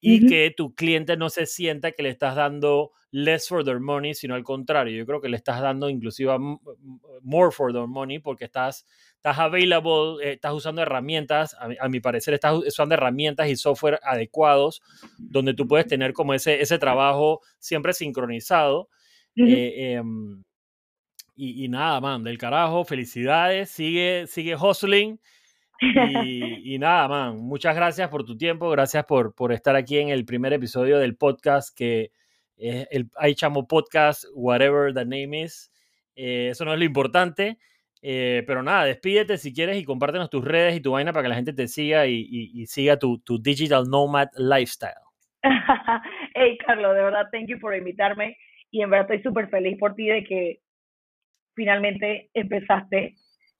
y 0.00 0.26
que 0.26 0.52
tu 0.56 0.74
cliente 0.74 1.16
no 1.16 1.30
se 1.30 1.46
sienta 1.46 1.92
que 1.92 2.02
le 2.02 2.08
estás 2.08 2.34
dando 2.34 2.90
less 3.12 3.48
for 3.48 3.64
their 3.64 3.78
money, 3.78 4.14
sino 4.14 4.34
al 4.34 4.42
contrario, 4.42 4.96
yo 4.96 5.06
creo 5.06 5.20
que 5.20 5.28
le 5.28 5.36
estás 5.36 5.60
dando 5.60 5.88
inclusive 5.88 6.36
more 7.22 7.52
for 7.52 7.72
their 7.72 7.86
money 7.86 8.18
porque 8.18 8.46
estás 8.46 8.84
estás 9.22 9.38
available, 9.38 10.16
eh, 10.20 10.32
estás 10.32 10.52
usando 10.52 10.82
herramientas, 10.82 11.56
a 11.60 11.88
mi, 11.88 12.00
parecer 12.00 12.34
estás 12.34 12.54
usando 12.54 12.96
herramientas 12.96 13.48
y 13.48 13.54
software 13.54 14.00
adecuados 14.02 14.82
donde 15.16 15.54
tú 15.54 15.68
puedes 15.68 15.86
tener 15.86 16.12
como 16.12 16.34
ese, 16.34 16.60
ese 16.60 16.76
trabajo 16.80 17.40
siempre 17.60 17.92
sincronizado. 17.92 18.88
Eh, 19.36 19.92
em, 19.92 20.42
y, 21.36 21.68
nada, 21.68 22.00
man, 22.00 22.24
del 22.24 22.36
carajo, 22.36 22.84
felicidades, 22.84 23.70
sigue, 23.70 24.26
sigue 24.26 24.56
hustling. 24.56 25.20
Y, 26.64 26.78
nada, 26.78 27.08
man, 27.08 27.38
muchas 27.38 27.74
gracias 27.74 28.08
por 28.08 28.24
tu 28.24 28.36
tiempo, 28.36 28.70
gracias 28.70 29.04
por, 29.04 29.34
por 29.34 29.52
estar 29.52 29.74
aquí 29.74 29.98
en 29.98 30.10
el 30.10 30.24
primer 30.24 30.52
episodio 30.52 30.98
del 30.98 31.16
podcast 31.16 31.76
que 31.76 32.12
es 32.56 32.86
el 32.90 33.34
Chamo 33.34 33.66
Podcast, 33.66 34.24
whatever 34.34 34.94
the 34.94 35.04
name 35.04 35.42
is. 35.42 35.72
Eh, 36.14 36.48
eso 36.50 36.64
no 36.64 36.72
es 36.72 36.78
lo 36.78 36.84
importante. 36.84 37.58
Eh, 38.04 38.42
pero 38.48 38.64
nada, 38.64 38.84
despídete 38.84 39.38
si 39.38 39.54
quieres 39.54 39.76
y 39.76 39.84
compártenos 39.84 40.28
tus 40.28 40.44
redes 40.44 40.74
y 40.74 40.80
tu 40.80 40.90
vaina 40.90 41.12
para 41.12 41.22
que 41.22 41.28
la 41.28 41.36
gente 41.36 41.52
te 41.52 41.68
siga 41.68 42.06
y, 42.08 42.26
y, 42.28 42.66
siga 42.66 42.98
tu, 42.98 43.20
tu, 43.20 43.40
digital 43.40 43.88
nomad 43.88 44.26
lifestyle. 44.36 44.92
hey, 46.34 46.58
Carlos, 46.66 46.96
de 46.96 47.02
verdad, 47.02 47.28
thank 47.30 47.46
you 47.46 47.60
por 47.60 47.76
invitarme 47.76 48.36
y 48.72 48.82
en 48.82 48.90
verdad 48.90 49.12
estoy 49.12 49.22
súper 49.22 49.48
feliz 49.48 49.78
por 49.78 49.94
ti 49.94 50.06
de 50.06 50.24
que 50.24 50.60
finalmente 51.54 52.28
empezaste. 52.34 53.14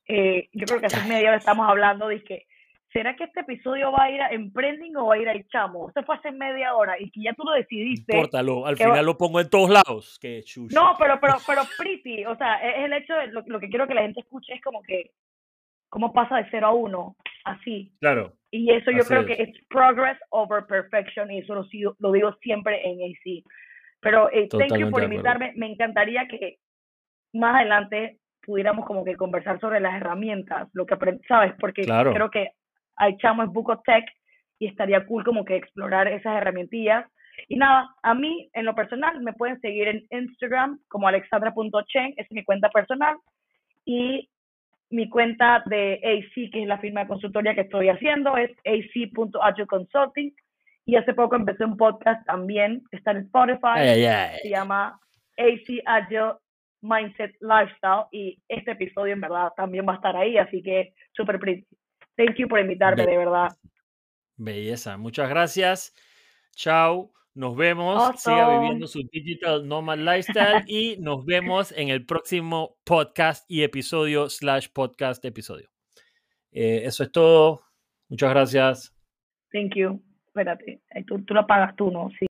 Eh, 0.08 0.48
yo 0.52 0.66
creo 0.66 0.80
que 0.80 0.86
hace 0.86 1.08
media 1.08 1.28
hora 1.28 1.38
estamos 1.38 1.68
hablando 1.68 2.08
de 2.08 2.24
que 2.24 2.46
¿será 2.92 3.16
que 3.16 3.24
este 3.24 3.40
episodio 3.40 3.90
va 3.92 4.04
a 4.04 4.10
ir 4.10 4.20
a 4.20 4.30
Emprending 4.30 4.96
o 4.96 5.06
va 5.06 5.14
a 5.14 5.18
ir 5.18 5.28
al 5.28 5.46
Chamo? 5.48 5.88
Esto 5.88 6.02
fue 6.04 6.16
hace 6.16 6.30
media 6.30 6.74
hora 6.74 6.94
y 6.98 7.10
que 7.10 7.22
ya 7.22 7.32
tú 7.34 7.44
lo 7.44 7.52
decidiste. 7.52 8.14
Importalo, 8.14 8.66
al 8.66 8.76
final 8.76 9.04
lo 9.04 9.16
pongo 9.16 9.40
en 9.40 9.48
todos 9.48 9.70
lados. 9.70 10.18
Que 10.20 10.42
no, 10.72 10.94
pero, 10.98 11.18
pero, 11.20 11.36
pero 11.46 11.62
pretty, 11.78 12.24
o 12.26 12.36
sea, 12.36 12.56
es 12.56 12.84
el 12.84 12.92
hecho 12.92 13.14
de 13.14 13.28
lo, 13.28 13.60
que 13.60 13.68
quiero 13.68 13.86
que 13.86 13.94
la 13.94 14.02
gente 14.02 14.20
escuche 14.20 14.54
es 14.54 14.62
como 14.62 14.82
que, 14.82 15.10
cómo 15.88 16.12
pasa 16.12 16.36
de 16.36 16.46
cero 16.50 16.68
a 16.68 16.74
uno, 16.74 17.16
así. 17.44 17.92
Claro. 18.00 18.34
Y 18.50 18.70
eso 18.70 18.90
yo 18.90 19.04
creo 19.04 19.24
que 19.24 19.34
es 19.34 19.50
progress 19.68 20.18
over 20.30 20.66
perfection 20.66 21.30
y 21.30 21.38
eso 21.38 21.54
lo, 21.54 21.66
lo 21.98 22.12
digo 22.12 22.36
siempre 22.42 22.86
en 22.86 22.98
AC. 23.00 23.44
Pero 24.00 24.30
eh, 24.30 24.48
thank 24.48 24.76
you 24.76 24.90
por 24.90 25.02
invitarme. 25.02 25.52
Me 25.56 25.66
encantaría 25.66 26.26
que 26.28 26.58
más 27.32 27.56
adelante 27.56 28.18
pudiéramos 28.44 28.84
como 28.84 29.04
que 29.04 29.16
conversar 29.16 29.60
sobre 29.60 29.80
las 29.80 29.94
herramientas, 29.94 30.68
lo 30.72 30.84
que 30.84 30.96
¿sabes? 31.28 31.54
Porque 31.58 31.82
creo 31.82 32.30
que 32.30 32.50
hay 32.96 33.16
chamo 33.18 33.42
es 33.42 33.50
Tech 33.84 34.04
y 34.58 34.66
estaría 34.66 35.04
cool 35.06 35.24
como 35.24 35.44
que 35.44 35.56
explorar 35.56 36.08
esas 36.08 36.36
herramientas. 36.36 37.06
Y 37.48 37.56
nada, 37.56 37.88
a 38.02 38.14
mí 38.14 38.50
en 38.52 38.64
lo 38.64 38.74
personal 38.74 39.20
me 39.22 39.32
pueden 39.32 39.60
seguir 39.60 39.88
en 39.88 40.06
Instagram 40.10 40.78
como 40.88 41.08
alexandra.chen, 41.08 42.14
es 42.16 42.30
mi 42.30 42.44
cuenta 42.44 42.68
personal, 42.70 43.16
y 43.84 44.28
mi 44.90 45.08
cuenta 45.08 45.62
de 45.66 45.94
AC, 46.04 46.50
que 46.52 46.62
es 46.62 46.68
la 46.68 46.78
firma 46.78 47.00
de 47.00 47.08
consultoría 47.08 47.54
que 47.54 47.62
estoy 47.62 47.88
haciendo, 47.88 48.36
es 48.36 48.50
ac.agileconsulting. 48.64 50.34
Y 50.84 50.96
hace 50.96 51.14
poco 51.14 51.36
empecé 51.36 51.64
un 51.64 51.76
podcast 51.76 52.24
también, 52.26 52.82
está 52.90 53.12
en 53.12 53.18
Spotify, 53.18 53.78
se 54.42 54.50
llama 54.50 54.98
AC 55.38 55.80
Agile 55.86 56.34
Mindset 56.82 57.36
Lifestyle 57.40 58.06
y 58.10 58.36
este 58.48 58.72
episodio 58.72 59.12
en 59.12 59.20
verdad 59.20 59.52
también 59.56 59.86
va 59.88 59.92
a 59.92 59.96
estar 59.96 60.16
ahí, 60.16 60.36
así 60.36 60.62
que 60.62 60.92
súper. 61.12 61.38
Thank 62.16 62.36
you 62.36 62.48
por 62.48 62.60
invitarme, 62.60 63.06
de 63.06 63.16
verdad. 63.16 63.48
Belleza, 64.36 64.96
muchas 64.96 65.28
gracias. 65.28 65.94
Chao. 66.54 67.12
Nos 67.34 67.56
vemos. 67.56 68.20
Siga 68.20 68.58
viviendo 68.58 68.86
su 68.86 69.02
digital 69.10 69.66
nomad 69.66 69.96
lifestyle 69.96 70.64
y 70.66 70.96
nos 70.98 71.24
vemos 71.24 71.72
en 71.72 71.88
el 71.88 72.04
próximo 72.04 72.76
podcast 72.84 73.50
y 73.50 73.62
episodio 73.62 74.28
slash 74.28 74.68
podcast 74.72 75.24
episodio. 75.24 75.70
Eh, 76.50 76.82
eso 76.84 77.04
es 77.04 77.12
todo. 77.12 77.62
Muchas 78.10 78.30
gracias. 78.30 78.94
Thank 79.50 79.76
you. 79.76 80.02
Espérate, 80.26 80.82
tú, 81.06 81.22
tú 81.24 81.34
lo 81.34 81.46
pagas 81.46 81.74
tú, 81.76 81.90
¿no? 81.90 82.10
Sí. 82.18 82.26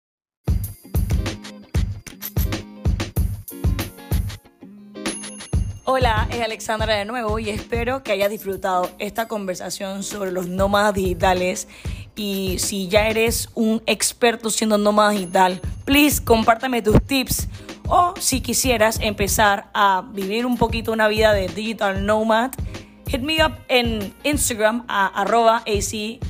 Hola, 5.91 6.29
es 6.31 6.43
Alexandra 6.43 6.97
de 6.97 7.07
nuevo 7.07 7.39
y 7.39 7.49
espero 7.49 8.03
que 8.03 8.13
hayas 8.13 8.29
disfrutado 8.29 8.91
esta 8.99 9.27
conversación 9.27 10.03
sobre 10.03 10.33
los 10.33 10.47
nómadas 10.47 10.93
digitales. 10.93 11.67
Y 12.15 12.59
si 12.59 12.89
ya 12.89 13.09
eres 13.09 13.49
un 13.55 13.83
experto 13.87 14.51
siendo 14.51 14.77
nómada 14.77 15.13
digital, 15.13 15.63
please 15.87 16.23
compártame 16.23 16.83
tus 16.83 17.03
tips. 17.07 17.49
O 17.87 18.13
si 18.21 18.43
quisieras 18.43 18.99
empezar 19.01 19.71
a 19.73 20.05
vivir 20.13 20.45
un 20.45 20.59
poquito 20.59 20.93
una 20.93 21.09
vida 21.09 21.33
de 21.33 21.49
digital 21.49 22.05
nomad, 22.05 22.51
hit 23.07 23.23
me 23.23 23.43
up 23.43 23.53
en 23.69 24.13
Instagram 24.25 24.85
a 24.89 25.07
arroba 25.07 25.63
y 25.65 26.21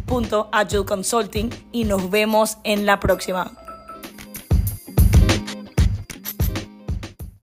nos 1.85 2.11
vemos 2.11 2.59
en 2.63 2.87
la 2.87 3.01
próxima. 3.01 3.68